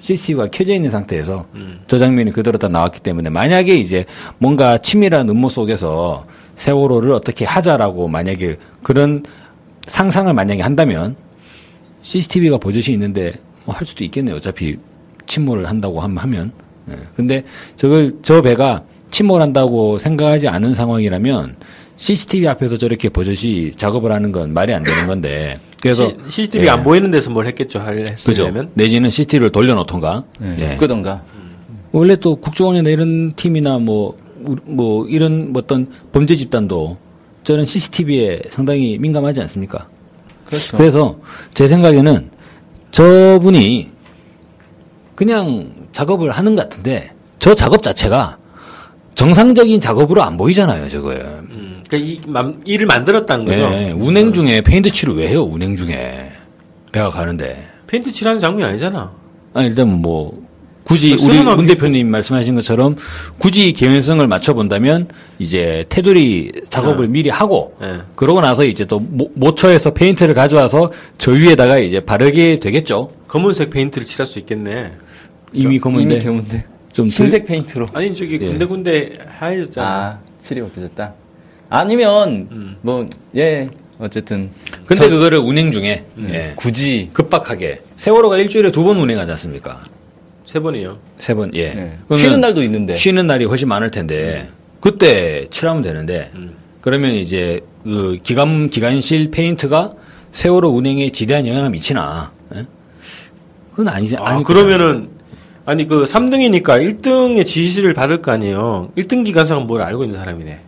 CCTV가 0.08 0.48
켜져 0.48 0.74
있는 0.74 0.90
상태에서 0.90 1.46
저 1.88 1.98
장면이 1.98 2.32
그대로 2.32 2.58
다 2.60 2.68
나왔기 2.68 3.00
때문에 3.00 3.30
만약에 3.30 3.74
이제 3.76 4.04
뭔가 4.38 4.78
치밀한 4.78 5.30
음모 5.30 5.48
속에서 5.48 6.26
세월호를 6.56 7.14
어떻게 7.14 7.46
하자라고 7.46 8.10
만약에 8.10 8.58
그런 8.84 9.24
상상을 9.88 10.32
만약에 10.34 10.62
한다면 10.62 11.16
CCTV가 12.02 12.58
버젓이 12.58 12.92
있는데 12.92 13.34
뭐 13.66 13.74
할 13.76 13.88
수도 13.88 14.04
있겠네요. 14.04 14.36
어차피 14.36 14.78
침몰을 15.26 15.70
한다고 15.70 16.02
함- 16.02 16.18
하면. 16.18 16.52
예. 16.92 16.96
근데 17.16 17.42
저걸 17.78 18.18
저 18.24 18.42
배가 18.42 18.84
침몰한다고 19.10 20.00
생각하지 20.00 20.50
않은 20.50 20.74
상황이라면 20.74 21.56
CCTV 22.08 22.50
앞에서 22.50 22.78
저렇게 22.78 23.08
버젓이 23.08 23.72
작업을 23.78 24.12
하는 24.12 24.34
건 24.34 24.52
말이 24.54 24.74
안 24.74 24.84
되는 24.84 25.08
건데. 25.08 25.58
그래서 25.82 26.12
CCTV 26.28 26.64
예. 26.64 26.70
가안 26.70 26.84
보이는 26.84 27.10
데서 27.12 27.30
뭘 27.30 27.46
했겠죠. 27.48 27.80
할 27.80 27.96
그죠. 28.04 28.12
했으려면. 28.12 28.72
내지는 28.74 29.10
CCTV를 29.10 29.52
돌려놓던가. 29.52 30.26
네. 30.40 30.72
예. 30.74 30.76
끄던가. 30.76 31.24
원래 31.94 32.18
또 32.18 32.36
국정원이나 32.36 32.90
이런 32.90 33.32
팀이나 33.38 33.78
뭐, 33.78 34.18
우- 34.46 34.56
뭐, 34.66 35.08
이런 35.08 35.54
뭐 35.54 35.62
어떤 35.64 35.88
범죄 36.12 36.36
집단도 36.36 36.98
저는 37.46 37.64
CCTV에 37.64 38.42
상당히 38.50 38.98
민감하지 38.98 39.40
않습니까? 39.42 39.88
그렇죠. 40.46 40.76
그래서 40.76 41.20
제 41.54 41.70
생각에는 41.70 42.32
저분이 42.92 43.92
그냥 45.16 45.72
작업을 45.94 46.32
하는 46.32 46.56
것 46.56 46.64
같은데 46.64 47.12
저 47.40 47.54
작업 47.54 47.82
자체가 47.82 48.40
정상적인 49.16 49.80
작업으로 49.80 50.24
안 50.24 50.38
보이잖아요, 50.38 50.90
저거에. 50.90 51.20
음, 51.84 51.86
그러니까 51.90 51.98
이 51.98 52.20
맘- 52.32 52.60
일을 52.66 52.86
만들었다는 52.86 53.46
거죠. 53.46 53.64
예, 53.74 53.92
운행 53.92 54.34
중에 54.34 54.62
페인트 54.62 54.90
칠을 54.92 55.16
왜 55.16 55.28
해요, 55.30 55.44
운행 55.44 55.76
중에. 55.76 56.32
배가 56.92 57.10
가는데 57.10 57.64
페인트 57.88 58.12
칠하는 58.12 58.40
장면이 58.40 58.70
아니잖아. 58.72 59.12
아니 59.54 59.68
일단 59.68 59.90
뭐 59.90 60.42
굳이 60.84 61.16
그 61.16 61.26
우리 61.26 61.42
문 61.42 61.66
대표님 61.66 62.10
말씀하신 62.10 62.56
것처럼 62.56 62.96
굳이 63.38 63.72
개연성을 63.72 64.26
맞춰 64.28 64.54
본다면 64.54 65.08
이제 65.40 65.86
테두리 65.90 66.52
작업을 66.70 67.08
미리 67.08 67.30
하고 67.30 67.76
예. 67.82 68.00
그러고 68.16 68.42
나서 68.42 68.66
이제 68.66 68.84
또 68.86 69.00
모- 69.00 69.32
모처에서 69.36 69.92
페인트를 69.92 70.34
가져와서 70.34 70.92
저 71.18 71.32
위에다가 71.32 71.80
이제 71.80 72.00
바르게 72.00 72.60
되겠죠. 72.60 73.10
검은색 73.28 73.70
페인트를 73.70 74.06
칠할 74.06 74.28
수 74.28 74.40
있겠네. 74.40 74.92
이미 75.54 75.80
검은데 75.80 76.16
이미 76.16 76.24
개운데. 76.24 76.66
좀 76.92 77.08
흰색 77.08 77.46
페인트로. 77.46 77.88
아니 77.94 78.14
저기 78.14 78.34
예. 78.42 78.48
군데군데 78.50 79.14
하얘졌잖아. 79.40 79.88
아, 79.88 80.20
칠이 80.42 80.62
바뀌었다. 80.62 81.14
아니면 81.78 82.78
뭐 82.82 83.08
예, 83.36 83.68
어쨌든 83.98 84.52
근데 84.86 85.10
그거를 85.10 85.40
운행 85.40 85.72
중에 85.72 86.06
음. 86.20 86.30
예, 86.32 86.54
굳이 86.56 87.10
급박하게 87.14 87.82
세월호가 87.96 88.38
일주일에 88.38 88.70
두 88.72 88.84
번 88.84 88.98
운행하지 88.98 89.32
않습니까? 89.32 89.84
세 90.46 90.60
번이요. 90.60 91.00
세 91.18 91.34
번, 91.34 91.50
예. 91.56 91.62
예. 91.62 91.72
그러면 92.08 92.18
쉬는 92.18 92.42
날도 92.42 92.62
있는데. 92.64 92.94
쉬는 92.94 93.26
날이 93.26 93.46
훨씬 93.46 93.68
많을 93.70 93.90
텐데 93.90 94.50
그때 94.82 95.48
칠하면 95.50 95.82
되는데 95.82 96.30
음. 96.36 96.54
그러면 96.82 97.14
이제 97.14 97.62
그 97.84 98.20
기관 98.22 98.70
기관실 98.70 99.32
페인트가 99.32 99.94
세월호 100.32 100.70
운행에 100.70 101.10
지대한 101.12 101.48
영향을 101.48 101.72
미치나? 101.72 102.32
예? 102.56 102.66
그건 103.72 103.88
아니지. 103.88 104.18
아, 104.18 104.28
아니 104.28 104.44
그러면은 104.44 105.10
아니 105.66 105.88
그 105.88 106.04
3등이니까 106.04 106.64
1등의 107.02 107.46
지시를 107.48 107.96
받을 107.96 108.22
거 108.22 108.32
아니에요. 108.32 108.92
1등 108.96 109.26
기관상은 109.26 109.66
뭘 109.66 109.82
알고 109.82 110.04
있는 110.04 110.20
사람이네. 110.20 110.60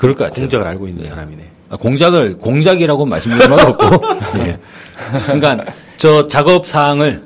그럴 0.00 0.14
것 0.14 0.24
같아요. 0.24 0.46
공작을 0.46 0.66
알고 0.66 0.88
있는 0.88 1.04
예. 1.04 1.08
사람이네. 1.08 1.42
아, 1.68 1.76
공작을 1.76 2.38
공작이라고 2.38 3.04
말씀드릴 3.04 3.50
말 3.50 3.60
없고. 3.66 3.84
예. 4.40 4.58
그러니까 5.26 5.62
저 5.98 6.26
작업 6.26 6.66
사항을 6.66 7.22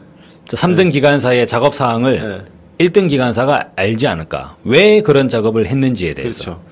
저 0.48 0.56
3등 0.56 0.90
기관사의 0.90 1.46
작업 1.46 1.72
사항을 1.72 2.44
예. 2.80 2.86
1등 2.86 3.08
기관사가 3.08 3.68
알지 3.76 4.08
않을까? 4.08 4.56
왜 4.64 5.02
그런 5.02 5.28
작업을 5.28 5.66
했는지에 5.66 6.14
대해서. 6.14 6.42
그렇죠. 6.42 6.62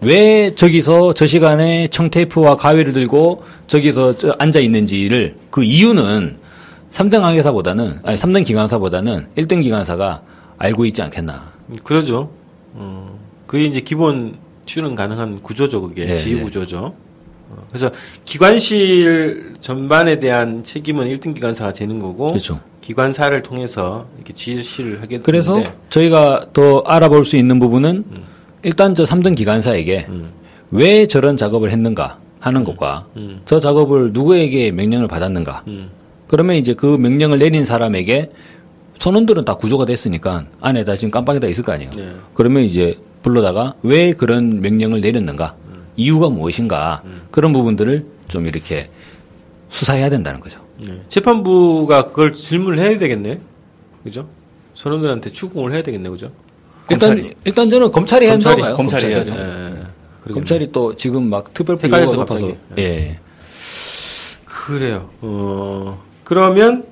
왜 0.00 0.54
저기서 0.54 1.12
저 1.12 1.26
시간에 1.26 1.88
청테이프와 1.88 2.56
가위를 2.56 2.94
들고 2.94 3.44
저기서 3.66 4.16
저 4.16 4.34
앉아 4.38 4.60
있는지를 4.60 5.36
그 5.50 5.62
이유는 5.62 6.38
3등 6.90 7.20
항해사보다는 7.20 8.00
아니 8.02 8.16
3등 8.16 8.46
기관사보다는 8.46 9.26
1등 9.36 9.62
기관사가 9.62 10.22
알고 10.56 10.86
있지 10.86 11.02
않겠나. 11.02 11.48
그러죠. 11.84 12.30
어, 12.72 13.18
그게 13.46 13.66
이제 13.66 13.82
기본 13.82 14.38
출은 14.70 14.94
가능한 14.94 15.42
구조죠, 15.42 15.82
그게 15.82 16.06
네, 16.06 16.16
지휘 16.16 16.36
네. 16.36 16.42
구조죠. 16.42 16.94
어, 17.50 17.66
그래서 17.68 17.90
기관실 18.24 19.54
전반에 19.58 20.20
대한 20.20 20.62
책임은 20.62 21.12
1등 21.12 21.34
기관사가 21.34 21.72
지는 21.72 21.98
거고 21.98 22.28
그렇죠. 22.28 22.60
기관사를 22.80 23.42
통해서 23.42 24.06
이렇게 24.16 24.32
지시를 24.32 25.02
하게 25.02 25.18
그래서 25.18 25.54
되는데 25.54 25.76
저희가 25.88 26.46
더 26.52 26.82
알아볼 26.86 27.24
수 27.24 27.36
있는 27.36 27.58
부분은 27.58 28.04
일단 28.62 28.94
저 28.94 29.02
3등 29.02 29.34
기관사에게 29.34 30.06
음. 30.12 30.30
왜 30.70 31.08
저런 31.08 31.36
작업을 31.36 31.72
했는가 31.72 32.18
하는 32.38 32.62
것과 32.62 33.06
음. 33.16 33.40
저 33.46 33.58
작업을 33.58 34.12
누구에게 34.12 34.70
명령을 34.70 35.08
받았는가. 35.08 35.64
음. 35.66 35.90
그러면 36.28 36.54
이제 36.54 36.74
그 36.74 36.86
명령을 36.86 37.40
내린 37.40 37.64
사람에게 37.64 38.30
선원들은 39.00 39.44
다 39.44 39.54
구조가 39.54 39.86
됐으니까 39.86 40.44
안에 40.60 40.84
다 40.84 40.94
지금 40.94 41.10
깜빡이다 41.10 41.48
있을 41.48 41.64
거 41.64 41.72
아니에요. 41.72 41.90
네. 41.90 42.12
그러면 42.34 42.62
이제 42.62 42.96
불러다가 43.22 43.74
왜 43.82 44.12
그런 44.12 44.60
명령을 44.60 45.00
내렸는가, 45.00 45.54
이유가 45.96 46.28
무엇인가 46.30 47.02
그런 47.30 47.52
부분들을 47.52 48.06
좀 48.28 48.46
이렇게 48.46 48.88
수사해야 49.68 50.10
된다는 50.10 50.40
거죠. 50.40 50.60
네. 50.78 51.02
재판부가 51.08 52.06
그걸 52.06 52.32
질문을 52.32 52.78
해야 52.78 52.98
되겠네. 52.98 53.40
그죠? 54.02 54.26
선원들한테 54.74 55.30
추궁을 55.30 55.72
해야 55.72 55.82
되겠네, 55.82 56.08
그죠? 56.08 56.30
일단 56.90 57.30
일단 57.44 57.70
저는 57.70 57.92
검찰이 57.92 58.24
해야 58.26 58.32
한다고 58.34 58.62
봐요. 58.62 58.74
검찰이 58.74 59.06
해야죠. 59.06 59.32
예, 59.32 59.76
예. 60.28 60.32
검찰이 60.32 60.72
또 60.72 60.94
지금 60.96 61.28
막 61.28 61.52
특별법 61.54 61.84
헷갈려서 61.84 62.12
요구가 62.14 62.22
높아서 62.22 62.46
갑자기. 62.48 62.82
예. 62.82 63.20
그래요. 64.44 65.08
어, 65.20 66.02
그러면 66.24 66.84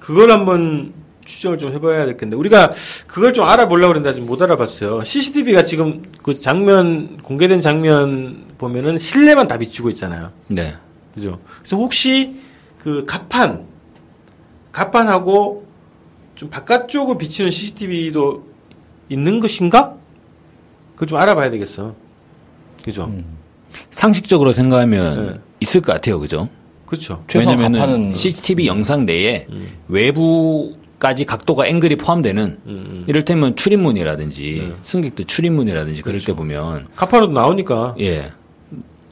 그걸 0.00 0.30
한번 0.30 0.92
추정을 1.28 1.58
좀 1.58 1.72
해봐야 1.72 2.06
될 2.06 2.16
텐데 2.16 2.36
우리가 2.36 2.72
그걸 3.06 3.32
좀 3.34 3.44
알아보려고 3.46 3.92
그랬는데 3.92 4.10
아직 4.10 4.22
못 4.24 4.40
알아봤어요. 4.40 5.04
CCTV가 5.04 5.62
지금 5.64 6.02
그 6.22 6.34
장면 6.40 7.18
공개된 7.18 7.60
장면 7.60 8.44
보면은 8.56 8.96
실내만 8.96 9.46
다 9.46 9.58
비추고 9.58 9.90
있잖아요. 9.90 10.32
네. 10.48 10.74
그죠? 11.14 11.38
그래서 11.58 11.76
혹시 11.76 12.36
그 12.78 13.04
갑판 13.04 13.66
갑판하고 14.72 15.66
좀 16.34 16.48
바깥쪽을 16.48 17.18
비치는 17.18 17.50
CCTV도 17.50 18.46
있는 19.10 19.38
것인가? 19.40 19.96
그걸 20.94 21.08
좀 21.08 21.18
알아봐야 21.18 21.50
되겠어. 21.50 21.94
그죠? 22.84 23.12
상식적으로 23.90 24.52
생각하면 24.52 25.26
네. 25.34 25.40
있을 25.60 25.80
것 25.82 25.92
같아요, 25.92 26.18
그죠? 26.20 26.48
그렇죠. 26.86 27.22
최소한 27.28 27.58
왜냐면은 27.58 28.10
갑판은- 28.12 28.16
CCTV 28.16 28.66
영상 28.66 29.04
내에 29.04 29.46
음. 29.50 29.68
외부 29.88 30.74
까지 30.98 31.24
각도가 31.24 31.66
앵글이 31.66 31.96
포함되는 31.96 32.42
음, 32.44 32.58
음. 32.66 33.04
이를테면 33.06 33.54
출입문이라든지 33.56 34.58
네. 34.60 34.72
승객들 34.82 35.26
출입문이라든지 35.26 36.02
그럴 36.02 36.14
그렇죠. 36.14 36.26
때 36.32 36.36
보면 36.36 36.88
갑판으로 36.96 37.30
나오니까 37.32 37.94
예 38.00 38.32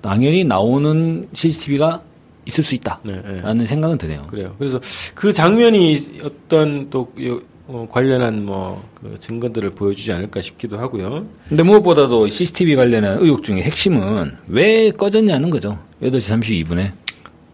당연히 0.01 0.45
나오는 0.45 1.28
CCTV가 1.32 2.03
있을 2.47 2.62
수 2.64 2.74
있다라는 2.74 3.22
네, 3.24 3.55
네. 3.55 3.66
생각은 3.66 3.99
드네요. 3.99 4.26
그래요. 4.28 4.55
그래서 4.59 4.80
그 5.14 5.32
장면이 5.32 6.20
어떤 6.24 6.91
또 6.91 7.12
요- 7.24 7.41
어, 7.68 7.87
관련한 7.91 8.45
뭐 8.47 8.80
그 9.03 9.18
증거들을 9.20 9.70
보여주지 9.70 10.12
않을까 10.12 10.41
싶기도 10.41 10.78
하고요. 10.78 11.26
근데 11.49 11.62
무엇보다도 11.62 12.28
CCTV 12.28 12.74
관련한 12.76 13.18
의혹 13.20 13.43
중에 13.45 13.62
핵심은 13.62 14.37
왜 14.49 14.91
꺼졌냐는 14.91 15.51
거죠. 15.51 15.78
8시 16.03 16.64
32분에. 16.66 16.91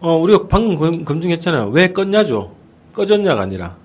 어, 0.00 0.16
우리가 0.16 0.46
방금 0.48 0.76
검, 0.76 1.04
검증했잖아요. 1.04 1.68
왜 1.68 1.92
껐냐죠. 1.92 2.50
꺼졌냐가 2.94 3.42
아니라. 3.42 3.76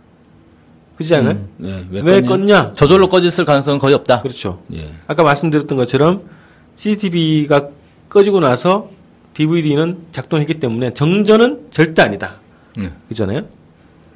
그지 0.97 1.13
않아요? 1.15 1.47
네, 1.57 1.85
왜, 1.91 2.01
왜, 2.01 2.21
껐냐? 2.21 2.75
저절로 2.75 3.07
꺼졌을 3.07 3.45
가능성은 3.45 3.77
거의 3.77 3.93
없다. 3.93 4.21
그렇죠. 4.21 4.63
예. 4.73 4.89
아까 5.05 5.23
말씀드렸던 5.23 5.77
것처럼 5.77 6.23
CCTV가 6.75 7.69
꺼지고 8.09 8.39
나서 8.39 8.89
DVD는 9.35 10.07
작동했기 10.11 10.59
때문에 10.59 10.95
정전은 10.95 11.67
절대 11.69 12.01
아니다. 12.01 12.37
음. 12.79 12.95
그잖아요? 13.09 13.45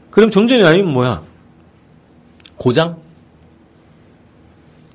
그럼 0.09 0.31
정전이 0.31 0.63
아니면 0.63 0.91
뭐야? 0.91 1.21
고장? 2.57 2.97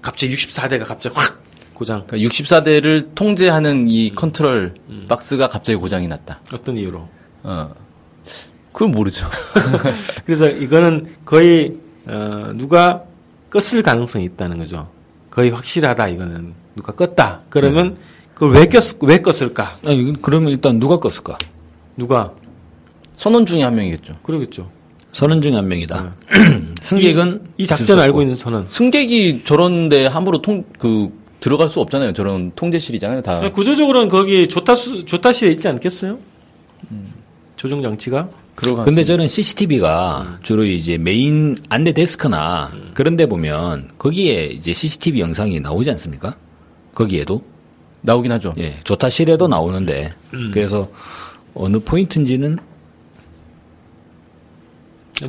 갑자기 0.03 0.35
64대가 0.35 0.85
갑자기 0.85 1.15
확 1.17 1.41
고장. 1.73 2.05
그러니까 2.07 2.29
64대를 2.29 3.15
통제하는 3.15 3.89
이 3.89 4.11
컨트롤 4.11 4.75
박스가 5.09 5.49
갑자기 5.49 5.77
고장이 5.77 6.09
났다. 6.09 6.41
어떤 6.53 6.77
이유로? 6.77 7.09
어. 7.45 7.86
그걸 8.77 8.89
모르죠. 8.89 9.27
그래서 10.27 10.51
이거는 10.51 11.07
거의 11.25 11.71
어, 12.05 12.53
누가 12.55 13.03
껐을 13.51 13.83
가능성이 13.83 14.27
있다는 14.27 14.59
거죠. 14.59 14.91
거의 15.31 15.51
확실하다 15.51 16.09
이거는 16.09 16.53
누가 16.75 16.93
껐다. 16.93 17.41
그러면 17.49 17.97
그걸 18.35 18.53
왜 18.53 18.67
껐, 18.67 19.07
왜 19.07 19.23
껐을까? 19.23 19.77
아니, 19.87 20.13
그러면 20.21 20.53
일단 20.53 20.79
누가 20.79 20.99
껐을까? 20.99 21.39
누가 21.97 22.35
선원 23.17 23.47
중에 23.47 23.63
한 23.63 23.75
명이겠죠. 23.75 24.19
그러겠죠. 24.23 24.71
선원 25.13 25.41
중에 25.41 25.55
한 25.55 25.67
명이다. 25.69 26.15
승객은 26.83 27.53
이수 27.57 27.69
작전을 27.71 28.03
알고. 28.03 28.21
있는 28.21 28.37
선은 28.37 28.67
승객이 28.69 29.45
저런데 29.45 30.07
함부로 30.07 30.43
통, 30.43 30.65
그, 30.79 31.11
들어갈 31.41 31.71
수 31.71 31.81
없잖아요. 31.81 32.13
저런 32.13 32.53
통제실이잖아요. 32.55 33.23
다. 33.23 33.51
구조적으로는 33.51 34.11
거기 34.11 34.49
조타수 34.49 35.07
조타실에 35.07 35.51
있지 35.53 35.67
않겠어요? 35.67 36.19
조종 37.57 37.81
장치가 37.81 38.29
들어가. 38.29 38.46
근데 38.85 39.05
저는 39.05 39.29
CCTV가 39.29 40.39
주로 40.43 40.65
이제 40.65 40.97
메인 40.99 41.57
안내 41.69 41.93
데스크나 41.93 42.73
그런 42.95 43.17
데 43.17 43.27
보면 43.27 43.91
거기에 43.99 44.47
이제 44.47 44.73
CCTV 44.73 45.21
영상이 45.21 45.61
나오지 45.61 45.91
않습니까? 45.93 46.37
거기에도 46.95 47.43
나오긴 48.01 48.33
하죠. 48.33 48.55
예, 48.59 48.77
조타실에도 48.85 49.47
나오는데 49.49 50.11
그래서 50.53 50.89
어느 51.55 51.79
포인트인지는 51.79 52.57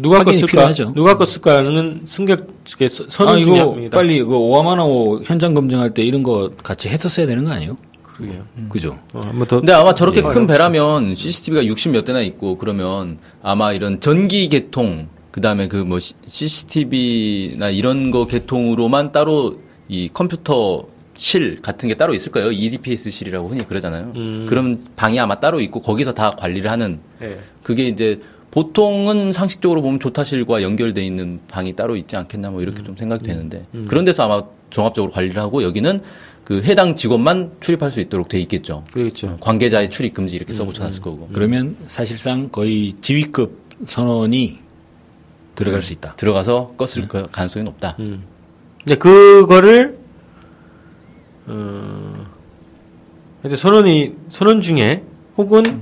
누가 0.02 0.24
껐을까? 0.24 0.48
필요하죠. 0.48 0.94
누가 0.96 1.16
껐을까는 1.18 2.02
승객 2.06 2.46
측에 2.66 2.88
서- 2.90 3.06
아 3.30 3.38
이거 3.38 3.52
명이다. 3.76 3.98
빨리 3.98 4.22
그 4.22 4.36
오하마나오 4.36 5.22
현장 5.24 5.54
검증할 5.54 5.94
때 5.94 6.04
이런 6.04 6.24
거 6.24 6.52
같이 6.62 6.90
했었어야 6.90 7.26
되는 7.26 7.46
거 7.46 7.52
아니에요? 7.52 7.78
그러게요. 8.18 8.46
그죠? 8.70 8.98
어, 9.14 9.20
한번 9.22 9.48
더. 9.48 9.58
근데 9.58 9.72
아마 9.74 9.94
저렇게 9.94 10.20
예. 10.20 10.24
큰 10.24 10.48
배라면 10.48 11.16
CCTV가 11.16 11.66
60 11.66 11.92
몇 11.92 12.04
대나 12.04 12.22
있고 12.22 12.58
그러면 12.58 13.20
아마 13.42 13.74
이런 13.74 14.00
전기 14.00 14.50
개통 14.50 15.08
그다음에 15.32 15.68
그 15.68 15.84
뭐 15.86 16.00
CCTV나 16.00 17.70
이런 17.70 18.12
거 18.12 18.26
개통으로만 18.26 19.12
따로 19.12 19.60
이 19.88 20.10
컴퓨터 20.14 20.86
실 21.16 21.62
같은 21.62 21.90
게 21.90 21.96
따로 21.96 22.14
있을 22.14 22.32
거예요. 22.32 22.52
EDPS실이라고 22.52 23.48
흔히 23.48 23.68
그러잖아요. 23.68 24.12
음. 24.16 24.46
그런 24.48 24.84
방이 24.96 25.20
아마 25.20 25.40
따로 25.40 25.60
있고 25.62 25.82
거기서 25.82 26.14
다 26.14 26.32
관리를 26.38 26.70
하는 26.70 27.00
예. 27.22 27.40
그게 27.64 27.88
이제 27.88 28.20
보통은 28.52 29.32
상식적으로 29.32 29.82
보면 29.82 30.00
조타실과 30.00 30.62
연결돼 30.62 31.04
있는 31.04 31.40
방이 31.48 31.76
따로 31.76 31.96
있지 31.96 32.16
않겠나 32.16 32.50
뭐 32.52 32.62
이렇게 32.62 32.82
좀 32.84 32.96
생각이 32.96 33.24
되는데 33.24 33.66
그런 33.88 34.06
데서 34.06 34.24
아마 34.24 34.44
종합적으로 34.70 35.12
관리를 35.12 35.42
하고 35.42 35.64
여기는 35.64 36.02
그 36.48 36.62
해당 36.64 36.96
직원만 36.96 37.52
출입할 37.60 37.92
수 37.92 38.00
있도록 38.00 38.30
돼 38.30 38.40
있겠죠. 38.40 38.82
그렇죠. 38.94 39.36
관계자의 39.42 39.90
출입 39.90 40.14
금지 40.14 40.38
이렇게 40.38 40.54
써붙여놨을 40.54 41.02
거고 41.02 41.28
그러면 41.34 41.76
사실상 41.90 42.48
거의 42.48 42.94
지휘급 43.02 43.64
선원이 43.86 44.58
들어갈 45.56 45.82
수 45.82 45.92
있다. 45.92 46.16
들어가서 46.16 46.74
껐을 46.78 47.10
거- 47.10 47.28
가능성이 47.34 47.66
높다. 47.66 47.98
음. 48.00 48.24
근데 48.78 48.96
그거를 48.96 49.98
어, 51.48 52.26
근데 53.42 53.58
선원이 53.58 54.14
선원 54.30 54.62
중에 54.62 55.04
혹은 55.36 55.82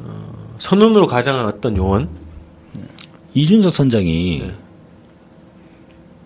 어, 0.00 0.56
선원으로 0.58 1.06
가장한 1.06 1.46
어떤 1.46 1.76
요원 1.76 2.08
이준석 3.34 3.72
선장이 3.72 4.50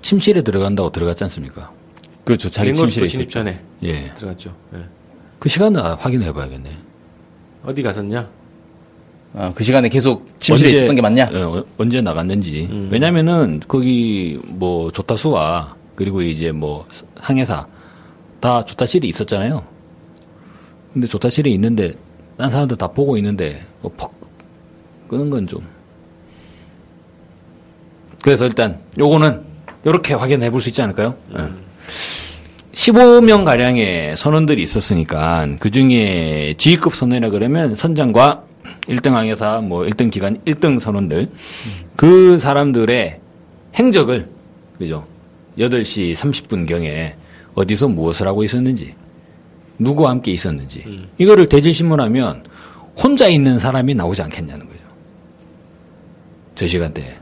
침실에 0.00 0.40
들어간다고 0.40 0.90
들어갔지 0.92 1.24
않습니까? 1.24 1.78
그렇죠. 2.24 2.50
자기 2.50 2.72
침실에 2.74 3.06
진입 3.06 3.30
전에 3.30 3.60
예. 3.82 4.12
들어갔죠. 4.14 4.54
예. 4.74 4.78
그 5.38 5.48
시간을 5.48 5.82
확인해 5.98 6.32
봐야겠네. 6.32 6.70
어디 7.64 7.82
갔었냐? 7.82 8.28
아, 9.34 9.52
그 9.54 9.62
시간에 9.64 9.88
계속 9.88 10.28
침실에 10.40 10.70
있었던 10.70 10.94
게 10.96 11.02
맞냐? 11.02 11.30
예, 11.32 11.38
어, 11.42 11.64
언제 11.78 12.00
나갔는지. 12.00 12.68
음. 12.70 12.88
왜냐면은 12.90 13.60
거기 13.68 14.38
뭐 14.44 14.90
조타수와 14.90 15.76
그리고 15.94 16.20
이제 16.22 16.52
뭐 16.52 16.86
항해사 17.16 17.66
다 18.40 18.64
조타실이 18.64 19.08
있었잖아요. 19.08 19.62
근데 20.92 21.06
조타실이 21.06 21.52
있는데 21.54 21.94
딴 22.36 22.50
사람들 22.50 22.76
다 22.76 22.88
보고 22.88 23.16
있는데 23.18 23.64
뭐 23.82 23.92
퍽 23.96 24.12
끄는 25.08 25.30
건 25.30 25.46
좀. 25.46 25.60
그래서 28.22 28.44
일단 28.46 28.80
요거는 28.98 29.42
요렇게 29.86 30.14
확인해 30.14 30.50
볼 30.50 30.60
수 30.60 30.68
있지 30.68 30.82
않을까요? 30.82 31.14
예. 31.38 31.48
15명 32.72 33.44
가량의 33.44 34.16
선원들이 34.16 34.62
있었으니까 34.62 35.48
그 35.58 35.70
중에 35.70 36.54
G급 36.56 36.94
선원이라 36.94 37.30
그러면 37.30 37.74
선장과 37.74 38.42
1등 38.82 39.12
항해사, 39.12 39.60
뭐 39.60 39.82
1등 39.82 40.10
기관, 40.10 40.38
1등 40.44 40.80
선원들 40.80 41.28
그 41.96 42.38
사람들의 42.38 43.20
행적을 43.74 44.28
그죠? 44.78 45.06
8시 45.58 46.14
30분 46.14 46.66
경에 46.66 47.16
어디서 47.54 47.88
무엇을 47.88 48.26
하고 48.26 48.44
있었는지 48.44 48.94
누구와 49.78 50.10
함께 50.10 50.30
있었는지 50.30 50.84
이거를 51.18 51.48
대질신문하면 51.48 52.44
혼자 52.96 53.28
있는 53.28 53.58
사람이 53.58 53.94
나오지 53.94 54.22
않겠냐는 54.22 54.66
거죠. 54.66 54.80
저 56.54 56.66
시간대에 56.66 57.16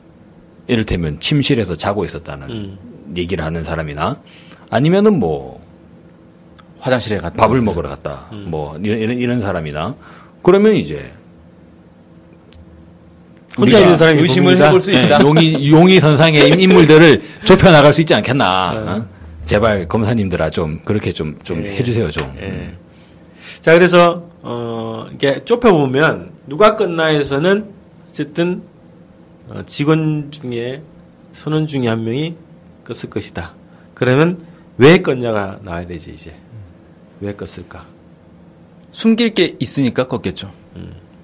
이를테면 0.66 1.18
침실에서 1.20 1.76
자고 1.76 2.04
있었다는 2.04 2.50
음. 2.50 2.78
얘기를 3.16 3.44
하는 3.44 3.64
사람이나 3.64 4.20
아니면은 4.70 5.18
뭐 5.18 5.60
화장실에 6.80 7.18
갔다. 7.18 7.36
밥을 7.36 7.60
먹으러 7.60 7.88
갔다. 7.88 8.26
뭐 8.46 8.78
이런, 8.82 9.18
이런, 9.18 9.40
사람이나 9.40 9.96
그러면 10.42 10.74
이제 10.74 11.12
혼자 13.56 13.78
있는 13.80 13.96
사람이 13.96 14.22
의심을 14.22 14.44
봅니다. 14.52 14.66
해볼 14.66 14.80
수 14.80 14.92
예, 14.94 15.04
있다. 15.04 15.20
용의 15.20 15.70
용의 15.70 16.00
선상의 16.00 16.48
인- 16.50 16.60
인물들을 16.60 17.22
좁혀 17.44 17.70
나갈 17.70 17.92
수 17.92 18.00
있지 18.02 18.14
않겠나. 18.14 18.72
어? 18.74 19.06
제발 19.44 19.88
검사님들아 19.88 20.50
좀 20.50 20.80
그렇게 20.84 21.12
좀좀 21.12 21.64
예. 21.64 21.76
해주세요 21.76 22.10
좀. 22.10 22.30
예. 22.40 22.74
자, 23.60 23.72
그래서, 23.72 24.28
어, 24.42 25.06
이게 25.12 25.42
좁혀 25.44 25.72
보면, 25.72 26.30
누가 26.46 26.76
끝나에서는, 26.76 27.64
어쨌든, 28.08 28.62
어, 29.48 29.62
직원 29.66 30.30
중에, 30.30 30.82
선원 31.32 31.66
중에 31.66 31.88
한 31.88 32.04
명이 32.04 32.36
껐을 32.84 33.10
것이다. 33.10 33.54
그러면, 33.94 34.38
왜 34.78 34.98
껐냐가 35.02 35.60
나와야 35.62 35.86
되지, 35.86 36.12
이제. 36.14 36.34
왜 37.20 37.34
껐을까? 37.34 37.82
숨길 38.92 39.34
게 39.34 39.56
있으니까 39.60 40.06
껐겠죠. 40.06 40.48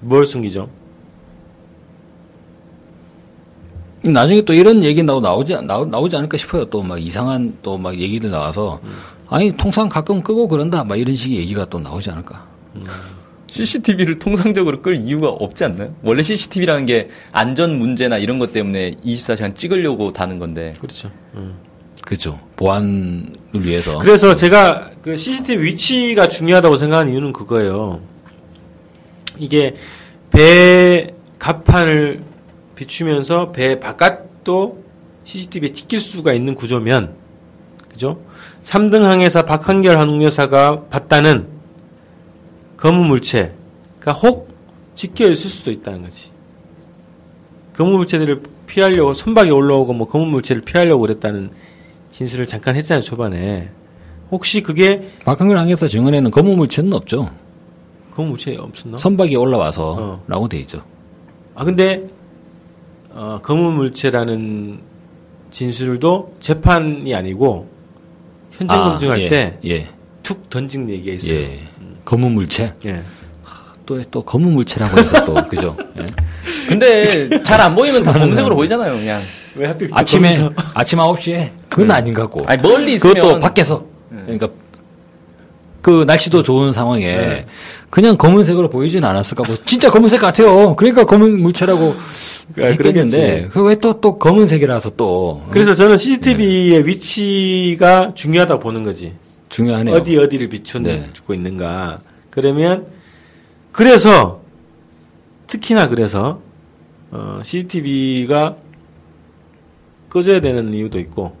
뭘 0.01 0.25
숨기죠? 0.25 0.69
나중에 4.03 4.41
또 4.43 4.53
이런 4.53 4.83
얘기 4.83 5.01
나오 5.01 5.19
나오지 5.19 5.55
나오, 5.65 5.83
나오지 5.85 6.15
않을까 6.15 6.37
싶어요. 6.37 6.65
또 6.65 6.83
막 6.83 7.01
이상한 7.01 7.57
또 7.63 7.77
막 7.77 7.97
얘기들 7.97 8.29
나와서 8.29 8.79
아니 9.29 9.51
통상 9.57 9.89
가끔 9.89 10.21
끄고 10.21 10.47
그런다 10.47 10.83
막 10.83 10.95
이런 10.97 11.15
식의 11.15 11.39
얘기가 11.39 11.65
또 11.65 11.79
나오지 11.79 12.11
않을까. 12.11 12.45
CCTV를 13.47 14.19
통상적으로 14.19 14.81
끌 14.81 14.97
이유가 14.97 15.29
없지 15.29 15.63
않나요? 15.63 15.95
원래 16.03 16.21
CCTV라는 16.21 16.85
게 16.85 17.09
안전 17.31 17.79
문제나 17.79 18.17
이런 18.19 18.37
것 18.37 18.51
때문에 18.53 18.91
24시간 19.03 19.55
찍으려고 19.55 20.11
다는 20.13 20.37
건데. 20.37 20.73
그렇죠. 20.79 21.09
음. 21.35 21.55
그렇죠. 22.05 22.39
보안을 22.55 23.33
위해서. 23.53 23.97
그래서 23.97 24.35
제가 24.35 24.91
그 25.01 25.17
CCTV 25.17 25.65
위치가 25.65 26.27
중요하다고 26.27 26.77
생각하는 26.77 27.11
이유는 27.11 27.33
그거예요. 27.33 27.99
이게 29.37 29.75
배 30.31 31.13
갑판을 31.39 32.21
비추면서 32.75 33.51
배 33.51 33.79
바깥도 33.79 34.83
CCTV에 35.25 35.71
찍힐 35.73 35.99
수가 35.99 36.33
있는 36.33 36.53
구조면, 36.53 37.15
그죠? 37.89 38.21
3등 38.63 39.01
항해사 39.01 39.43
박한결 39.43 39.97
항공여사가 39.99 40.85
봤다는 40.85 41.47
검은 42.77 43.07
물체가 43.07 44.13
혹 44.21 44.49
찍혀 44.95 45.29
있을 45.29 45.49
수도 45.49 45.71
있다는 45.71 46.03
거지. 46.03 46.31
검은 47.77 47.93
물체들을 47.93 48.43
피하려고 48.67 49.13
선박에 49.13 49.49
올라오고 49.49 49.93
뭐 49.93 50.07
검은 50.07 50.27
물체를 50.27 50.61
피하려고 50.61 51.01
그랬다는 51.01 51.51
진술을 52.15 52.45
잠깐 52.47 52.77
했잖아요 52.77 53.01
초반에. 53.03 53.69
혹시 54.31 54.61
그게 54.61 55.11
박한글 55.25 55.57
항해사 55.57 55.89
증언에는 55.89 56.31
검은 56.31 56.55
물체는 56.55 56.93
없죠. 56.93 57.29
검은 58.15 58.29
물체 58.31 58.55
없었나? 58.55 58.97
선박이 58.97 59.35
어. 59.35 59.41
올라와서라고 59.41 60.47
돼 60.47 60.59
있죠. 60.59 60.81
아 61.55 61.65
근데 61.65 62.07
어, 63.09 63.39
검은 63.43 63.73
물체라는 63.73 64.79
진술도 65.51 66.37
재판이 66.39 67.13
아니고 67.13 67.69
현장 68.51 68.81
아, 68.81 68.89
검증할 68.91 69.21
예, 69.23 69.27
때 69.27 69.59
예, 69.65 69.89
툭 70.23 70.49
던진 70.49 70.89
얘기가 70.89 71.15
있어요. 71.15 71.37
예. 71.37 71.67
검은 72.05 72.31
물체. 72.31 72.73
예. 72.85 73.03
또또 73.85 74.23
검은 74.23 74.53
물체라고 74.53 74.97
해서 74.99 75.23
또 75.25 75.33
그죠. 75.49 75.75
예. 75.97 76.05
근데 76.69 77.43
잘 77.43 77.59
안 77.59 77.75
보이면 77.75 78.03
다 78.03 78.13
검은색으로 78.13 78.55
보이잖아요, 78.55 78.93
그냥. 78.93 79.21
왜 79.55 79.67
하필 79.67 79.89
또 79.89 79.95
아침에 79.95 80.33
거기서- 80.37 80.53
아침 80.73 80.99
9시에 80.99 81.49
그건 81.69 81.91
아닌 81.91 82.13
것 82.13 82.23
같고. 82.23 82.45
아니, 82.47 82.61
멀리 82.61 82.93
있으면. 82.95 83.15
그것도 83.15 83.39
밖에서. 83.39 83.85
그러니까 84.09 84.49
그 85.81 86.03
날씨도 86.07 86.41
좋은 86.43 86.73
상황에 86.73 87.05
네. 87.15 87.45
그냥 87.91 88.17
검은색으로 88.17 88.69
보이진 88.69 89.03
않았을 89.03 89.35
거고 89.35 89.55
진짜 89.65 89.91
검은색 89.91 90.19
같아요. 90.19 90.75
그러니까 90.75 91.03
검은 91.05 91.39
물체라고 91.41 91.95
했겠는데 92.57 93.49
그러겠지. 93.51 93.59
왜또또 93.59 94.17
검은색이라서 94.17 94.91
또 94.97 95.43
그래서 95.51 95.73
저는 95.75 95.97
CCTV의 95.97 96.87
위치가 96.87 98.11
중요하다고 98.15 98.59
보는 98.61 98.83
거지. 98.83 99.13
중요하네요. 99.49 99.95
어디 99.95 100.17
어디를 100.17 100.49
비추고 100.49 100.83
네. 100.85 101.07
있는가. 101.31 101.99
그러면 102.31 102.87
그래서 103.71 104.41
특히나 105.47 105.87
그래서 105.89 106.41
어, 107.11 107.39
CCTV가 107.43 108.55
꺼져야 110.15 110.39
되는 110.39 110.73
이유도 110.73 110.97
있고 110.99 111.35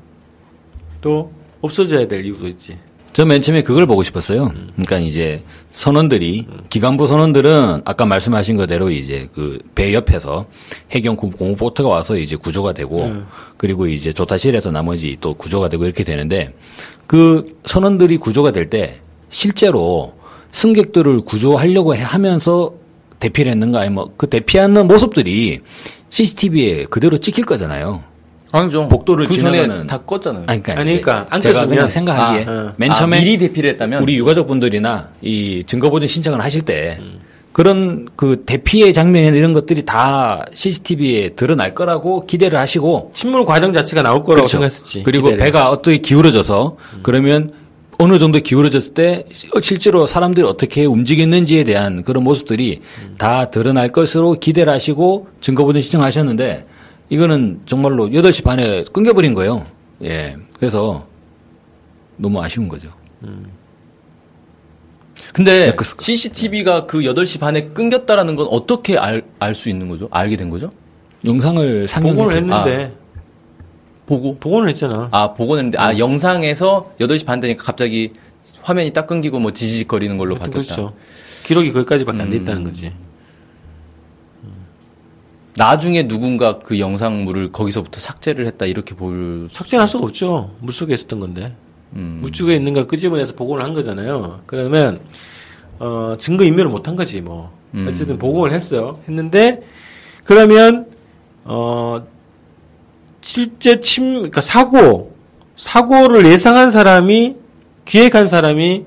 또 0.99 1.31
없어져야 1.61 2.09
될 2.09 2.25
이유도 2.25 2.45
있지. 2.49 2.77
저 3.13 3.23
맨 3.23 3.39
처음에 3.39 3.63
그걸 3.63 3.85
보고 3.85 4.03
싶었어요. 4.03 4.51
그러니까 4.73 4.99
이제 4.99 5.41
선원들이 5.71 6.45
기간부 6.69 7.07
선원들은 7.07 7.83
아까 7.85 8.05
말씀하신 8.05 8.57
그대로 8.57 8.91
이제 8.91 9.29
그 9.33 9.59
배 9.75 9.93
옆에서 9.93 10.47
해경 10.91 11.15
구- 11.15 11.29
공무보트가 11.31 11.87
와서 11.87 12.17
이제 12.17 12.35
구조가 12.35 12.73
되고 12.73 13.01
음. 13.03 13.25
그리고 13.55 13.87
이제 13.87 14.11
조타실에서 14.11 14.71
나머지 14.71 15.15
또 15.21 15.33
구조가 15.35 15.69
되고 15.69 15.85
이렇게 15.85 16.03
되는데 16.03 16.53
그 17.07 17.57
선원들이 17.63 18.17
구조가 18.17 18.51
될 18.51 18.69
때 18.69 18.99
실제로 19.29 20.13
승객들을 20.51 21.21
구조하려고 21.21 21.95
해- 21.95 22.01
하면서 22.01 22.73
대피를 23.21 23.53
했는가 23.53 23.79
아니면 23.79 24.07
그 24.17 24.27
대피하는 24.27 24.87
모습들이 24.89 25.61
CCTV에 26.09 26.85
그대로 26.89 27.17
찍힐 27.17 27.45
거잖아요. 27.45 28.03
아니죠. 28.57 28.87
복도를 28.87 29.25
그 29.25 29.37
전에 29.37 29.63
지나가는- 29.67 29.87
다 29.87 29.99
껐잖아요. 30.05 30.43
아니, 30.47 30.61
그러니까, 30.61 30.81
아니, 30.81 30.91
이제 30.91 31.01
그러니까 31.01 31.27
안 31.29 31.41
제가 31.41 31.65
그냥 31.65 31.89
생각하기에 31.89 32.45
아, 32.45 32.51
어. 32.51 32.73
맨 32.77 32.91
아, 32.91 32.93
처음에 32.93 33.19
미리 33.19 33.37
대피를 33.37 33.71
했다면 33.71 34.01
우리 34.03 34.15
유가족분들이나 34.17 35.09
이 35.21 35.63
증거보증 35.65 36.07
신청을 36.07 36.41
하실 36.41 36.61
때 36.63 36.99
그런 37.51 38.07
그 38.17 38.43
대피의 38.45 38.91
장면이나 38.93 39.35
이런 39.37 39.53
것들이 39.53 39.83
다 39.85 40.45
CCTV에 40.53 41.29
드러날 41.35 41.73
거라고 41.73 42.25
기대를 42.25 42.59
하시고 42.59 43.11
침몰 43.13 43.45
과정 43.45 43.71
자체가 43.71 44.01
나올 44.01 44.23
거라고 44.23 44.47
생각했었지. 44.47 45.03
그리고 45.03 45.27
기대를. 45.27 45.43
배가 45.45 45.69
어떻게 45.69 45.97
기울어져서 45.99 46.75
그러면 47.01 47.53
어느 47.97 48.19
정도 48.19 48.39
기울어졌을 48.41 48.93
때 48.93 49.23
시- 49.31 49.47
실제로 49.61 50.05
사람들이 50.05 50.45
어떻게 50.45 50.83
움직였는지에 50.83 51.63
대한 51.63 52.03
그런 52.03 52.25
모습들이 52.25 52.81
다 53.17 53.49
드러날 53.49 53.87
것으로 53.93 54.33
기대를 54.33 54.73
하시고 54.73 55.29
증거보도 55.39 55.79
시청하셨는데 55.79 56.65
이거는 57.09 57.61
정말로 57.65 58.07
8시 58.09 58.43
반에 58.43 58.83
끊겨버린 58.91 59.33
거예요. 59.33 59.65
예. 60.03 60.35
그래서 60.59 61.05
너무 62.17 62.41
아쉬운 62.41 62.67
거죠. 62.67 62.89
근데 65.33 65.67
엑스가. 65.67 66.01
CCTV가 66.03 66.85
그 66.85 66.99
8시 67.01 67.39
반에 67.39 67.69
끊겼다라는 67.69 68.35
건 68.35 68.47
어떻게 68.49 68.97
알 68.97 69.23
수 69.53 69.69
있는 69.69 69.87
거죠? 69.87 70.07
알게 70.11 70.35
된 70.35 70.49
거죠? 70.49 70.71
영상을 71.25 71.63
복원을 71.63 71.87
상영했어요. 71.87 72.37
했는데 72.37 72.95
보고 74.05 74.37
복원을 74.37 74.69
했잖아. 74.69 75.07
아 75.11 75.33
보고했는데 75.33 75.77
아 75.77 75.97
영상에서 75.97 76.93
8시 76.99 77.25
반 77.25 77.39
되니까 77.39 77.63
갑자기 77.63 78.13
화면이 78.61 78.91
딱 78.93 79.07
끊기고 79.07 79.39
뭐 79.39 79.51
지지직거리는 79.51 80.17
걸로 80.17 80.35
바뀌었다. 80.35 80.59
그렇죠. 80.75 80.93
기록이 81.45 81.71
거기까지밖에 81.71 82.21
안 82.21 82.29
돼 82.29 82.35
있다는 82.37 82.61
음. 82.61 82.65
거지. 82.65 82.91
나중에 85.57 86.07
누군가 86.07 86.59
그 86.59 86.79
영상물을 86.79 87.51
거기서부터 87.51 87.99
삭제를 88.01 88.45
했다 88.47 88.65
이렇게 88.65 88.93
볼 88.95 89.47
수- 89.49 89.57
삭제할 89.57 89.87
수가 89.87 90.05
없죠. 90.05 90.51
물 90.59 90.73
속에 90.73 90.93
있었던 90.93 91.19
건데. 91.19 91.55
음. 91.93 92.19
물 92.21 92.33
속에 92.33 92.55
있는 92.55 92.73
걸 92.73 92.87
끄집어내서 92.87 93.35
복원을 93.35 93.63
한 93.63 93.73
거잖아요. 93.73 94.41
그러면 94.45 94.99
어, 95.79 96.15
증거 96.17 96.43
인멸을 96.43 96.69
못한 96.69 96.95
거지 96.95 97.21
뭐. 97.21 97.51
음. 97.73 97.87
어쨌든 97.89 98.17
복원을 98.17 98.53
했어요. 98.53 98.99
했는데 99.07 99.61
그러면 100.25 100.87
어 101.45 102.05
실제 103.21 103.79
침 103.79 104.13
그러니까 104.15 104.41
사고 104.41 105.15
사고를 105.55 106.25
예상한 106.25 106.71
사람이 106.71 107.35
기획한 107.85 108.27
사람이 108.27 108.85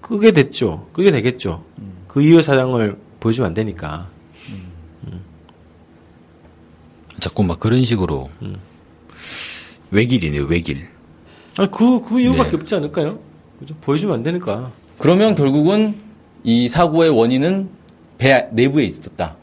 그게 0.00 0.32
됐죠. 0.32 0.86
그게 0.92 1.10
되겠죠. 1.10 1.62
그 2.08 2.22
이유 2.22 2.40
사장을 2.42 2.96
보여주면 3.20 3.48
안 3.48 3.54
되니까. 3.54 4.08
자꾸 7.32 7.42
막 7.44 7.58
그런 7.58 7.82
식으로 7.82 8.28
외길이네요, 9.90 10.44
외길. 10.44 10.86
아, 11.56 11.66
그, 11.66 12.00
그 12.02 12.20
이유밖에 12.20 12.50
네. 12.50 12.56
없지 12.58 12.74
않을까요? 12.74 13.18
그죠? 13.58 13.74
보여주면 13.80 14.16
안 14.16 14.22
되니까. 14.22 14.70
그러면 14.98 15.34
결국은 15.34 15.94
이 16.44 16.68
사고의 16.68 17.08
원인은 17.10 17.70
배 18.18 18.48
내부에 18.52 18.84
있었다. 18.84 19.36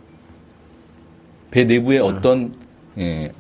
배 1.50 1.64
내부에 1.66 1.98
어떤 1.98 2.54
예, 3.00 3.32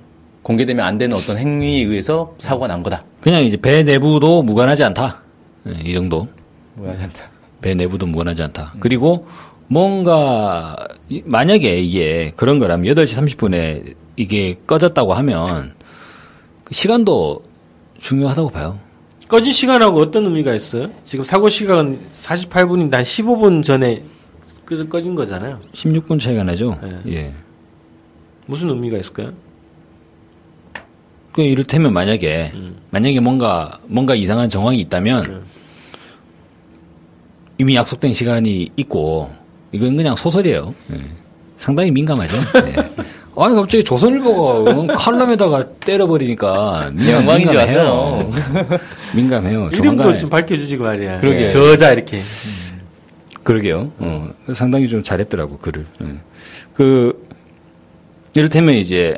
공개되면 0.41 0.83
안 0.83 0.97
되는 0.97 1.15
어떤 1.15 1.37
행위에 1.37 1.83
의해서 1.83 2.33
사고가 2.39 2.67
난 2.67 2.81
거다. 2.81 3.03
그냥 3.21 3.43
이제 3.43 3.55
배 3.55 3.83
내부도 3.83 4.41
무관하지 4.41 4.83
않다. 4.83 5.21
예, 5.67 5.73
이 5.87 5.93
정도. 5.93 6.27
뭐야 6.73 6.97
한다. 6.99 7.29
배 7.61 7.75
내부도 7.75 8.07
무관하지 8.07 8.41
않다. 8.43 8.73
그리고 8.79 9.27
뭔가 9.67 10.75
이- 11.07 11.21
만약에 11.25 11.79
이게 11.79 12.31
그런 12.35 12.57
거라면 12.57 12.91
8시 12.95 13.15
30분에 13.37 13.93
이게 14.19 14.57
꺼졌다고 14.67 15.13
하면 15.13 15.73
그 16.65 16.73
시간도 16.73 17.41
중요하다고 17.99 18.49
봐요. 18.49 18.77
꺼진 19.29 19.53
시간하고 19.53 19.97
어떤 20.01 20.25
의미가 20.25 20.53
있어요? 20.53 20.91
지금 21.05 21.23
사고 21.23 21.47
시간은 21.47 22.01
48분인데 22.13 22.91
한 22.91 23.03
15분 23.03 23.63
전에 23.63 24.03
그래서 24.65 24.85
꺼진 24.89 25.15
거잖아요. 25.15 25.61
16분 25.73 26.19
차이가 26.19 26.43
나죠. 26.43 26.77
네. 26.83 27.13
예. 27.13 27.33
무슨 28.45 28.69
의미가 28.69 28.97
있을까요? 28.97 29.31
그 31.31 31.41
이를테면 31.41 31.93
만약에 31.93 32.51
음. 32.55 32.75
만약에 32.89 33.21
뭔가 33.21 33.79
뭔가 33.85 34.15
이상한 34.15 34.49
정황이 34.49 34.79
있다면 34.79 35.25
음. 35.25 35.43
이미 37.57 37.75
약속된 37.75 38.11
시간이 38.11 38.71
있고 38.75 39.31
이건 39.71 39.95
그냥 39.95 40.17
소설이에요. 40.17 40.75
예. 40.91 41.01
상당히 41.55 41.91
민감하죠. 41.91 42.35
예. 42.35 42.89
아니 43.37 43.55
갑자기 43.55 43.83
조선일보가 43.83 44.71
응, 44.71 44.87
칼럼에다가 44.87 45.63
때려버리니까 45.79 46.91
민감, 46.93 47.25
민감해요. 47.37 48.31
민감해요. 49.15 49.59
이름도 49.69 49.83
조만간에 49.83 50.17
좀 50.17 50.29
밝혀주지 50.29 50.77
그 50.77 50.83
말이야. 50.83 51.19
그러게. 51.21 51.49
저자 51.49 51.93
이렇게. 51.93 52.19
그러게요. 53.43 53.91
어, 53.99 54.29
상당히 54.53 54.87
좀 54.87 55.01
잘했더라고 55.03 55.57
글을. 55.59 55.85
예. 56.03 56.05
그 56.73 57.27
이를테면 58.35 58.75
이제 58.75 59.17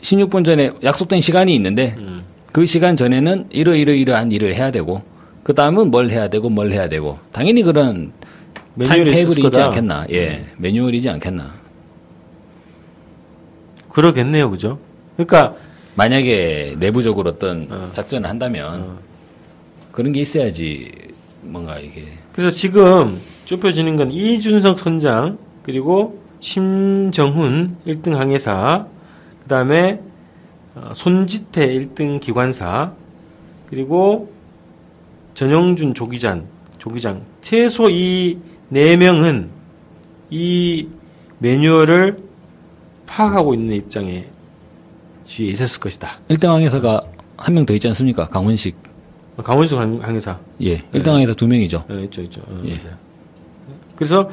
16분 0.00 0.44
전에 0.44 0.70
약속된 0.82 1.20
시간이 1.20 1.54
있는데 1.54 1.94
음. 1.98 2.20
그 2.52 2.64
시간 2.66 2.96
전에는 2.96 3.46
이러이러이러한 3.50 4.32
일을 4.32 4.54
해야 4.54 4.70
되고 4.70 5.02
그 5.42 5.54
다음은 5.54 5.90
뭘 5.90 6.10
해야 6.10 6.28
되고 6.28 6.48
뭘 6.48 6.72
해야 6.72 6.88
되고 6.88 7.18
당연히 7.32 7.62
그런 7.62 8.12
매뉴얼이 8.74 9.04
타임 9.04 9.14
테이블이 9.14 9.32
있을 9.38 9.44
있지. 9.46 9.60
않겠나. 9.60 10.06
예, 10.12 10.44
매뉴얼이지 10.56 11.08
않겠나. 11.10 11.54
그러겠네요, 13.96 14.50
그죠? 14.50 14.78
그러니까 15.16 15.54
만약에 15.94 16.76
내부적으로 16.78 17.30
어떤 17.30 17.66
어. 17.70 17.88
작전을 17.92 18.28
한다면 18.28 18.82
어. 18.82 18.98
그런 19.90 20.12
게 20.12 20.20
있어야지 20.20 20.92
뭔가 21.40 21.78
이게 21.78 22.04
그래서 22.32 22.54
지금 22.54 23.18
좁혀지는 23.46 23.96
건 23.96 24.10
이준석 24.10 24.78
선장 24.78 25.38
그리고 25.62 26.20
심정훈 26.40 27.70
1등 27.86 28.12
항해사 28.16 28.86
그다음에 29.44 30.00
어, 30.74 30.92
손지태 30.94 31.66
1등 31.66 32.20
기관사 32.20 32.92
그리고 33.70 34.30
전영준 35.34 35.94
조기장 35.94 36.46
조기장 36.78 37.22
최소 37.40 37.88
이 37.90 38.38
네 38.68 38.96
명은 38.96 39.48
이 40.30 40.88
매뉴얼을 41.38 42.18
파악하고 43.16 43.54
있는 43.54 43.76
입장에 43.76 44.26
뒤에 45.24 45.50
있었을 45.50 45.80
것이다. 45.80 46.18
1등 46.28 46.48
항해사가 46.48 47.00
한 47.38 47.54
명 47.54 47.64
더 47.66 47.72
있지 47.74 47.88
않습니까? 47.88 48.28
강원식. 48.28 48.76
강원수 49.42 49.78
항- 49.78 50.00
항해사. 50.02 50.38
예, 50.62 50.78
1등 50.92 51.08
항해사 51.12 51.32
두 51.34 51.46
명이죠. 51.46 51.84
어, 51.88 51.94
있죠, 52.04 52.22
있죠. 52.22 52.42
어, 52.46 52.60
예. 52.66 52.76
맞아요. 52.76 52.96
그래서 53.96 54.30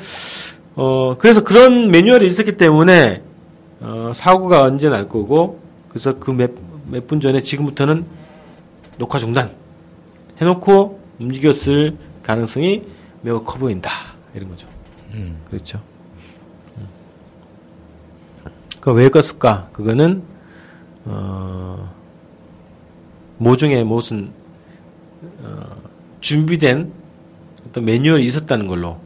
어 0.75 1.15
그래서 1.17 1.43
그런 1.43 1.91
매뉴얼이 1.91 2.25
있었기 2.27 2.57
때문에 2.57 3.21
어, 3.79 4.11
사고가 4.13 4.63
언제 4.63 4.89
날 4.89 5.07
거고 5.07 5.59
그래서 5.89 6.19
그 6.19 6.31
몇 6.31 6.51
몇 6.89 7.07
분 7.07 7.21
전에 7.21 7.39
지금부터는 7.41 8.05
녹화 8.97 9.17
중단 9.19 9.51
해놓고 10.41 10.99
움직였을 11.19 11.95
가능성이 12.21 12.83
매우 13.21 13.43
커 13.43 13.57
보인다 13.57 13.89
이런 14.35 14.49
거죠. 14.49 14.67
그렇죠. 15.49 15.79
그왜 18.83 19.07
껐을까? 19.07 19.71
그거는 19.71 20.23
어, 21.05 21.89
모종의 23.37 23.85
무슨 23.85 24.31
어, 25.41 25.77
준비된 26.19 26.91
어떤 27.65 27.85
매뉴얼이 27.85 28.25
있었다는 28.25 28.67
걸로 28.67 28.97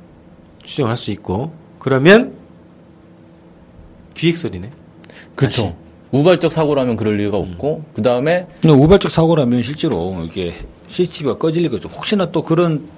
추정할 0.63 0.97
수 0.97 1.11
있고 1.11 1.53
그러면 1.77 2.33
기획설이네. 4.15 4.71
그렇죠. 5.35 5.77
우발적 6.09 6.51
사고라면 6.51 6.95
그럴 6.95 7.17
리가 7.17 7.37
없고 7.37 7.85
그 7.93 8.01
다음에 8.01 8.47
우발적 8.65 9.11
사고라면 9.11 9.61
실제로 9.61 10.23
이게 10.25 10.55
CCTV가 10.87 11.37
꺼질 11.37 11.61
리가 11.61 11.75
없죠. 11.75 11.89
혹시나 11.89 12.31
또 12.31 12.43
그런 12.43 12.89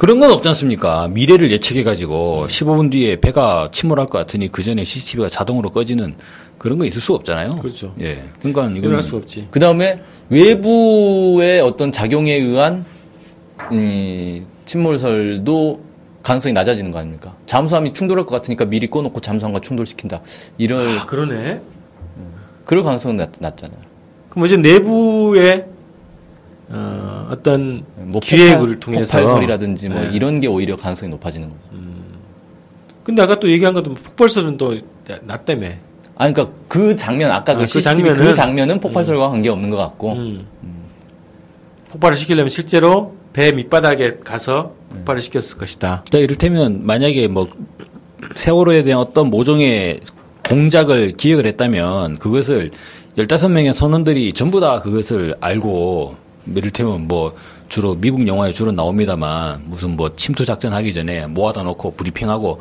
그런 0.00 0.18
건 0.18 0.30
없지 0.30 0.48
않습니까? 0.48 1.08
미래를 1.08 1.50
예측해 1.50 1.82
가지고 1.84 2.46
15분 2.48 2.90
뒤에 2.90 3.20
배가 3.20 3.68
침몰할 3.70 4.06
것 4.06 4.16
같으니 4.16 4.50
그 4.50 4.62
전에 4.62 4.82
CCTV가 4.82 5.28
자동으로 5.28 5.68
꺼지는 5.68 6.14
그런 6.56 6.78
거 6.78 6.86
있을 6.86 7.02
수 7.02 7.12
없잖아요. 7.12 7.56
그렇죠. 7.56 7.94
예. 8.00 8.24
그러니까 8.38 8.62
이거는 8.62 8.76
일어날 8.76 9.02
수 9.02 9.16
없지. 9.16 9.48
그 9.50 9.60
다음에 9.60 10.02
외부의 10.30 11.60
어떤 11.60 11.92
작용에 11.92 12.32
의한 12.32 12.86
이 13.70 14.42
침몰설도 14.64 15.84
가능성이 16.22 16.54
낮아지는 16.54 16.90
거 16.92 16.98
아닙니까? 16.98 17.36
잠수함이 17.44 17.92
충돌할 17.92 18.24
것 18.24 18.34
같으니까 18.36 18.64
미리 18.64 18.88
꺼놓고 18.88 19.20
잠수함과 19.20 19.60
충돌시킨다. 19.60 20.22
이럴 20.56 20.98
아 21.00 21.04
그러네. 21.04 21.60
그럴 22.64 22.84
가능성은 22.84 23.16
낮, 23.16 23.32
낮잖아요. 23.38 23.80
그럼 24.30 24.46
이제 24.46 24.56
내부의 24.56 25.66
어, 26.72 27.28
어떤 27.30 27.84
뭐 27.96 28.20
기획을 28.20 28.58
폭발, 28.58 28.80
통해서 28.80 29.18
폭발설이라든지 29.18 29.88
뭐 29.88 30.00
네. 30.00 30.10
이런 30.12 30.38
게 30.40 30.46
오히려 30.46 30.76
가능성이 30.76 31.10
높아지는 31.10 31.48
거죠. 31.48 31.60
근데 33.02 33.22
아까 33.22 33.40
또 33.40 33.50
얘기한 33.50 33.74
것도 33.74 33.94
폭발설은 33.94 34.56
또 34.56 34.78
낮다며. 35.22 35.68
아, 36.16 36.30
그러니까 36.30 36.54
그 36.68 36.94
장면 36.96 37.30
아까 37.32 37.52
아, 37.52 37.54
그그 37.56 37.66
CCTV 37.66 38.02
그 38.12 38.14
장면은- 38.14 38.34
장면은 38.34 38.80
폭발설과 38.80 39.30
관계 39.30 39.48
없는 39.48 39.70
것 39.70 39.76
같고 39.78 40.12
음. 40.12 40.40
폭발을 41.90 42.16
시키려면 42.16 42.50
실제로 42.50 43.14
배 43.32 43.50
밑바닥에 43.52 44.18
가서 44.22 44.74
폭발을 44.90 45.22
시켰을 45.22 45.58
것이다. 45.58 46.04
그러니까 46.08 46.18
이를테면 46.24 46.86
만약에 46.86 47.26
뭐 47.26 47.48
세월호에 48.34 48.84
대한 48.84 49.00
어떤 49.00 49.28
모종의 49.30 50.00
공작을 50.48 51.16
기획을 51.16 51.46
했다면 51.46 52.18
그것을 52.18 52.70
15명의 53.16 53.72
선원들이 53.72 54.32
전부 54.34 54.60
다 54.60 54.80
그것을 54.80 55.36
알고 55.40 56.16
이를테면 56.46 57.06
뭐 57.08 57.34
주로 57.68 57.94
미국 57.94 58.26
영화에 58.26 58.52
주로 58.52 58.72
나옵니다만 58.72 59.62
무슨 59.66 59.96
뭐 59.96 60.14
침투 60.16 60.44
작전 60.44 60.72
하기 60.72 60.92
전에 60.92 61.26
모아다 61.26 61.62
놓고 61.62 61.92
브리핑하고 61.92 62.60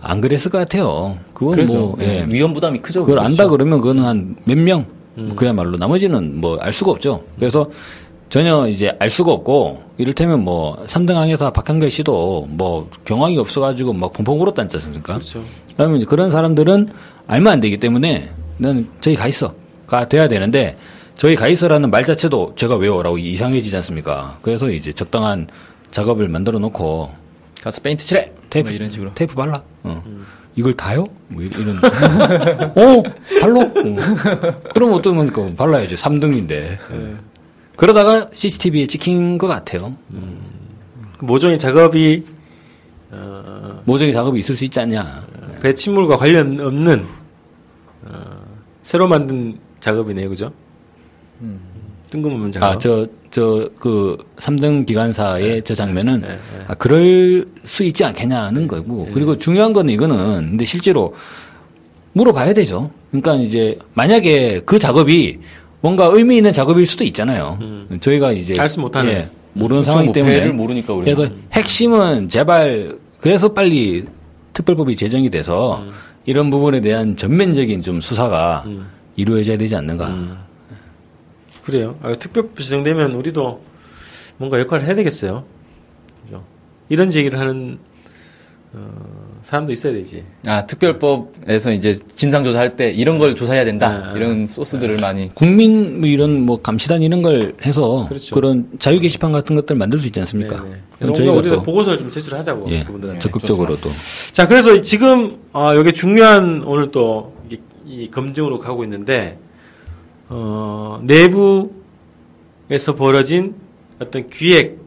안 0.00 0.20
그랬을 0.20 0.50
것 0.50 0.58
같아요. 0.58 1.16
그건 1.32 1.66
뭐 1.66 1.96
예. 2.00 2.26
위험 2.28 2.52
부담이 2.52 2.80
크죠. 2.80 3.00
그걸 3.00 3.14
그렇죠. 3.16 3.26
안다 3.26 3.48
그러면 3.48 3.80
그거는 3.80 4.04
한 4.04 4.36
몇 4.44 4.58
명, 4.58 4.86
뭐 5.14 5.34
그야말로 5.34 5.76
나머지는 5.78 6.40
뭐 6.40 6.58
알 6.60 6.72
수가 6.72 6.90
없죠. 6.90 7.22
그래서 7.38 7.70
전혀 8.28 8.66
이제 8.66 8.92
알 8.98 9.08
수가 9.10 9.32
없고 9.32 9.82
이를테면 9.96 10.42
뭐 10.44 10.76
3등 10.86 11.14
항해사 11.14 11.50
박한결 11.50 11.90
씨도 11.90 12.48
뭐 12.50 12.90
경황이 13.04 13.38
없어가지고 13.38 13.92
막 13.92 14.12
펑펑 14.12 14.40
울었다 14.40 14.62
않지 14.62 14.76
않습니까? 14.76 15.14
그렇죠. 15.14 15.42
그러면 15.76 16.04
그런 16.04 16.30
사람들은 16.30 16.88
알면 17.28 17.52
안 17.52 17.60
되기 17.60 17.78
때문에 17.78 18.30
나는 18.58 18.88
저기 19.00 19.16
가 19.16 19.28
있어. 19.28 19.54
가 19.86 20.08
돼야 20.08 20.26
되는데 20.28 20.76
저희 21.16 21.36
가 21.36 21.48
있어라는 21.48 21.90
말 21.90 22.04
자체도 22.04 22.54
제가 22.56 22.76
외워라고 22.76 23.18
이상해지지 23.18 23.74
않습니까? 23.76 24.38
그래서 24.42 24.70
이제 24.70 24.92
적당한 24.92 25.46
작업을 25.90 26.28
만들어 26.28 26.58
놓고 26.58 27.10
가서 27.62 27.80
페인트 27.80 28.04
칠해. 28.04 28.32
테이프 28.50 28.68
뭐 28.68 28.74
이런 28.74 28.90
식으로. 28.90 29.10
테이프 29.14 29.34
발라. 29.34 29.62
어. 29.84 30.02
이걸 30.56 30.74
다요? 30.74 31.06
뭐 31.28 31.42
이- 31.42 31.46
이런. 31.56 31.78
어, 32.76 33.02
발로? 33.40 33.60
어. 33.60 34.62
그럼 34.74 34.92
어떤 34.92 35.16
겁니까? 35.16 35.48
발라야죠. 35.56 35.96
3등인데. 35.96 36.78
그러다가 37.76 38.28
CCTV에 38.32 38.86
찍힌 38.86 39.38
것 39.38 39.46
같아요. 39.46 39.96
그 41.18 41.24
모종의 41.24 41.58
작업이 41.58 42.24
모종의 43.84 44.12
작업이 44.12 44.38
있을 44.40 44.56
수 44.56 44.64
있지 44.64 44.78
않냐. 44.80 45.22
배 45.62 45.74
침몰과 45.74 46.16
관련 46.18 46.58
없는 46.60 47.06
어, 48.06 48.12
새로 48.82 49.08
만든 49.08 49.58
작업이네요, 49.80 50.28
그죠? 50.28 50.52
뜬금없는 52.10 52.52
작업. 52.52 52.66
아, 52.66 52.78
저, 52.78 53.06
저, 53.30 53.68
그, 53.78 54.16
3등 54.36 54.86
기관사의 54.86 55.62
저 55.64 55.74
장면은, 55.74 56.20
네, 56.20 56.28
네. 56.28 56.38
아, 56.68 56.74
그럴 56.74 57.46
수 57.64 57.82
있지 57.82 58.04
않겠냐는 58.04 58.68
거고. 58.68 59.08
그리고 59.12 59.36
중요한 59.36 59.72
거는 59.72 59.92
이거는, 59.92 60.50
근데 60.50 60.64
실제로 60.64 61.14
물어봐야 62.12 62.52
되죠. 62.52 62.90
그러니까 63.10 63.34
이제, 63.36 63.78
만약에 63.94 64.60
그 64.64 64.78
작업이 64.78 65.38
뭔가 65.80 66.06
의미 66.06 66.36
있는 66.36 66.52
작업일 66.52 66.86
수도 66.86 67.04
있잖아요. 67.04 67.58
저희가 68.00 68.32
이제. 68.32 68.54
알지 68.58 68.78
못하는. 68.80 69.12
예, 69.12 69.28
모르는 69.54 69.82
그렇죠. 69.82 69.90
상황이기 69.90 70.20
뭐 70.20 70.30
때문에. 70.30 70.48
모르니까 70.52 70.94
우리가. 70.94 71.16
그래서 71.16 71.34
핵심은 71.52 72.28
제발, 72.28 72.98
그래서 73.20 73.52
빨리 73.52 74.04
특별법이 74.52 74.94
제정이 74.94 75.30
돼서 75.30 75.82
음. 75.82 75.90
이런 76.26 76.48
부분에 76.50 76.80
대한 76.80 77.16
전면적인 77.16 77.82
좀 77.82 78.00
수사가 78.00 78.64
이루어져야 79.16 79.58
되지 79.58 79.76
않는가. 79.76 80.44
음. 81.64 81.66
그래요. 81.66 81.98
아, 82.02 82.12
특별법 82.14 82.58
지정되면 82.58 83.12
우리도 83.12 83.60
뭔가 84.36 84.58
역할을 84.60 84.86
해야 84.86 84.94
되겠어요. 84.94 85.44
그죠? 86.24 86.42
이런 86.88 87.10
제기를 87.10 87.38
하는 87.38 87.78
어, 88.72 88.90
사람도 89.42 89.72
있어야 89.72 89.92
되지. 89.92 90.24
아 90.46 90.66
특별법에서 90.66 91.72
이제 91.72 91.96
진상 92.16 92.42
조사할 92.42 92.74
때 92.74 92.90
이런 92.90 93.18
걸 93.18 93.36
조사해야 93.36 93.64
된다. 93.64 94.12
네. 94.12 94.18
이런 94.18 94.46
소스들을 94.46 94.98
많이. 95.00 95.28
국민 95.34 96.00
뭐 96.00 96.08
이런 96.08 96.40
뭐 96.40 96.60
감시단 96.60 97.02
이런 97.02 97.22
걸 97.22 97.54
해서 97.64 98.06
그렇죠. 98.08 98.34
그런 98.34 98.68
자유 98.80 98.98
게시판 98.98 99.30
같은 99.30 99.54
것들 99.54 99.76
만들 99.76 100.00
수 100.00 100.06
있지 100.08 100.18
않습니까? 100.20 100.56
네네. 100.56 100.68
그럼 100.68 100.80
그래서 100.98 101.12
저희가 101.12 101.32
뭔가 101.32 101.40
우리가 101.40 101.56
또 101.56 101.62
보고서를 101.62 101.98
좀 101.98 102.10
제출하자고 102.10 102.70
예, 102.70 102.82
그분들한테. 102.84 103.20
적극적으로도 103.20 103.88
자, 104.32 104.48
그래서 104.48 104.82
지금 104.82 105.38
아, 105.52 105.76
여기 105.76 105.92
중요한 105.92 106.62
오늘 106.64 106.90
또 106.90 107.32
이게 107.46 107.60
이 107.86 108.10
검증으로 108.10 108.58
가고 108.58 108.82
있는데 108.82 109.38
어, 110.28 111.00
내부에서 111.02 112.94
벌어진 112.96 113.54
어떤 113.98 114.28
기획 114.28 114.78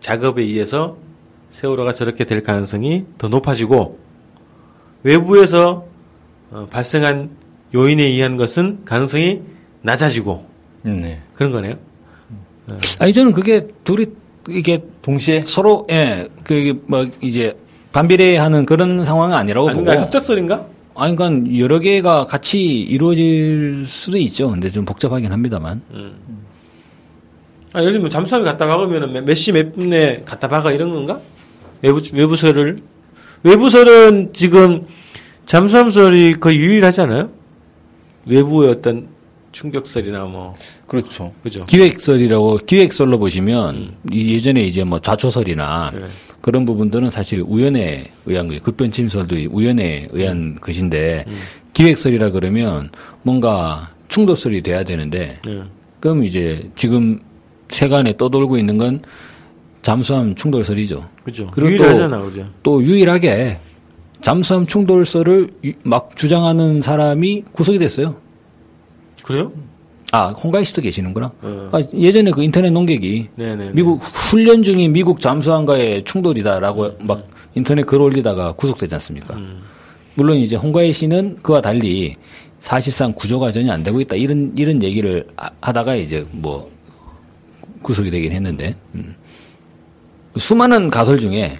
작업에 0.00 0.42
의해서 0.42 0.96
세월호가 1.50 1.92
저렇게 1.92 2.24
될 2.24 2.42
가능성이 2.42 3.04
더 3.16 3.28
높아지고 3.28 3.98
외부에서 5.02 5.86
어, 6.50 6.66
발생한 6.70 7.30
요인에 7.74 8.02
의한 8.04 8.36
것은 8.36 8.84
가능성이 8.84 9.42
낮아지고 9.82 10.46
네. 10.82 11.20
그런 11.34 11.52
거네요. 11.52 11.76
아니 12.98 13.12
저는 13.12 13.32
그게 13.32 13.68
둘이 13.84 14.06
이게 14.48 14.82
동시에 15.02 15.42
서로 15.44 15.86
예그뭐 15.90 17.06
이제 17.20 17.56
반비례하는 17.92 18.66
그런 18.66 19.04
상황은 19.04 19.36
아니라고 19.36 19.68
보고 19.68 19.80
아닌가 19.80 20.02
협작설인가? 20.02 20.66
아니 20.98 21.14
그러니까 21.14 21.56
여러 21.58 21.78
개가 21.78 22.24
같이 22.24 22.60
이루어질 22.60 23.84
수도 23.86 24.18
있죠. 24.18 24.50
근데 24.50 24.68
좀 24.68 24.84
복잡하긴 24.84 25.30
합니다만. 25.30 25.80
아, 27.72 27.80
예를 27.80 27.92
들면 27.92 28.10
잠수함이 28.10 28.44
갔다 28.44 28.66
박으면 28.66 29.24
몇시 29.24 29.52
몇 29.52 29.74
분에 29.76 30.22
갔다 30.24 30.48
박아 30.48 30.72
이런 30.72 30.92
건가? 30.92 31.20
외부 31.82 32.00
외부설을 32.12 32.82
외부설은 33.44 34.32
지금 34.32 34.86
잠수함설이 35.46 36.34
거의 36.40 36.58
유일하지 36.58 37.02
않아요? 37.02 37.30
외부의 38.26 38.70
어떤 38.70 39.08
충격설이나 39.52 40.24
뭐 40.24 40.56
그렇죠. 40.88 41.32
그죠? 41.44 41.64
기획설이라고 41.66 42.58
기획설로 42.66 43.20
보시면 43.20 43.94
이 44.10 44.34
예전에 44.34 44.62
이제 44.62 44.82
뭐 44.82 44.98
좌초설이나 44.98 45.92
네. 45.94 46.06
그런 46.40 46.64
부분들은 46.64 47.10
사실 47.10 47.42
우연에 47.46 48.10
의한 48.26 48.48
거예요. 48.48 48.60
급변 48.62 48.90
침설도 48.92 49.36
우연에 49.50 50.08
의한 50.12 50.58
것인데 50.60 51.24
기획설이라 51.72 52.30
그러면 52.30 52.90
뭔가 53.22 53.90
충돌설이 54.08 54.62
돼야 54.62 54.84
되는데 54.84 55.38
네. 55.44 55.62
그럼 56.00 56.24
이제 56.24 56.70
지금 56.76 57.20
세간에 57.70 58.16
떠돌고 58.16 58.56
있는 58.56 58.78
건 58.78 59.02
잠수함 59.82 60.34
충돌설이죠. 60.34 61.08
그죠? 61.24 61.46
그리고 61.52 61.70
그죠? 62.24 62.46
또 62.62 62.82
유일하게 62.82 63.58
잠수함 64.20 64.66
충돌설을 64.66 65.50
유- 65.64 65.72
막 65.84 66.16
주장하는 66.16 66.82
사람이 66.82 67.44
구속이 67.52 67.78
됐어요. 67.78 68.16
그래요? 69.24 69.52
아, 70.12 70.28
홍가희 70.30 70.64
씨도 70.64 70.80
계시는구나. 70.82 71.32
어. 71.42 71.68
아, 71.72 71.82
예전에 71.94 72.30
그 72.30 72.42
인터넷 72.42 72.70
농객이 72.70 73.28
네네. 73.36 73.72
미국 73.74 74.00
훈련 74.02 74.62
중인 74.62 74.92
미국 74.92 75.20
잠수함과의 75.20 76.04
충돌이다라고 76.04 76.96
막 77.00 77.28
인터넷 77.54 77.84
글 77.84 78.00
올리다가 78.00 78.52
구속되지 78.52 78.94
않습니까? 78.94 79.34
음. 79.36 79.60
물론 80.14 80.38
이제 80.38 80.56
홍가희 80.56 80.92
씨는 80.92 81.38
그와 81.42 81.60
달리 81.60 82.16
사실상 82.58 83.12
구조가 83.12 83.52
전혀 83.52 83.72
안 83.72 83.82
되고 83.82 84.00
있다 84.00 84.16
이런 84.16 84.52
이런 84.56 84.82
얘기를 84.82 85.26
하- 85.36 85.50
하다가 85.60 85.94
이제 85.96 86.26
뭐 86.32 86.70
구속이 87.82 88.10
되긴 88.10 88.32
했는데 88.32 88.74
음. 88.94 89.14
수많은 90.36 90.88
가설 90.90 91.18
중에 91.18 91.58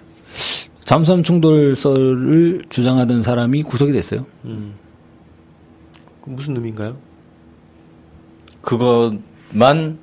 잠수함 0.84 1.22
충돌설을 1.22 2.64
주장하던 2.70 3.22
사람이 3.22 3.62
구속이 3.64 3.92
됐어요. 3.92 4.24
그 4.42 6.30
무슨 6.30 6.56
의미인가요? 6.56 6.96
그것만 8.62 9.98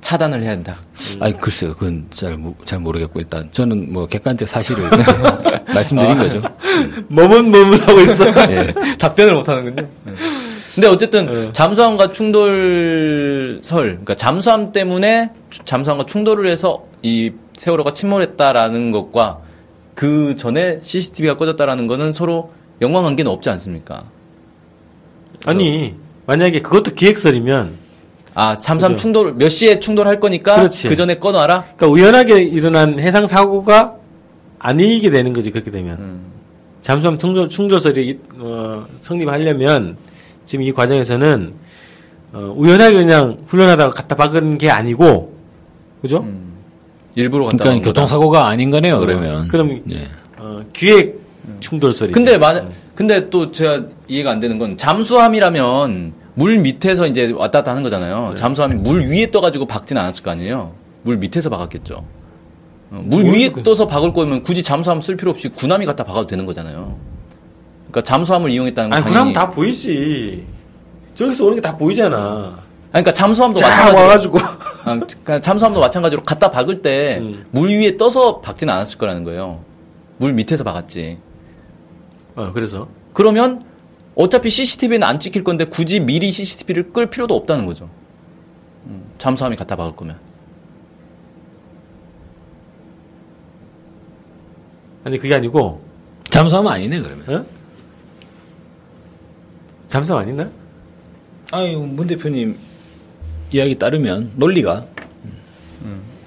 차단을 0.00 0.42
해야 0.42 0.50
한다. 0.50 0.78
아니 1.20 1.36
글쎄요, 1.36 1.74
그건 1.74 2.06
잘, 2.10 2.36
모- 2.36 2.56
잘 2.64 2.80
모르겠고 2.80 3.20
일단 3.20 3.48
저는 3.52 3.92
뭐 3.92 4.06
객관적 4.06 4.48
사실을 4.48 4.88
말씀드린 5.72 6.18
거죠. 6.18 6.42
머뭇머뭇하고 7.08 8.00
있어. 8.00 8.26
예. 8.50 8.74
답변을 8.98 9.34
못 9.36 9.48
하는군요. 9.48 9.88
근데 10.74 10.88
어쨌든 10.88 11.52
잠수함과 11.52 12.12
충돌설, 12.12 13.60
그러니까 13.90 14.14
잠수함 14.14 14.72
때문에 14.72 15.30
추- 15.50 15.64
잠수함과 15.64 16.06
충돌을 16.06 16.48
해서 16.48 16.84
이 17.02 17.30
세월호가 17.56 17.92
침몰했다라는 17.92 18.90
것과 18.90 19.38
그 19.94 20.36
전에 20.38 20.78
CCTV가 20.82 21.36
꺼졌다라는 21.36 21.86
거는 21.86 22.12
서로 22.12 22.52
연관관계는 22.80 23.30
없지 23.30 23.50
않습니까? 23.50 24.04
아니 25.44 25.94
만약에 26.26 26.60
그것도 26.60 26.94
기획설이면 26.94 27.81
아 28.34 28.56
잠수함 28.56 28.92
그죠. 28.92 29.02
충돌 29.02 29.34
몇 29.34 29.48
시에 29.48 29.78
충돌할 29.78 30.20
거니까 30.20 30.56
그렇지. 30.56 30.88
그 30.88 30.96
전에 30.96 31.18
꺼놔라. 31.18 31.64
그러니까 31.76 31.86
우연하게 31.88 32.42
일어난 32.42 32.98
해상 32.98 33.26
사고가 33.26 33.94
아니게 34.58 35.10
되는 35.10 35.32
거지 35.32 35.50
그렇게 35.50 35.70
되면 35.70 35.96
음. 35.98 36.20
잠수함 36.82 37.18
충돌, 37.18 37.48
충돌설이 37.48 38.18
어, 38.38 38.86
성립하려면 39.02 39.96
지금 40.46 40.64
이 40.64 40.72
과정에서는 40.72 41.52
어, 42.32 42.54
우연하게 42.56 42.96
그냥 42.96 43.38
훈련하다가 43.46 43.92
갖다 43.94 44.16
박은 44.16 44.58
게 44.58 44.70
아니고 44.70 45.34
그죠? 46.00 46.18
음. 46.18 46.52
일부러 47.14 47.44
갔다 47.44 47.58
그러니까 47.58 47.74
온 47.76 47.82
거다. 47.82 47.90
교통사고가 47.90 48.46
아닌 48.48 48.70
거네요. 48.70 48.98
그러면 48.98 49.48
그럼 49.48 49.82
예. 49.90 50.06
어, 50.38 50.62
기획 50.72 51.20
충돌설이. 51.60 52.12
근데 52.12 52.38
만 52.38 52.70
근데 52.94 53.28
또 53.28 53.50
제가 53.52 53.82
이해가 54.08 54.30
안 54.30 54.40
되는 54.40 54.58
건 54.58 54.76
잠수함이라면 54.76 56.21
물 56.34 56.58
밑에서 56.58 57.06
이제 57.06 57.30
왔다 57.32 57.58
갔다 57.58 57.70
하는 57.72 57.82
거잖아요. 57.82 58.34
잠수함이 58.36 58.76
물 58.76 59.00
위에 59.10 59.30
떠가지고 59.30 59.66
박진 59.66 59.98
않았을 59.98 60.22
거 60.24 60.30
아니에요. 60.30 60.72
물 61.02 61.18
밑에서 61.18 61.50
박았겠죠. 61.50 62.04
어, 62.90 63.02
물 63.04 63.24
위에 63.24 63.50
떠서 63.62 63.86
박을 63.86 64.12
거면 64.12 64.42
굳이 64.42 64.62
잠수함 64.62 65.00
쓸 65.00 65.16
필요 65.16 65.30
없이 65.30 65.48
군함이 65.48 65.84
갖다 65.86 66.04
박아도 66.04 66.26
되는 66.26 66.46
거잖아요. 66.46 66.96
그러니까 67.90 68.02
잠수함을 68.02 68.50
이용했다는 68.50 68.90
건 68.90 68.96
아니 68.96 69.04
당연히 69.04 69.32
그러면 69.32 69.32
다 69.34 69.50
보이지. 69.50 70.46
저기서 71.14 71.44
오는 71.44 71.56
게 71.56 71.60
다 71.60 71.76
보이잖아. 71.76 72.16
아니, 72.92 73.04
그러니까 73.04 73.12
잠수함도 73.12 73.60
마찬가지로 73.60 74.00
와가지고 74.02 74.38
아, 74.38 74.84
그러니까 74.84 75.40
잠수함도 75.40 75.80
마찬가지로 75.80 76.22
갖다 76.22 76.50
박을 76.50 76.80
때물 76.82 77.40
음. 77.54 77.68
위에 77.68 77.96
떠서 77.98 78.40
박지는 78.40 78.72
않았을 78.72 78.98
거라는 78.98 79.24
거예요. 79.24 79.60
물 80.18 80.32
밑에서 80.32 80.64
박았지. 80.64 81.18
어 82.36 82.50
그래서 82.54 82.88
그러면 83.12 83.62
어차피 84.14 84.50
CCTV는 84.50 85.06
안 85.06 85.18
찍힐 85.18 85.42
건데 85.44 85.64
굳이 85.64 86.00
미리 86.00 86.30
CCTV를 86.30 86.92
끌 86.92 87.06
필요도 87.08 87.34
없다는 87.34 87.66
거죠. 87.66 87.88
음, 88.86 89.04
잠수함이 89.18 89.56
갖다 89.56 89.76
박을 89.76 89.96
거면. 89.96 90.18
아니 95.04 95.18
그게 95.18 95.34
아니고 95.34 95.82
잠수하면 96.24 96.72
아니네 96.72 97.00
그러면. 97.00 97.28
어? 97.30 97.46
잠수 99.88 100.16
아니나? 100.16 100.50
아유 101.50 101.78
문 101.78 102.06
대표님 102.06 102.56
이야기 103.50 103.78
따르면 103.78 104.32
논리가 104.36 104.86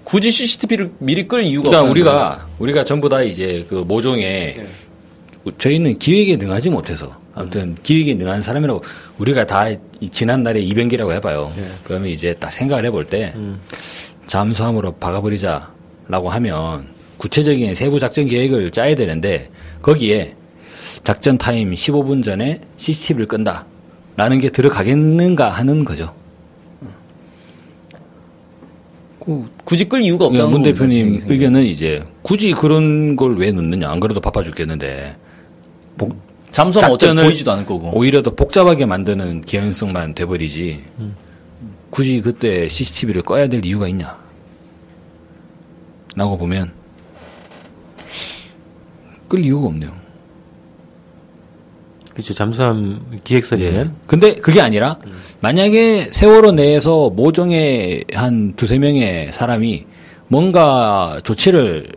굳이 0.04 0.30
CCTV를 0.30 0.92
미리 1.00 1.28
끌 1.28 1.42
이유가 1.44 1.70
그러니까 1.72 1.90
우리가 1.92 2.48
우리가 2.60 2.84
전부 2.84 3.10
다 3.10 3.24
이제 3.24 3.66
그 3.68 3.76
모종에 3.76 4.68
저희는 5.58 5.98
기획에 5.98 6.36
능하지 6.38 6.70
못해서 6.70 7.18
아무튼 7.36 7.76
기획에 7.84 8.14
능한 8.16 8.42
사람이라고 8.42 8.82
우리가 9.20 9.46
다이 9.46 9.78
지난 10.10 10.42
날에 10.42 10.62
이변기라고 10.62 11.12
해봐요. 11.14 11.52
그러면 11.84 12.10
이제 12.10 12.34
딱 12.34 12.50
생각을 12.50 12.86
해볼 12.86 13.06
때 13.06 13.34
잠수함으로 14.26 14.94
박아버리자라고 14.94 16.30
하면 16.30 16.88
구체적인 17.18 17.76
세부 17.76 18.00
작전 18.00 18.26
계획을 18.28 18.72
짜야 18.72 18.96
되는데 18.96 19.50
거기에 19.82 20.36
작전 21.04 21.38
타임 21.38 21.72
15분 21.74 22.24
전에 22.24 22.62
CCTV를 22.78 23.28
끈다라는 23.28 24.40
게 24.40 24.50
들어가겠는가 24.50 25.50
하는 25.50 25.84
거죠. 25.84 26.14
그 29.20 29.50
굳이 29.64 29.86
끌 29.86 30.02
이유가 30.02 30.26
없다는 30.26 30.52
문 30.52 30.62
대표님. 30.64 31.22
의견은 31.28 31.64
이제 31.64 32.04
굳이 32.22 32.54
그런 32.54 33.16
걸 33.16 33.36
왜 33.38 33.52
넣느냐. 33.52 33.90
안 33.90 34.00
그래도 34.00 34.22
바빠 34.22 34.44
죽겠는데. 34.44 35.16
복- 35.98 36.25
잠수함 36.56 36.92
작전을 36.92 37.26
보이지도 37.26 37.52
않을 37.52 37.66
거고. 37.66 37.92
오히려 37.94 38.22
더 38.22 38.34
복잡하게 38.34 38.86
만드는 38.86 39.42
개연성만 39.42 40.16
돼버리지. 40.16 40.86
굳이 41.90 42.22
그때 42.22 42.70
CCTV를 42.70 43.24
꺼야 43.24 43.48
될 43.48 43.66
이유가 43.66 43.90
있냐. 43.90 44.18
라고 46.16 46.38
보면 46.38 46.72
끌 49.28 49.44
이유가 49.44 49.68
없네요. 49.68 49.92
그렇죠. 52.14 52.34
잠수함 52.34 53.20
기획설이면 53.26 53.88
예. 53.88 53.92
근데 54.08 54.36
그게 54.36 54.62
아니라 54.62 54.98
만약에 55.42 56.12
세월호 56.14 56.54
내에서 56.54 57.10
모종의 57.10 58.06
한 58.14 58.54
두세 58.56 58.78
명의 58.78 59.30
사람이 59.34 59.86
뭔가 60.30 61.20
조치를 61.26 61.92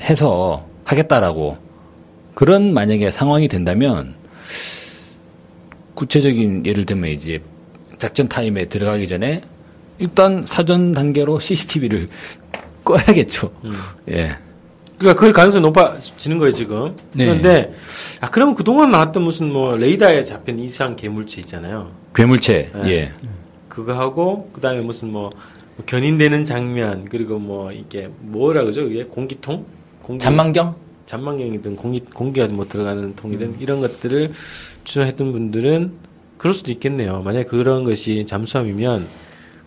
해서 0.00 0.66
하겠다라고 0.86 1.56
그런 2.34 2.72
만약에 2.72 3.10
상황이 3.10 3.48
된다면 3.48 4.14
구체적인 5.94 6.66
예를 6.66 6.86
들면 6.86 7.10
이제 7.10 7.42
작전 7.98 8.28
타임에 8.28 8.66
들어가기 8.66 9.06
전에 9.06 9.42
일단 9.98 10.44
사전 10.46 10.92
단계로 10.92 11.38
CCTV를 11.38 12.08
꺼야겠죠. 12.84 13.52
예. 14.10 14.32
그러니까 14.98 15.20
그 15.20 15.32
가능성이 15.32 15.62
높아지는 15.62 16.38
거예요 16.38 16.54
지금. 16.54 16.96
네. 17.12 17.26
그런데 17.26 17.74
아 18.20 18.30
그러면 18.30 18.54
그동안 18.54 18.90
나왔던 18.90 19.22
무슨 19.22 19.52
뭐 19.52 19.76
레이더에 19.76 20.24
잡힌 20.24 20.58
이상 20.58 20.96
괴물체 20.96 21.40
있잖아요. 21.42 21.92
괴물체. 22.14 22.70
네. 22.74 22.90
예. 22.90 23.12
그거 23.68 23.94
하고 23.94 24.50
그다음에 24.52 24.80
무슨 24.80 25.10
뭐 25.12 25.30
견인되는 25.86 26.44
장면 26.44 27.06
그리고 27.10 27.38
뭐 27.38 27.72
이게 27.72 28.08
뭐라 28.20 28.62
그러죠? 28.62 28.82
이게 28.82 29.04
공기통? 29.04 29.64
공기 30.02 30.22
잔망경? 30.22 30.74
잔망경이든 31.06 31.76
공기 31.76 32.00
공기가 32.00 32.46
뭐 32.48 32.66
들어가는 32.68 33.14
통이든 33.16 33.56
이런 33.60 33.80
것들을 33.80 34.32
추정했던 34.84 35.32
분들은 35.32 35.92
그럴 36.38 36.54
수도 36.54 36.72
있겠네요. 36.72 37.22
만약 37.22 37.40
에 37.40 37.44
그런 37.44 37.84
것이 37.84 38.26
잠수함이면 38.26 39.06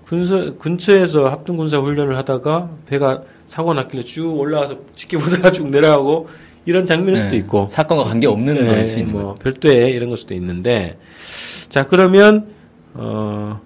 군서 0.06 0.58
근처에서 0.58 1.30
합동 1.30 1.58
군사 1.58 1.80
훈련을 1.80 2.18
하다가 2.18 2.70
배가 2.86 3.24
사고 3.48 3.74
났길래 3.74 4.04
쭉 4.04 4.38
올라가서 4.38 4.78
지켜보다가 4.96 5.52
쭉 5.52 5.70
내려가고 5.70 6.28
이런 6.66 6.86
장면일 6.86 7.18
수도 7.18 7.32
네. 7.32 7.38
있고 7.38 7.68
사건과 7.68 8.04
관계 8.04 8.28
없는 8.28 8.56
네, 8.56 8.68
걸수 8.68 9.00
있는 9.00 9.14
뭐. 9.14 9.36
별도의 9.36 9.92
이런 9.92 10.10
걸 10.10 10.18
수도 10.18 10.34
있는데 10.34 10.98
자 11.70 11.86
그러면 11.86 12.48
어 12.94 13.62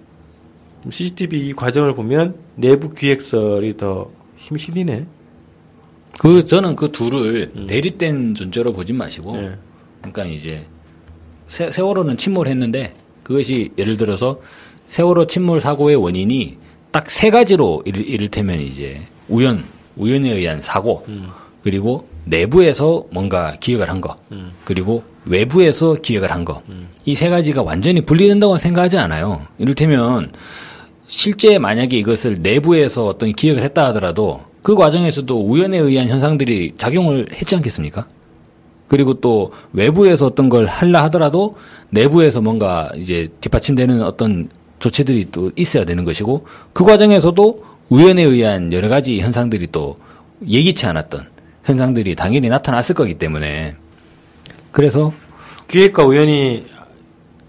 CCTV 0.88 1.48
이 1.48 1.52
과정을 1.52 1.94
보면 1.94 2.36
내부 2.56 2.90
기획설이 2.90 3.76
더힘 3.76 4.56
실리네. 4.56 5.06
그 6.18 6.44
저는 6.44 6.76
그 6.76 6.90
둘을 6.92 7.52
대립된 7.66 8.34
존재로 8.34 8.72
보진 8.72 8.96
마시고 8.96 9.36
네. 9.36 9.52
그러니까 9.98 10.24
이제 10.24 10.66
세, 11.46 11.70
세월호는 11.70 12.16
침몰했는데 12.16 12.94
그것이 13.22 13.70
예를 13.78 13.96
들어서 13.96 14.40
세월호 14.86 15.26
침몰 15.26 15.60
사고의 15.60 15.96
원인이 15.96 16.58
딱 16.90 17.08
세 17.08 17.30
가지로 17.30 17.82
이를, 17.86 18.06
이를테면 18.06 18.60
이제 18.60 19.02
우연 19.28 19.64
우연에 19.96 20.32
의한 20.32 20.60
사고 20.60 21.06
그리고 21.62 22.08
내부에서 22.24 23.04
뭔가 23.12 23.56
기획을 23.60 23.88
한거 23.88 24.16
그리고 24.64 25.04
외부에서 25.26 25.94
기획을 25.94 26.30
한거이세 26.32 27.28
가지가 27.28 27.62
완전히 27.62 28.00
분리된다고 28.00 28.56
생각하지 28.58 28.98
않아요. 28.98 29.46
이를테면 29.58 30.32
실제 31.06 31.58
만약에 31.58 31.96
이것을 31.98 32.36
내부에서 32.40 33.06
어떤 33.06 33.32
기획을 33.32 33.62
했다 33.62 33.84
하더라도 33.86 34.40
그 34.62 34.74
과정에서도 34.74 35.40
우연에 35.40 35.78
의한 35.78 36.08
현상들이 36.08 36.74
작용을 36.76 37.26
했지 37.32 37.56
않겠습니까? 37.56 38.06
그리고 38.88 39.14
또 39.14 39.52
외부에서 39.72 40.26
어떤 40.26 40.48
걸 40.48 40.66
하려 40.66 40.98
하더라도 41.04 41.56
내부에서 41.90 42.40
뭔가 42.40 42.90
이제 42.96 43.28
뒷받침되는 43.40 44.02
어떤 44.02 44.48
조치들이 44.80 45.28
또 45.30 45.52
있어야 45.56 45.84
되는 45.84 46.04
것이고 46.04 46.46
그 46.72 46.84
과정에서도 46.84 47.64
우연에 47.88 48.22
의한 48.22 48.72
여러 48.72 48.88
가지 48.88 49.20
현상들이 49.20 49.68
또 49.70 49.94
예기치 50.46 50.86
않았던 50.86 51.26
현상들이 51.64 52.16
당연히 52.16 52.48
나타났을 52.48 52.94
거기 52.94 53.14
때문에 53.14 53.76
그래서 54.72 55.12
기획과 55.68 56.04
우연이 56.04 56.64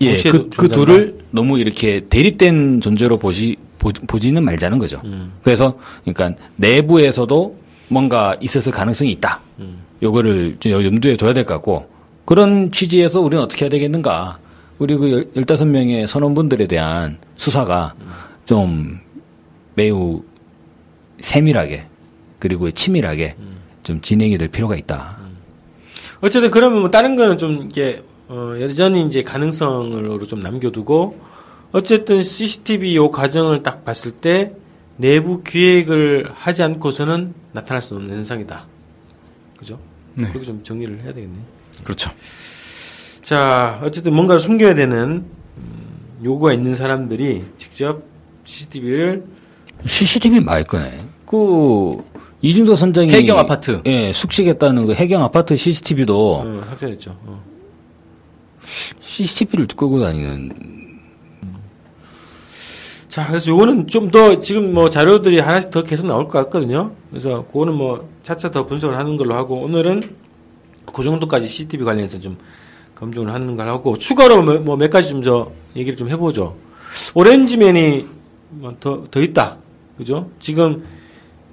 예, 0.01 0.21
그, 0.23 0.49
그? 0.49 0.67
둘을 0.67 1.19
너무 1.29 1.59
이렇게 1.59 2.05
대립된 2.09 2.81
존재로 2.81 3.17
보시, 3.17 3.57
보, 3.81 3.89
보지는 4.07 4.43
말자는 4.45 4.77
거죠. 4.77 5.01
음. 5.05 5.33
그래서, 5.43 5.77
그러니까 6.05 6.39
내부에서도 6.57 7.57
뭔가 7.87 8.35
있었을 8.39 8.71
가능성이 8.71 9.11
있다. 9.11 9.41
음. 9.59 9.79
요거를 10.03 10.57
좀 10.59 10.71
염두에 10.71 11.17
둬야 11.17 11.33
될 11.33 11.45
것 11.45 11.55
같고, 11.55 11.89
그런 12.25 12.71
취지에서 12.71 13.19
우리는 13.21 13.43
어떻게 13.43 13.65
해야 13.65 13.69
되겠는가. 13.71 14.37
우리 14.77 14.95
그 14.95 15.11
열- 15.11 15.25
15명의 15.33 16.05
선원분들에 16.07 16.67
대한 16.67 17.17
수사가 17.35 17.93
좀 18.45 18.99
매우 19.75 20.21
세밀하게, 21.19 21.85
그리고 22.39 22.69
치밀하게 22.71 23.35
좀 23.83 23.99
진행이 24.01 24.37
될 24.37 24.47
필요가 24.47 24.75
있다. 24.75 25.17
어쨌든 26.21 26.51
그러면 26.51 26.81
뭐 26.81 26.91
다른 26.91 27.15
거는 27.15 27.37
좀 27.39 27.67
이게 27.69 28.03
어, 28.27 28.53
여전히 28.61 29.05
이제 29.07 29.23
가능성으로 29.23 30.25
좀 30.25 30.39
남겨두고 30.39 31.19
어쨌든 31.71 32.23
CCTV 32.23 32.95
요 32.95 33.09
과정을 33.11 33.63
딱 33.63 33.85
봤을 33.85 34.11
때 34.11 34.53
내부 34.97 35.41
기획을 35.43 36.29
하지 36.33 36.63
않고서는 36.63 37.33
나타날 37.53 37.81
수 37.81 37.95
없는 37.95 38.15
현상이다. 38.17 38.65
그죠? 39.57 39.79
네. 40.15 40.27
그렇게 40.27 40.45
좀 40.45 40.63
정리를 40.63 41.01
해야 41.01 41.13
되겠네. 41.13 41.39
그렇죠. 41.83 42.11
자, 43.21 43.79
어쨌든 43.83 44.13
뭔가를 44.13 44.39
숨겨야 44.39 44.75
되는 44.75 45.25
음, 45.57 46.23
요구가 46.23 46.53
있는 46.53 46.75
사람들이 46.75 47.45
직접 47.57 48.03
CCTV를 48.43 49.23
CCTV 49.85 50.41
말 50.41 50.63
거네. 50.63 51.05
그 51.25 52.03
이중도 52.41 52.75
선장이 52.75 53.11
해경 53.11 53.39
아파트. 53.39 53.81
예, 53.85 54.11
숙식했다는 54.13 54.87
그 54.87 54.93
해경 54.93 55.23
아파트 55.23 55.55
CCTV도 55.55 56.35
어, 56.35 56.61
확정했죠. 56.67 57.17
어. 57.23 57.41
CCTV를 58.99 59.67
끄고 59.67 59.99
다니는 59.99 60.80
자, 63.11 63.27
그래서 63.27 63.51
요거는 63.51 63.87
좀 63.87 64.09
더 64.09 64.39
지금 64.39 64.73
뭐 64.73 64.89
자료들이 64.89 65.39
하나씩 65.39 65.69
더 65.69 65.83
계속 65.83 66.07
나올 66.07 66.27
것 66.29 66.39
같거든요. 66.45 66.91
그래서 67.09 67.45
그거는 67.47 67.73
뭐 67.73 68.09
차차 68.23 68.51
더 68.51 68.65
분석을 68.65 68.97
하는 68.97 69.17
걸로 69.17 69.35
하고 69.35 69.55
오늘은 69.57 70.01
그 70.93 71.03
정도까지 71.03 71.45
CCTV 71.47 71.83
관련해서 71.85 72.19
좀 72.19 72.37
검증을 72.95 73.33
하는 73.33 73.55
걸 73.57 73.67
하고 73.67 73.97
추가로 73.97 74.61
뭐 74.61 74.77
몇 74.77 74.89
가지 74.89 75.09
좀저 75.09 75.51
얘기를 75.75 75.97
좀 75.97 76.09
해보죠. 76.09 76.55
오렌지맨이 77.13 78.05
뭐 78.51 78.75
더, 78.79 79.05
더 79.11 79.21
있다. 79.21 79.57
그죠? 79.97 80.29
지금 80.39 80.83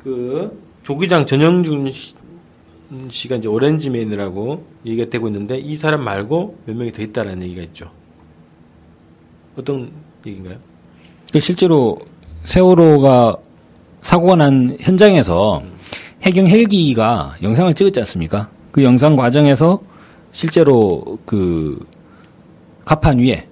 그 0.02 0.56
조기장 0.84 1.26
전영준 1.26 1.90
씨- 1.90 2.14
씨가 3.10 3.36
이제 3.36 3.48
오렌지맨이라고 3.48 4.64
얘기가 4.86 5.10
되고 5.10 5.26
있는데 5.26 5.58
이 5.58 5.74
사람 5.76 6.04
말고 6.04 6.58
몇 6.66 6.76
명이 6.76 6.92
더 6.92 7.02
있다라는 7.02 7.42
얘기가 7.42 7.62
있죠. 7.64 7.90
어떤 9.56 9.90
얘기인가요? 10.24 10.56
그 11.32 11.40
실제로 11.40 11.98
세월호가 12.44 13.36
사고가 14.00 14.36
난 14.36 14.76
현장에서 14.80 15.62
해경 16.22 16.46
헬기가 16.46 17.36
영상을 17.42 17.72
찍었지 17.74 18.00
않습니까? 18.00 18.48
그 18.72 18.82
영상 18.82 19.16
과정에서 19.16 19.80
실제로 20.32 21.18
그 21.24 21.78
갑판 22.84 23.18
위에 23.18 23.46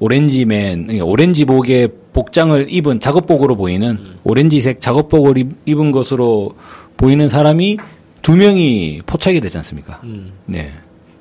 오렌지맨, 0.00 1.00
오렌지복의 1.02 1.88
복장을 2.12 2.66
입은 2.70 3.00
작업복으로 3.00 3.56
보이는 3.56 3.98
오렌지색 4.22 4.80
작업복을 4.80 5.38
입- 5.38 5.52
입은 5.66 5.90
것으로 5.90 6.54
보이는 6.96 7.28
사람이 7.28 7.78
두 8.22 8.36
명이 8.36 9.02
포착이 9.06 9.40
되지 9.40 9.56
않습니까? 9.58 10.00
음. 10.04 10.32
네. 10.46 10.72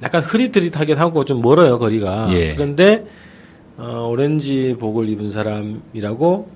약간 0.04 0.22
흐릿흐릿하긴 0.22 0.98
하고 0.98 1.26
좀 1.26 1.42
멀어요 1.42 1.80
거리가. 1.80 2.28
예. 2.34 2.54
그런데 2.54 3.04
어, 3.78 4.08
오렌지 4.12 4.76
복을 4.80 5.08
입은 5.10 5.32
사람이라고 5.32 6.50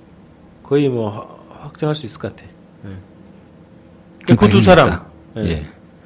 거의 0.64 0.90
뭐 0.90 1.10
화- 1.10 1.28
확정할 1.64 1.96
수 1.96 2.06
있을 2.06 2.20
것 2.20 2.36
같아. 2.36 2.50
그두 4.36 4.62
사람. 4.62 4.90
예. 5.38 5.42
예. 5.50 5.66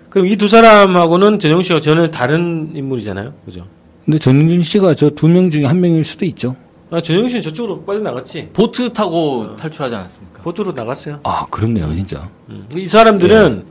그럼 0.09 0.27
이 0.27 0.35
두 0.37 0.47
사람하고는 0.47 1.39
전영 1.39 1.61
씨가 1.61 1.79
전혀 1.81 2.07
다른 2.09 2.71
인물이잖아요, 2.73 3.33
그죠? 3.45 3.65
근데 4.05 4.17
전윤준 4.17 4.61
씨가 4.61 4.93
저 4.95 5.09
두 5.09 5.27
명 5.27 5.49
중에 5.49 5.65
한 5.65 5.81
명일 5.81 6.03
수도 6.03 6.25
있죠. 6.25 6.55
아, 6.91 7.01
전영 7.01 7.27
씨는 7.27 7.41
저쪽으로 7.41 7.83
빠져나갔지. 7.83 8.49
보트 8.53 8.93
타고 8.93 9.55
탈출하지 9.57 9.95
않았습니까? 9.95 10.41
보트로 10.43 10.71
나갔어요. 10.71 11.19
아, 11.23 11.45
그렇네요, 11.49 11.93
진짜. 11.95 12.29
음. 12.49 12.65
이 12.75 12.85
사람들은 12.87 13.65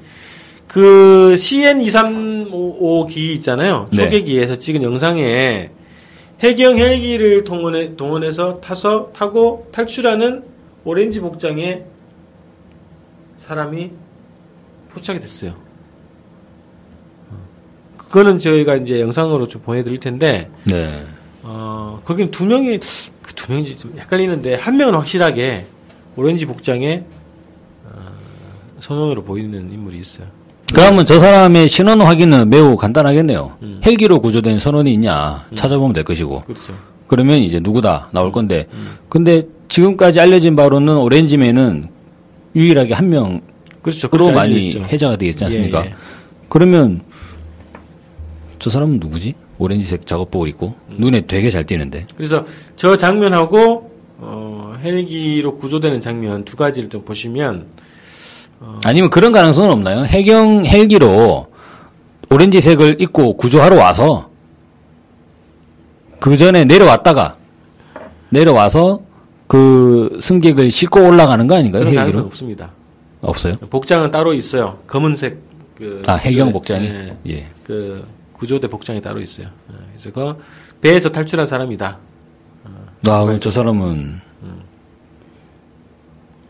그 0.66 1.34
CN235기 1.38 3.16
있잖아요. 3.36 3.88
네. 3.92 4.04
초계기에서 4.04 4.56
찍은 4.56 4.82
영상에 4.82 5.70
해경 6.40 6.76
헬기를 6.78 7.44
동원해, 7.44 7.94
동원해서 7.96 8.60
타서 8.60 9.12
타고 9.14 9.68
탈출하는 9.72 10.44
오렌지 10.84 11.20
복장의 11.20 11.84
사람이 13.38 13.90
포착이 14.90 15.20
됐어요. 15.20 15.54
어. 17.30 17.36
그거는 17.96 18.38
저희가 18.38 18.76
이제 18.76 19.00
영상으로 19.00 19.48
좀 19.48 19.62
보내드릴 19.62 20.00
텐데, 20.00 20.50
네. 20.70 21.04
어, 21.42 22.00
거긴 22.04 22.30
두 22.30 22.44
명이, 22.44 22.78
그 23.22 23.34
두 23.34 23.50
명인지 23.50 23.78
좀 23.78 23.94
헷갈리는데, 23.98 24.54
한 24.54 24.76
명은 24.76 24.94
확실하게 24.94 25.64
오렌지 26.16 26.46
복장의 26.46 27.04
어, 27.86 28.12
선원으로 28.80 29.24
보이는 29.24 29.72
인물이 29.72 29.98
있어요. 29.98 30.26
그러면 30.74 31.04
저 31.04 31.18
사람의 31.18 31.68
신원 31.68 32.00
확인은 32.02 32.50
매우 32.50 32.76
간단하겠네요. 32.76 33.56
음. 33.62 33.80
헬기로 33.84 34.20
구조된 34.20 34.58
선원이 34.58 34.92
있냐 34.94 35.46
찾아보면 35.54 35.92
될 35.92 36.04
것이고. 36.04 36.42
그렇죠. 36.42 36.74
그러면 37.06 37.38
이제 37.38 37.60
누구다 37.60 38.08
나올 38.12 38.32
건데. 38.32 38.66
음. 38.72 38.96
근데 39.08 39.44
지금까지 39.68 40.20
알려진 40.20 40.56
바로는 40.56 40.96
오렌지맨은 40.96 41.88
유일하게 42.56 42.94
한 42.94 43.08
명으로 43.08 43.40
그렇죠. 43.82 44.08
그렇게 44.08 44.32
많이. 44.32 44.74
해자가 44.76 45.16
되겠지 45.16 45.44
않습니까? 45.44 45.84
예, 45.84 45.88
예. 45.90 45.94
그러면 46.48 47.02
저 48.58 48.70
사람은 48.70 48.98
누구지? 49.00 49.34
오렌지색 49.58 50.06
작업복을 50.06 50.48
입고 50.48 50.74
음. 50.90 50.96
눈에 50.98 51.22
되게 51.26 51.50
잘 51.50 51.64
띄는데. 51.64 52.06
그래서 52.16 52.44
저 52.76 52.96
장면하고 52.96 53.92
어, 54.18 54.74
헬기로 54.82 55.56
구조되는 55.56 56.00
장면 56.00 56.44
두 56.44 56.56
가지를 56.56 56.88
좀 56.88 57.04
보시면 57.04 57.66
아니면 58.84 59.10
그런 59.10 59.32
가능성은 59.32 59.70
없나요? 59.70 60.04
해경 60.04 60.66
헬기로 60.66 61.46
오렌지색을 62.30 63.00
입고 63.00 63.36
구조하러 63.36 63.76
와서 63.76 64.30
그 66.20 66.36
전에 66.36 66.64
내려왔다가 66.64 67.36
내려와서 68.30 69.02
그 69.46 70.18
승객을 70.20 70.70
싣고 70.70 71.06
올라가는 71.06 71.46
거 71.46 71.54
아닌가요? 71.54 71.82
그런 71.82 71.94
가능성? 71.94 72.26
없습니다. 72.26 72.70
없어요? 73.20 73.54
복장은 73.70 74.10
따로 74.10 74.34
있어요. 74.34 74.78
검은색 74.86 75.38
그 75.76 76.02
아, 76.06 76.14
해경 76.14 76.52
복장이? 76.52 76.86
예, 76.86 77.16
예. 77.28 77.46
그 77.64 78.06
구조대 78.32 78.68
복장이 78.68 79.00
따로 79.00 79.20
있어요. 79.20 79.46
예, 79.70 79.74
그래서 79.92 80.12
그 80.12 80.42
배에서 80.80 81.08
탈출한 81.08 81.46
사람이다. 81.46 81.98
아, 83.08 83.24
그럼 83.24 83.40
저 83.40 83.50
사람은 83.50 84.20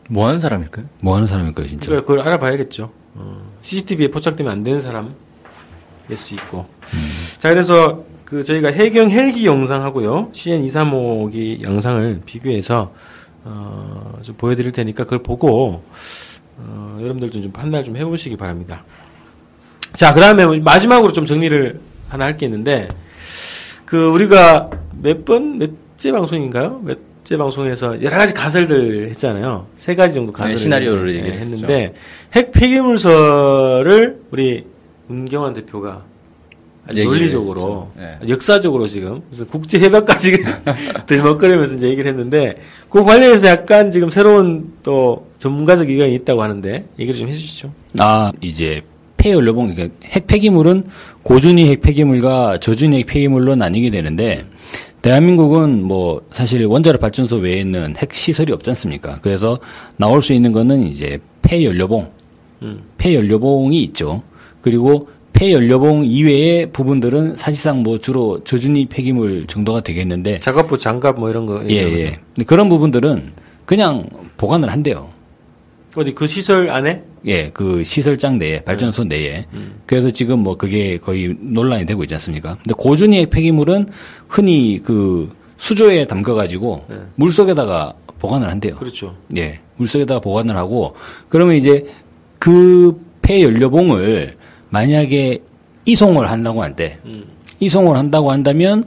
뭐 0.09 0.27
하는 0.27 0.39
사람일까요? 0.39 0.87
뭐 1.01 1.15
하는 1.17 1.27
사람일까요, 1.27 1.67
진짜? 1.67 1.87
그러니까 1.87 2.07
그걸 2.07 2.27
알아봐야겠죠. 2.27 2.91
어, 3.15 3.51
CCTV에 3.63 4.11
포착되면 4.11 4.51
안 4.53 4.63
되는 4.63 4.81
사람일 4.81 5.13
수 6.17 6.35
있고. 6.35 6.67
자, 7.39 7.49
그래서 7.51 8.05
그 8.25 8.43
저희가 8.45 8.69
해경 8.71 9.11
헬기 9.11 9.47
영상하고요, 9.47 10.31
CN235기 10.33 11.63
영상을 11.63 12.21
비교해서 12.27 12.93
어, 13.45 14.19
좀 14.23 14.35
보여드릴 14.37 14.73
테니까 14.73 15.05
그걸 15.05 15.19
보고 15.23 15.83
어, 16.57 16.99
여러분들 17.01 17.31
좀, 17.31 17.43
좀 17.43 17.53
판단을 17.53 17.85
좀 17.85 17.97
해보시기 17.97 18.37
바랍니다. 18.37 18.85
자, 19.95 20.13
그 20.15 20.21
다음에 20.21 20.45
마지막으로 20.61 21.13
좀 21.13 21.25
정리를 21.27 21.81
하나 22.09 22.25
할 22.27 22.37
게 22.37 22.47
있는데, 22.47 22.89
그 23.85 24.09
우리가 24.11 24.71
몇 25.03 25.25
번, 25.25 25.59
몇째 25.59 26.13
방송인가요? 26.13 26.81
몇 26.85 26.99
째 27.25 27.39
방송에서 27.39 28.03
여러 28.03 28.19
가지 28.19 28.35
가설들 28.35 29.09
했잖아요. 29.09 29.67
세 29.79 29.95
가지 29.95 30.13
정도 30.13 30.31
가설을 30.33 30.55
네, 30.55 30.61
시나리오를 30.61 31.15
예, 31.15 31.19
얘기했었죠. 31.21 31.55
했는데, 31.55 31.95
핵 32.35 32.53
폐기물설을 32.53 34.21
우리 34.31 34.65
문경환 35.07 35.55
대표가 35.55 36.05
아주 36.87 37.03
논리적으로, 37.03 37.91
했었죠. 37.97 38.29
역사적으로 38.29 38.87
지금, 38.87 39.23
그래서 39.31 39.47
국제 39.47 39.79
협약까지 39.81 40.33
들먹거리면서 41.07 41.77
이제 41.77 41.89
얘기를 41.89 42.11
했는데, 42.11 42.59
그 42.91 43.03
관련해서 43.03 43.47
약간 43.47 43.91
지금 43.91 44.11
새로운 44.11 44.75
또 44.83 45.27
전문가적 45.39 45.89
의견이 45.89 46.15
있다고 46.17 46.43
하는데, 46.43 46.85
얘기를 46.99 47.19
좀 47.19 47.29
해주시죠. 47.29 47.73
아, 48.01 48.33
이제 48.43 48.83
폐연료봉, 49.17 49.75
그러니까 49.75 49.97
핵 50.05 50.27
폐기물은 50.27 50.85
고준위 51.23 51.71
핵 51.71 51.81
폐기물과 51.81 52.59
저준위 52.61 52.99
핵 52.99 53.07
폐기물로 53.07 53.57
나뉘게 53.57 53.89
되는데, 53.89 54.45
대한민국은 55.05 55.83
뭐 55.83 56.23
사실 56.31 56.65
원자력 56.65 56.99
발전소 56.99 57.37
외에 57.37 57.61
있는 57.61 57.95
핵 57.99 58.15
시설이 58.15 58.51
없지 58.55 58.71
않습니까? 58.71 59.19
그래서 59.21 59.59
나올 59.99 60.23
수 60.23 60.33
있는 60.33 60.51
거는 60.51 60.85
이제 60.85 61.21
폐연료봉, 61.43 62.11
음. 62.63 62.83
폐연료봉이 62.97 63.83
있죠. 63.83 64.23
그리고 64.63 65.11
폐연료봉 65.35 66.07
이외의 66.07 66.71
부분들은 66.73 67.37
사실상 67.37 67.83
뭐 67.83 67.99
주로 67.99 68.43
저준위 68.45 68.87
폐기물 68.87 69.47
정도가 69.47 69.83
되겠는데, 69.83 70.41
작업부 70.41 70.79
장갑 70.79 71.21
뭐 71.21 71.29
이런 71.29 71.45
거. 71.45 71.63
예, 71.69 71.75
예. 71.75 72.19
그런 72.47 72.71
부분들은 72.71 73.33
그냥 73.67 74.09
보관을 74.39 74.73
한대요. 74.73 75.11
어디 75.97 76.15
그 76.15 76.27
시설 76.27 76.71
안에? 76.71 77.03
예, 77.27 77.51
그 77.51 77.83
시설장 77.85 78.39
내에, 78.39 78.61
발전소 78.63 79.05
내에. 79.05 79.47
그래서 79.87 80.11
지금 80.11 80.41
뭐 80.41 80.57
그게 80.57 80.99
거의 80.99 81.35
논란이 81.41 81.87
되고 81.87 82.03
있지 82.05 82.15
않습니까? 82.15 82.57
근데 82.57 82.75
고준위 82.77 83.21
핵 83.21 83.31
폐기물은 83.31 83.89
흔히 84.29 84.81
그 84.85 85.33
수조에 85.57 86.07
담가가지고 86.07 86.85
네. 86.89 86.97
물 87.15 87.33
속에다가 87.33 87.95
보관을 88.19 88.51
한대요. 88.51 88.77
그렇죠. 88.77 89.15
예, 89.37 89.61
물 89.77 89.89
속에다가 89.89 90.21
보관을 90.21 90.57
하고, 90.57 90.95
그러면 91.29 91.57
이제 91.57 91.87
그 92.39 93.01
폐연료봉을 93.23 94.37
만약에 94.71 95.43
이송을 95.87 96.31
한다고 96.31 96.63
할 96.63 96.77
때, 96.77 96.99
음. 97.05 97.25
이송을 97.61 97.97
한다고 97.97 98.31
한다면 98.31 98.85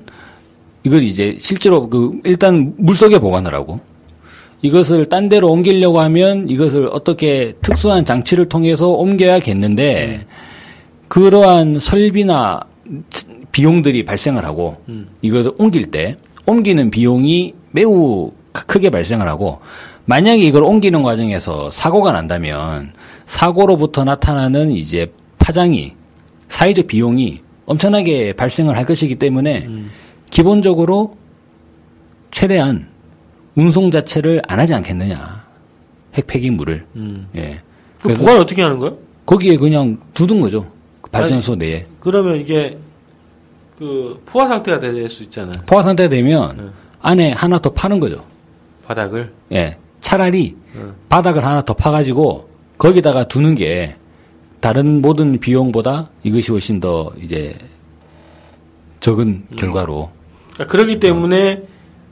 이걸 0.83 1.03
이제 1.03 1.35
실제로 1.39 1.89
그 1.89 2.19
일단 2.23 2.73
물 2.77 2.95
속에 2.95 3.19
보관을 3.19 3.53
하고 3.53 3.79
이것을 4.61 5.07
딴 5.07 5.29
데로 5.29 5.51
옮기려고 5.51 5.99
하면 6.01 6.49
이것을 6.49 6.89
어떻게 6.91 7.53
특수한 7.61 8.05
장치를 8.05 8.49
통해서 8.49 8.89
옮겨야겠는데 8.89 10.25
그러한 11.07 11.79
설비나 11.79 12.61
비용들이 13.51 14.05
발생을 14.05 14.43
하고 14.45 14.75
음. 14.89 15.07
이것을 15.21 15.53
옮길 15.57 15.91
때 15.91 16.17
옮기는 16.45 16.89
비용이 16.89 17.53
매우 17.71 18.31
크- 18.51 18.65
크게 18.65 18.89
발생을 18.89 19.27
하고 19.27 19.59
만약에 20.05 20.41
이걸 20.41 20.63
옮기는 20.63 21.03
과정에서 21.03 21.69
사고가 21.69 22.11
난다면 22.11 22.93
사고로부터 23.25 24.05
나타나는 24.05 24.71
이제 24.71 25.11
파장이 25.39 25.93
사회적 26.49 26.87
비용이 26.87 27.41
엄청나게 27.65 28.33
발생을 28.33 28.77
할 28.77 28.85
것이기 28.85 29.15
때문에 29.15 29.65
음. 29.67 29.91
기본적으로 30.29 31.15
최대한 32.31 32.87
운송 33.57 33.89
자체를 33.91 34.41
안 34.47 34.59
하지 34.59 34.73
않겠느냐 34.75 35.43
핵 36.13 36.27
폐기물을 36.27 36.85
음. 36.95 37.27
예 37.35 37.59
그 38.01 38.13
보관 38.13 38.37
어떻게 38.37 38.61
하는 38.61 38.77
거야? 38.77 38.93
거기에 39.25 39.57
그냥 39.57 39.97
두둔 40.13 40.39
거죠 40.39 40.71
그 41.01 41.09
발전소 41.09 41.55
내에 41.55 41.87
그러면 41.99 42.35
이게 42.39 42.75
그 43.77 44.21
포화 44.25 44.47
상태가 44.47 44.79
될 44.79 45.09
수 45.09 45.23
있잖아. 45.23 45.51
포화 45.65 45.81
상태 45.83 46.07
되면 46.07 46.55
네. 46.57 46.63
안에 47.01 47.31
하나 47.31 47.59
더 47.59 47.71
파는 47.71 47.99
거죠 47.99 48.23
바닥을. 48.85 49.31
예 49.51 49.77
차라리 49.99 50.55
어. 50.75 50.93
바닥을 51.09 51.43
하나 51.43 51.61
더 51.63 51.73
파가지고 51.73 52.47
거기다가 52.77 53.27
두는 53.27 53.55
게 53.55 53.95
다른 54.59 55.01
모든 55.01 55.39
비용보다 55.39 56.09
이것이 56.23 56.51
훨씬 56.51 56.79
더 56.79 57.11
이제 57.21 57.55
적은 58.99 59.45
결과로 59.55 60.11
그러니까 60.53 60.71
그러기 60.71 60.99
때문에 60.99 61.63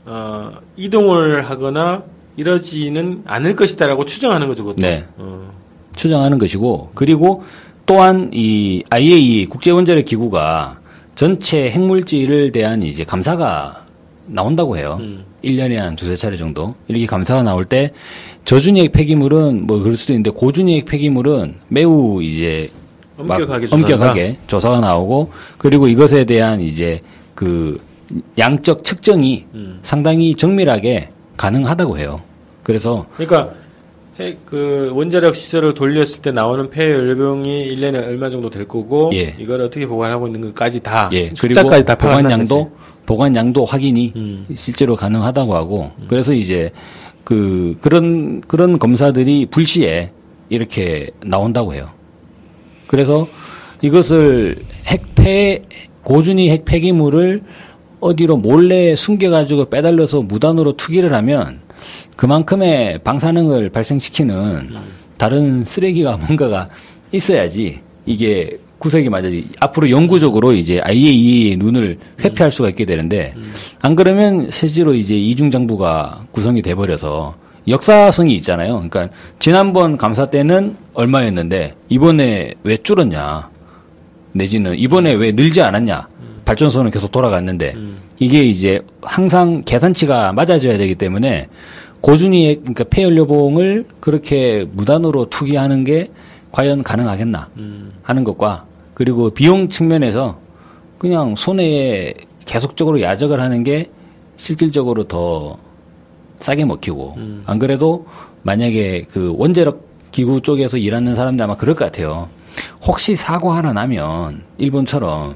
어, 0.06 0.52
이동을 0.76 1.50
하거나 1.50 2.02
이러지는 2.36 3.22
않을 3.26 3.56
것이다라고 3.56 4.04
추정하는 4.04 4.46
거죠. 4.48 4.64
그것도. 4.64 4.76
네. 4.80 5.04
어. 5.18 5.50
추정하는 5.96 6.38
것이고 6.38 6.90
그리고 6.94 7.44
또한 7.86 8.30
이 8.32 8.82
IAEA 8.90 9.46
국제원자력 9.46 10.04
기구가 10.04 10.78
전체 11.14 11.70
핵물질을 11.70 12.52
대한 12.52 12.82
이제 12.82 13.04
감사가 13.04 13.86
나온다고 14.26 14.76
해요. 14.76 14.98
음. 15.00 15.24
1년에 15.42 15.76
한 15.76 15.96
두세 15.96 16.16
차례 16.16 16.36
정도. 16.36 16.74
이렇게 16.88 17.06
감사가 17.06 17.42
나올 17.42 17.64
때 17.64 17.92
저준위액 18.44 18.92
폐기물은 18.92 19.66
뭐 19.66 19.78
그럴 19.78 19.96
수도 19.96 20.12
있는데 20.12 20.30
고준위액 20.30 20.84
폐기물은 20.84 21.56
매우 21.68 22.22
이제 22.22 22.70
막 23.16 23.40
엄격하게 23.40 23.66
조사한다? 23.66 23.94
엄격하게 23.94 24.38
조사가 24.46 24.80
나오고 24.80 25.32
그리고 25.58 25.88
이것에 25.88 26.24
대한 26.24 26.60
이제 26.60 27.00
그 27.34 27.80
양적 28.38 28.84
측정이 28.84 29.46
음. 29.54 29.78
상당히 29.82 30.34
정밀하게 30.34 31.10
가능하다고 31.36 31.98
해요. 31.98 32.22
그래서 32.62 33.06
그러니까 33.16 33.52
핵, 34.18 34.46
그 34.46 34.90
원자력 34.94 35.34
시설을 35.34 35.74
돌렸을 35.74 36.22
때 36.22 36.32
나오는 36.32 36.70
폐 36.70 36.90
연료병이 36.90 37.76
1년에 37.76 38.06
얼마 38.06 38.30
정도 38.30 38.48
될 38.48 38.66
거고 38.66 39.10
예. 39.14 39.34
이걸 39.38 39.60
어떻게 39.60 39.86
보관하고 39.86 40.26
있는 40.26 40.40
것까지 40.40 40.80
다 40.80 41.10
예, 41.12 41.24
숫자까지 41.34 41.84
다 41.84 41.94
보관량도. 41.94 42.70
보관량도 43.06 43.64
확인이 43.64 44.12
음. 44.16 44.46
실제로 44.54 44.96
가능하다고 44.96 45.54
하고 45.54 45.92
그래서 46.08 46.34
이제 46.34 46.72
그 47.22 47.76
그런 47.80 48.40
그런 48.42 48.78
검사들이 48.78 49.46
불시에 49.46 50.10
이렇게 50.48 51.10
나온다고 51.24 51.72
해요. 51.72 51.88
그래서 52.88 53.28
이것을 53.82 54.56
핵폐 54.86 55.62
고준위 56.02 56.50
핵 56.50 56.64
폐기물을 56.64 57.42
어디로 58.00 58.36
몰래 58.36 58.94
숨겨가지고 58.94 59.66
빼달려서 59.70 60.22
무단으로 60.22 60.76
투기를 60.76 61.14
하면 61.14 61.60
그만큼의 62.16 62.98
방사능을 63.00 63.70
발생시키는 63.70 64.70
다른 65.16 65.64
쓰레기가 65.64 66.16
뭔가가 66.26 66.68
있어야지 67.12 67.80
이게 68.04 68.58
구색이 68.78 69.08
맞아지. 69.08 69.48
앞으로 69.58 69.90
영구적으로 69.90 70.52
이제 70.52 70.80
IAEA의 70.80 71.56
눈을 71.56 71.94
회피할 72.22 72.50
수가 72.50 72.68
있게 72.68 72.84
되는데 72.84 73.34
안 73.80 73.96
그러면 73.96 74.50
실제로 74.50 74.94
이제 74.94 75.14
이중장부가 75.16 76.26
구성이 76.30 76.60
돼 76.60 76.74
버려서 76.74 77.34
역사성이 77.68 78.34
있잖아요. 78.36 78.74
그러니까 78.88 79.08
지난번 79.38 79.96
감사 79.96 80.26
때는 80.26 80.76
얼마였는데 80.94 81.74
이번에 81.88 82.52
왜 82.62 82.76
줄었냐. 82.76 83.48
내지는 84.32 84.78
이번에 84.78 85.14
왜 85.14 85.32
늘지 85.32 85.62
않았냐. 85.62 86.06
발전소는 86.50 86.90
계속 86.92 87.12
돌아갔는데 87.12 87.74
이게 88.18 88.44
이제 88.44 88.80
항상 89.02 89.62
계산치가 89.66 90.32
맞아져야 90.32 90.78
되기 90.78 90.94
때문에 90.94 91.48
고준위의 92.00 92.56
그러니까 92.60 92.84
폐연료봉을 92.84 93.84
그렇게 94.00 94.64
무단으로 94.72 95.28
투기하는 95.28 95.84
게 95.84 96.10
과연 96.52 96.82
가능하겠나 96.82 97.48
하는 98.02 98.24
것과 98.24 98.64
그리고 98.94 99.28
비용 99.30 99.68
측면에서 99.68 100.38
그냥 100.98 101.34
손해에 101.36 102.14
계속적으로 102.46 103.02
야적을 103.02 103.40
하는 103.40 103.64
게 103.64 103.90
실질적으로 104.38 105.04
더 105.04 105.58
싸게 106.38 106.64
먹히고 106.64 107.16
안 107.46 107.58
그래도 107.58 108.06
만약에 108.42 109.06
그 109.10 109.34
원자력 109.36 109.84
기구 110.12 110.40
쪽에서 110.40 110.78
일하는 110.78 111.14
사람들 111.16 111.42
아마 111.44 111.56
그럴 111.56 111.74
것 111.74 111.84
같아요. 111.86 112.28
혹시 112.82 113.16
사고 113.16 113.50
하나 113.52 113.72
나면 113.72 114.42
일본처럼 114.58 115.34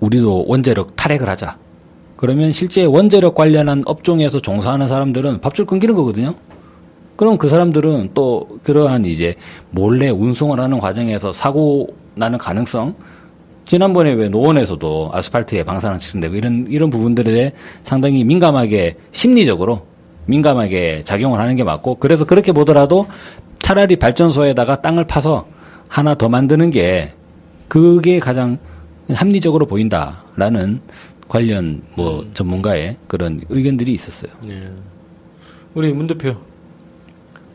우리도 0.00 0.44
원자력 0.46 0.96
탈핵을 0.96 1.28
하자. 1.28 1.56
그러면 2.16 2.52
실제 2.52 2.84
원자력 2.84 3.34
관련한 3.34 3.82
업종에서 3.86 4.40
종사하는 4.40 4.88
사람들은 4.88 5.40
밥줄 5.40 5.66
끊기는 5.66 5.94
거거든요. 5.94 6.34
그럼 7.16 7.38
그 7.38 7.48
사람들은 7.48 8.10
또 8.14 8.46
그러한 8.62 9.04
이제 9.04 9.34
몰래 9.70 10.10
운송을 10.10 10.60
하는 10.60 10.78
과정에서 10.78 11.32
사고 11.32 11.88
나는 12.14 12.38
가능성 12.38 12.94
지난번에 13.64 14.12
왜 14.12 14.28
노원에서도 14.28 15.10
아스팔트에 15.12 15.64
방사능 15.64 15.98
치는되고 15.98 16.36
이런 16.36 16.66
이런 16.68 16.90
부분들에 16.90 17.52
상당히 17.82 18.22
민감하게 18.24 18.96
심리적으로 19.12 19.86
민감하게 20.26 21.02
작용을 21.04 21.40
하는 21.40 21.56
게 21.56 21.64
맞고 21.64 21.96
그래서 21.96 22.24
그렇게 22.24 22.52
보더라도 22.52 23.06
차라리 23.60 23.96
발전소에다가 23.96 24.82
땅을 24.82 25.04
파서 25.04 25.46
하나 25.88 26.14
더 26.14 26.28
만드는 26.28 26.70
게 26.70 27.12
그게 27.68 28.20
가장 28.20 28.58
합리적으로 29.14 29.66
보인다라는 29.66 30.80
관련 31.28 31.82
뭐 31.96 32.26
전문가의 32.34 32.96
그런 33.06 33.40
의견들이 33.48 33.92
있었어요. 33.92 34.32
예. 34.48 34.70
우리 35.74 35.92
문 35.92 36.06
대표 36.06 36.36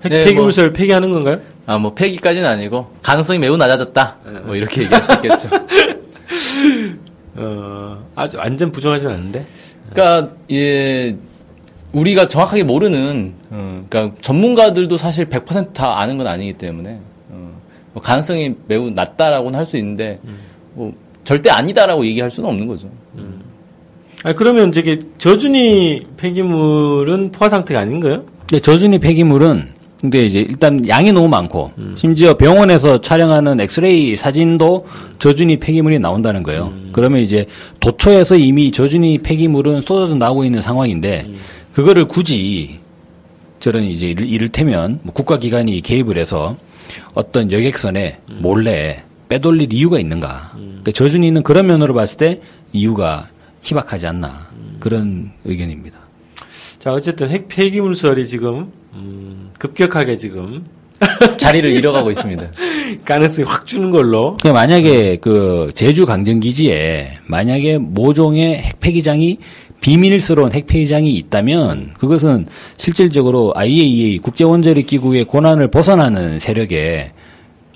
핵 0.03 0.09
네, 0.09 0.23
폐기물설 0.25 0.73
폐기하는 0.73 1.11
건가요? 1.11 1.39
아, 1.65 1.77
뭐 1.77 1.93
폐기까지는 1.93 2.47
아니고 2.47 2.91
가능성이 3.01 3.39
매우 3.39 3.57
낮아졌다. 3.57 4.17
뭐 4.45 4.55
이렇게 4.55 4.81
얘기할 4.83 5.01
수 5.03 5.13
있겠죠. 5.13 5.49
어, 7.35 8.05
아주 8.15 8.37
완전 8.37 8.71
부정하진 8.71 9.07
않은데. 9.07 9.45
그러니까 9.91 10.33
예 10.51 11.15
우리가 11.93 12.27
정확하게 12.27 12.63
모르는 12.63 13.33
어, 13.49 13.85
그러니까 13.89 14.15
전문가들도 14.21 14.97
사실 14.97 15.25
100%다 15.27 15.99
아는 15.99 16.17
건 16.17 16.27
아니기 16.27 16.53
때문에 16.53 16.99
어, 17.29 17.51
뭐 17.93 18.01
가능성이 18.01 18.55
매우 18.67 18.89
낮다라고는 18.89 19.57
할 19.57 19.65
수 19.65 19.77
있는데 19.77 20.19
뭐 20.73 20.93
절대 21.23 21.49
아니다라고 21.49 22.05
얘기할 22.05 22.29
수는 22.31 22.49
없는 22.49 22.67
거죠. 22.67 22.89
아 24.23 24.33
그러면 24.33 24.71
저기 24.71 24.99
저준위 25.17 26.05
폐기물은 26.17 27.31
포화 27.31 27.49
상태가 27.49 27.79
아닌가요? 27.79 28.23
근데 28.41 28.59
저준위 28.59 28.99
폐기물은 28.99 29.69
근데 29.99 30.25
이제 30.25 30.39
일단 30.39 30.87
양이 30.87 31.11
너무 31.11 31.27
많고 31.27 31.71
심지어 31.95 32.35
병원에서 32.35 33.01
촬영하는 33.01 33.59
엑스레이 33.59 34.15
사진도 34.15 34.87
저준위 35.19 35.59
폐기물이 35.59 35.99
나온다는 35.99 36.41
거예요. 36.43 36.73
그러면 36.91 37.21
이제 37.21 37.45
도처에서 37.79 38.35
이미 38.35 38.71
저준위 38.71 39.19
폐기물은 39.19 39.81
쏟아져 39.81 40.15
나오고 40.15 40.43
있는 40.43 40.61
상황인데 40.61 41.27
그거를 41.73 42.05
굳이 42.07 42.79
저런 43.59 43.83
이제 43.83 44.07
이를- 44.13 44.27
이를테면 44.27 44.99
뭐 45.03 45.13
국가기관이 45.13 45.81
개입을 45.81 46.17
해서 46.17 46.57
어떤 47.13 47.51
여객선에 47.51 48.17
몰래 48.39 49.03
빼돌릴 49.31 49.71
이유가 49.71 49.97
있는가? 49.97 50.51
그러니까 50.55 50.91
저준위는 50.91 51.43
그런 51.43 51.65
면으로 51.65 51.93
봤을 51.93 52.17
때 52.17 52.41
이유가 52.73 53.29
희박하지 53.61 54.07
않나 54.07 54.49
그런 54.81 55.31
의견입니다. 55.45 55.97
자 56.79 56.91
어쨌든 56.91 57.29
핵 57.29 57.47
폐기물설이 57.47 58.27
지금 58.27 58.73
음, 58.93 59.51
급격하게 59.57 60.17
지금 60.17 60.65
자리를 61.39 61.71
잃어가고 61.71 62.11
있습니다. 62.11 62.51
가능성이 63.05 63.47
확 63.47 63.65
주는 63.65 63.89
걸로. 63.89 64.35
그 64.41 64.49
만약에 64.49 65.19
그 65.21 65.71
제주 65.75 66.05
강정기지에 66.05 67.19
만약에 67.27 67.77
모종의 67.77 68.57
핵폐기장이 68.57 69.37
비밀스러운 69.79 70.51
핵폐기장이 70.51 71.09
있다면 71.09 71.93
그것은 71.97 72.47
실질적으로 72.75 73.53
IAEA 73.55 74.17
국제원자력 74.17 74.87
기구의 74.87 75.23
권한을 75.23 75.69
벗어나는 75.69 76.37
세력의. 76.37 77.11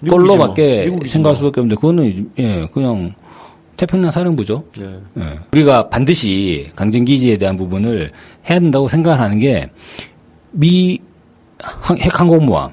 걸로밖에 0.08 0.86
미국이죠. 0.86 1.12
생각할 1.12 1.36
수밖에 1.36 1.62
없는데 1.62 1.76
그거는 1.80 2.30
예 2.40 2.66
그냥 2.74 3.14
태평양 3.78 4.10
사령부죠. 4.12 4.64
예. 4.80 5.00
예. 5.22 5.40
우리가 5.54 5.90
반드시 5.90 6.72
강정기지에 6.76 7.38
대한 7.38 7.58
부분을 7.58 8.12
해야 8.50 8.60
된다고 8.60 8.88
생각하는 8.88 9.40
게 9.40 9.70
미 10.58 11.00
핵항공모함 12.00 12.72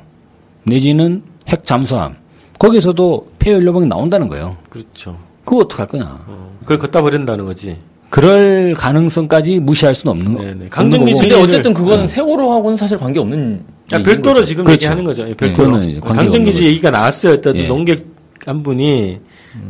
내지는 0.65 1.23
핵 1.49 1.65
잠수함 1.67 2.17
거기서도 2.59 3.27
폐연료봉이 3.39 3.87
나온다는 3.87 4.29
거예요. 4.29 4.57
그렇죠. 4.71 5.19
그거 5.45 5.63
어떡할 5.63 5.89
거냐. 5.89 6.21
어, 6.29 6.53
그걸 6.61 6.79
걷다 6.79 7.03
버린다는 7.03 7.45
거지. 7.45 7.77
그럴 8.11 8.75
가능성까지 8.75 9.59
무시할 9.59 9.95
수는 9.95 10.13
없는, 10.13 10.35
네네. 10.37 10.51
없는 10.51 10.71
강정기지 10.71 11.13
거고. 11.15 11.21
근데 11.29 11.43
어쨌든 11.43 11.75
그거는 11.75 12.07
세월호하고는 12.07 12.77
사실 12.77 12.99
관계 12.99 13.19
없는 13.19 13.65
아, 13.97 14.03
별도로 14.03 14.45
지금 14.45 14.65
그렇죠. 14.65 14.77
얘기하는 14.85 15.05
거죠. 15.05 15.23
예, 15.23 15.29
네, 15.29 15.35
별도로. 15.35 15.71
강정 16.01 16.25
기지 16.25 16.37
없는 16.39 16.45
거죠. 16.53 16.65
얘기가 16.65 16.91
나왔어요. 16.91 17.35
어떤 17.35 17.57
예. 17.57 17.67
농객 17.67 18.07
한 18.45 18.63
분이 18.63 19.19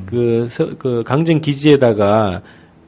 그, 0.06 0.46
서- 0.48 0.70
그 0.78 1.02
강정 1.04 1.40
기지에다가 1.40 2.40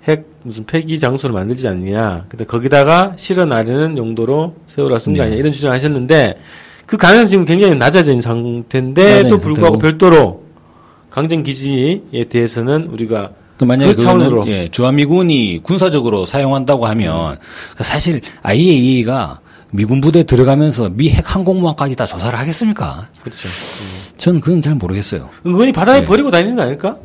핵 0.07 0.27
무슨 0.43 0.65
폐기 0.67 0.99
장소를 0.99 1.33
만들지 1.35 1.67
않느냐. 1.69 2.27
근데 2.29 2.45
거기다가 2.45 3.13
실어나르는 3.17 3.97
용도로 3.97 4.55
세월호 4.69 4.99
쓴거 4.99 5.17
네. 5.19 5.23
아니냐. 5.25 5.39
이런 5.39 5.53
주장을 5.53 5.75
하셨는데 5.75 6.39
그 6.87 6.97
가능성이 6.97 7.29
지금 7.29 7.45
굉장히 7.47 7.75
낮아진 7.75 8.21
상태인데 8.21 9.03
낮아진 9.05 9.31
또 9.31 9.39
불구하고 9.39 9.75
상태고. 9.75 9.79
별도로 9.79 10.43
강정 11.11 11.43
기지에 11.43 12.25
대해서는 12.29 12.89
우리가 12.89 13.31
그 13.57 13.65
만약에 13.65 13.93
그그 13.93 14.03
차원으로. 14.03 14.47
예, 14.49 14.69
주한미군이 14.69 15.61
군사적으로 15.63 16.27
사용한다고 16.27 16.87
하면 16.87 17.39
그 17.77 17.85
사실 17.85 18.21
IAEA가 18.43 19.41
미군 19.75 20.01
부대 20.01 20.23
들어가면서 20.23 20.89
미 20.91 21.09
핵 21.11 21.35
항공모함까지 21.35 21.97
다 21.97 22.07
조사를 22.07 22.39
하겠습니까? 22.39 23.09
그렇죠. 23.23 23.49
저는 24.17 24.41
그건 24.41 24.61
잘 24.61 24.75
모르겠어요. 24.77 25.29
은근히 25.45 25.73
바다에 25.73 26.01
네. 26.01 26.07
버리고 26.07 26.31
다니는 26.31 26.55
거 26.57 26.63
아닐까? 26.63 26.97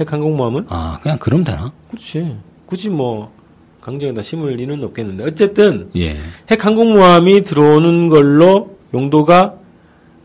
핵 0.00 0.12
항공모함은? 0.12 0.66
아, 0.68 0.98
그냥 1.02 1.18
그럼 1.18 1.44
되나? 1.44 1.72
그렇지. 1.88 2.36
굳이 2.66 2.90
뭐 2.90 3.32
강정에다 3.80 4.22
심을 4.22 4.54
리는 4.56 4.82
없겠는데 4.82 5.24
어쨌든 5.24 5.88
예. 5.96 6.16
핵 6.50 6.64
항공모함이 6.66 7.42
들어오는 7.44 8.08
걸로 8.08 8.76
용도가 8.92 9.54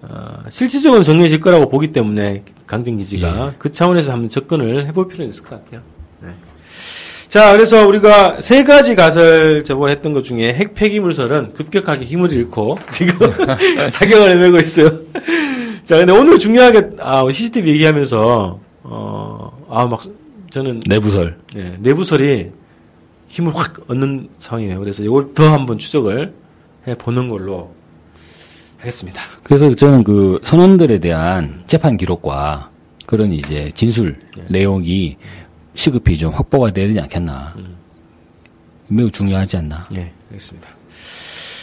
어, 0.01 0.43
실질적으로 0.49 1.03
정해질 1.03 1.39
거라고 1.39 1.69
보기 1.69 1.91
때문에 1.91 2.43
강정 2.65 2.97
기지가 2.97 3.47
예. 3.47 3.55
그 3.59 3.71
차원에서 3.71 4.11
한번 4.11 4.29
접근을 4.29 4.87
해볼 4.87 5.07
필요는 5.07 5.29
있을 5.29 5.43
것 5.43 5.63
같아요. 5.63 5.81
네. 7.31 7.39
자, 7.39 7.53
그래서 7.53 7.87
우리가 7.87 8.41
세 8.41 8.65
가지 8.65 8.93
가설 8.93 9.63
저번에 9.63 9.93
했던 9.93 10.11
것 10.11 10.21
중에 10.21 10.53
핵 10.53 10.75
폐기물설은 10.75 11.53
급격하게 11.53 12.03
힘을 12.03 12.33
잃고 12.33 12.77
지금 12.91 13.15
사격을 13.89 14.31
해내고 14.31 14.59
있어요. 14.59 14.91
자, 15.85 15.97
근데 15.97 16.11
오늘 16.11 16.37
중요하게 16.37 16.97
아, 16.99 17.23
CCTV 17.31 17.71
얘기하면서 17.71 18.59
어, 18.83 19.65
아, 19.69 19.87
막 19.87 20.01
저는 20.49 20.81
내부설. 20.85 21.37
예, 21.55 21.77
내부설이 21.79 22.51
힘을 23.29 23.55
확 23.55 23.79
얻는 23.87 24.27
상황이에요. 24.37 24.79
그래서 24.79 25.01
이걸 25.01 25.33
더 25.33 25.53
한번 25.53 25.77
추적을 25.77 26.33
해 26.85 26.95
보는 26.95 27.29
걸로 27.29 27.73
하겠습니다. 28.79 29.21
그래서 29.43 29.73
저는 29.73 30.03
그 30.03 30.39
선원들에 30.43 30.99
대한 30.99 31.63
재판 31.65 31.95
기록과 31.95 32.71
그런 33.05 33.31
이제 33.31 33.71
진술 33.73 34.17
네. 34.37 34.43
내용이 34.49 35.17
시급히 35.73 36.17
좀 36.17 36.31
확보가 36.31 36.71
돼야 36.71 36.87
되지 36.87 36.99
않겠나. 36.99 37.53
음. 37.57 37.75
매우 38.87 39.09
중요하지 39.09 39.57
않나. 39.57 39.87
예, 39.93 40.11
알겠습니다. 40.29 40.69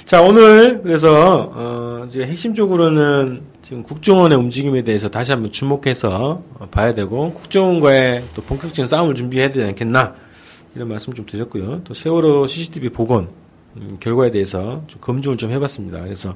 자, 0.05 0.22
오늘 0.22 0.80
그래서 0.82 1.52
어, 1.55 2.06
이제 2.09 2.22
핵심적으로는 2.22 3.43
지금 3.60 3.82
국정원의 3.82 4.39
움직임에 4.39 4.82
대해서 4.82 5.10
다시 5.10 5.32
한번 5.32 5.52
주목해서 5.52 6.43
어, 6.59 6.68
봐야 6.70 6.94
되고 6.94 7.35
국정원과의 7.35 8.24
또 8.35 8.40
본격적인 8.43 8.86
싸움을 8.86 9.14
준비해야 9.14 9.48
되지 9.48 9.64
않겠나 9.66 10.14
이런 10.74 10.89
말씀 10.89 11.12
좀 11.12 11.26
드렸고요. 11.26 11.82
또 11.85 11.93
세월호 11.93 12.47
CCTV 12.47 12.89
복원 12.89 13.28
음, 13.76 13.98
결과에 14.01 14.30
대해서 14.30 14.82
좀 14.86 15.01
검증을 15.02 15.36
좀 15.36 15.51
해봤습니다. 15.51 16.02
그래서 16.02 16.35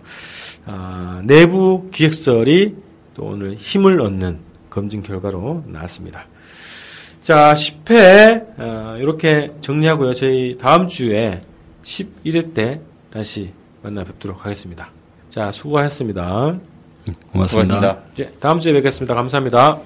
아, 0.66 1.22
내부 1.24 1.88
기획설이 1.90 2.74
또 3.14 3.24
오늘 3.24 3.54
힘을 3.54 4.02
얻는 4.02 4.38
검증 4.68 5.02
결과로 5.02 5.64
나왔습니다. 5.66 6.26
자, 7.22 7.54
10회 7.54 8.58
어, 8.58 8.96
이렇게 8.98 9.52
정리하고요. 9.60 10.12
저희 10.14 10.58
다음 10.58 10.88
주에 10.88 11.40
11회 11.84 12.52
때 12.52 12.80
다시 13.10 13.52
만나 13.80 14.02
뵙도록 14.02 14.44
하겠습니다. 14.44 14.90
자, 15.30 15.52
수고하셨습니다. 15.52 16.56
고맙습니다. 17.32 17.46
수고하셨습니다. 17.46 17.98
이제 18.12 18.32
다음 18.40 18.58
주에 18.58 18.72
뵙겠습니다. 18.72 19.14
감사합니다. 19.14 19.78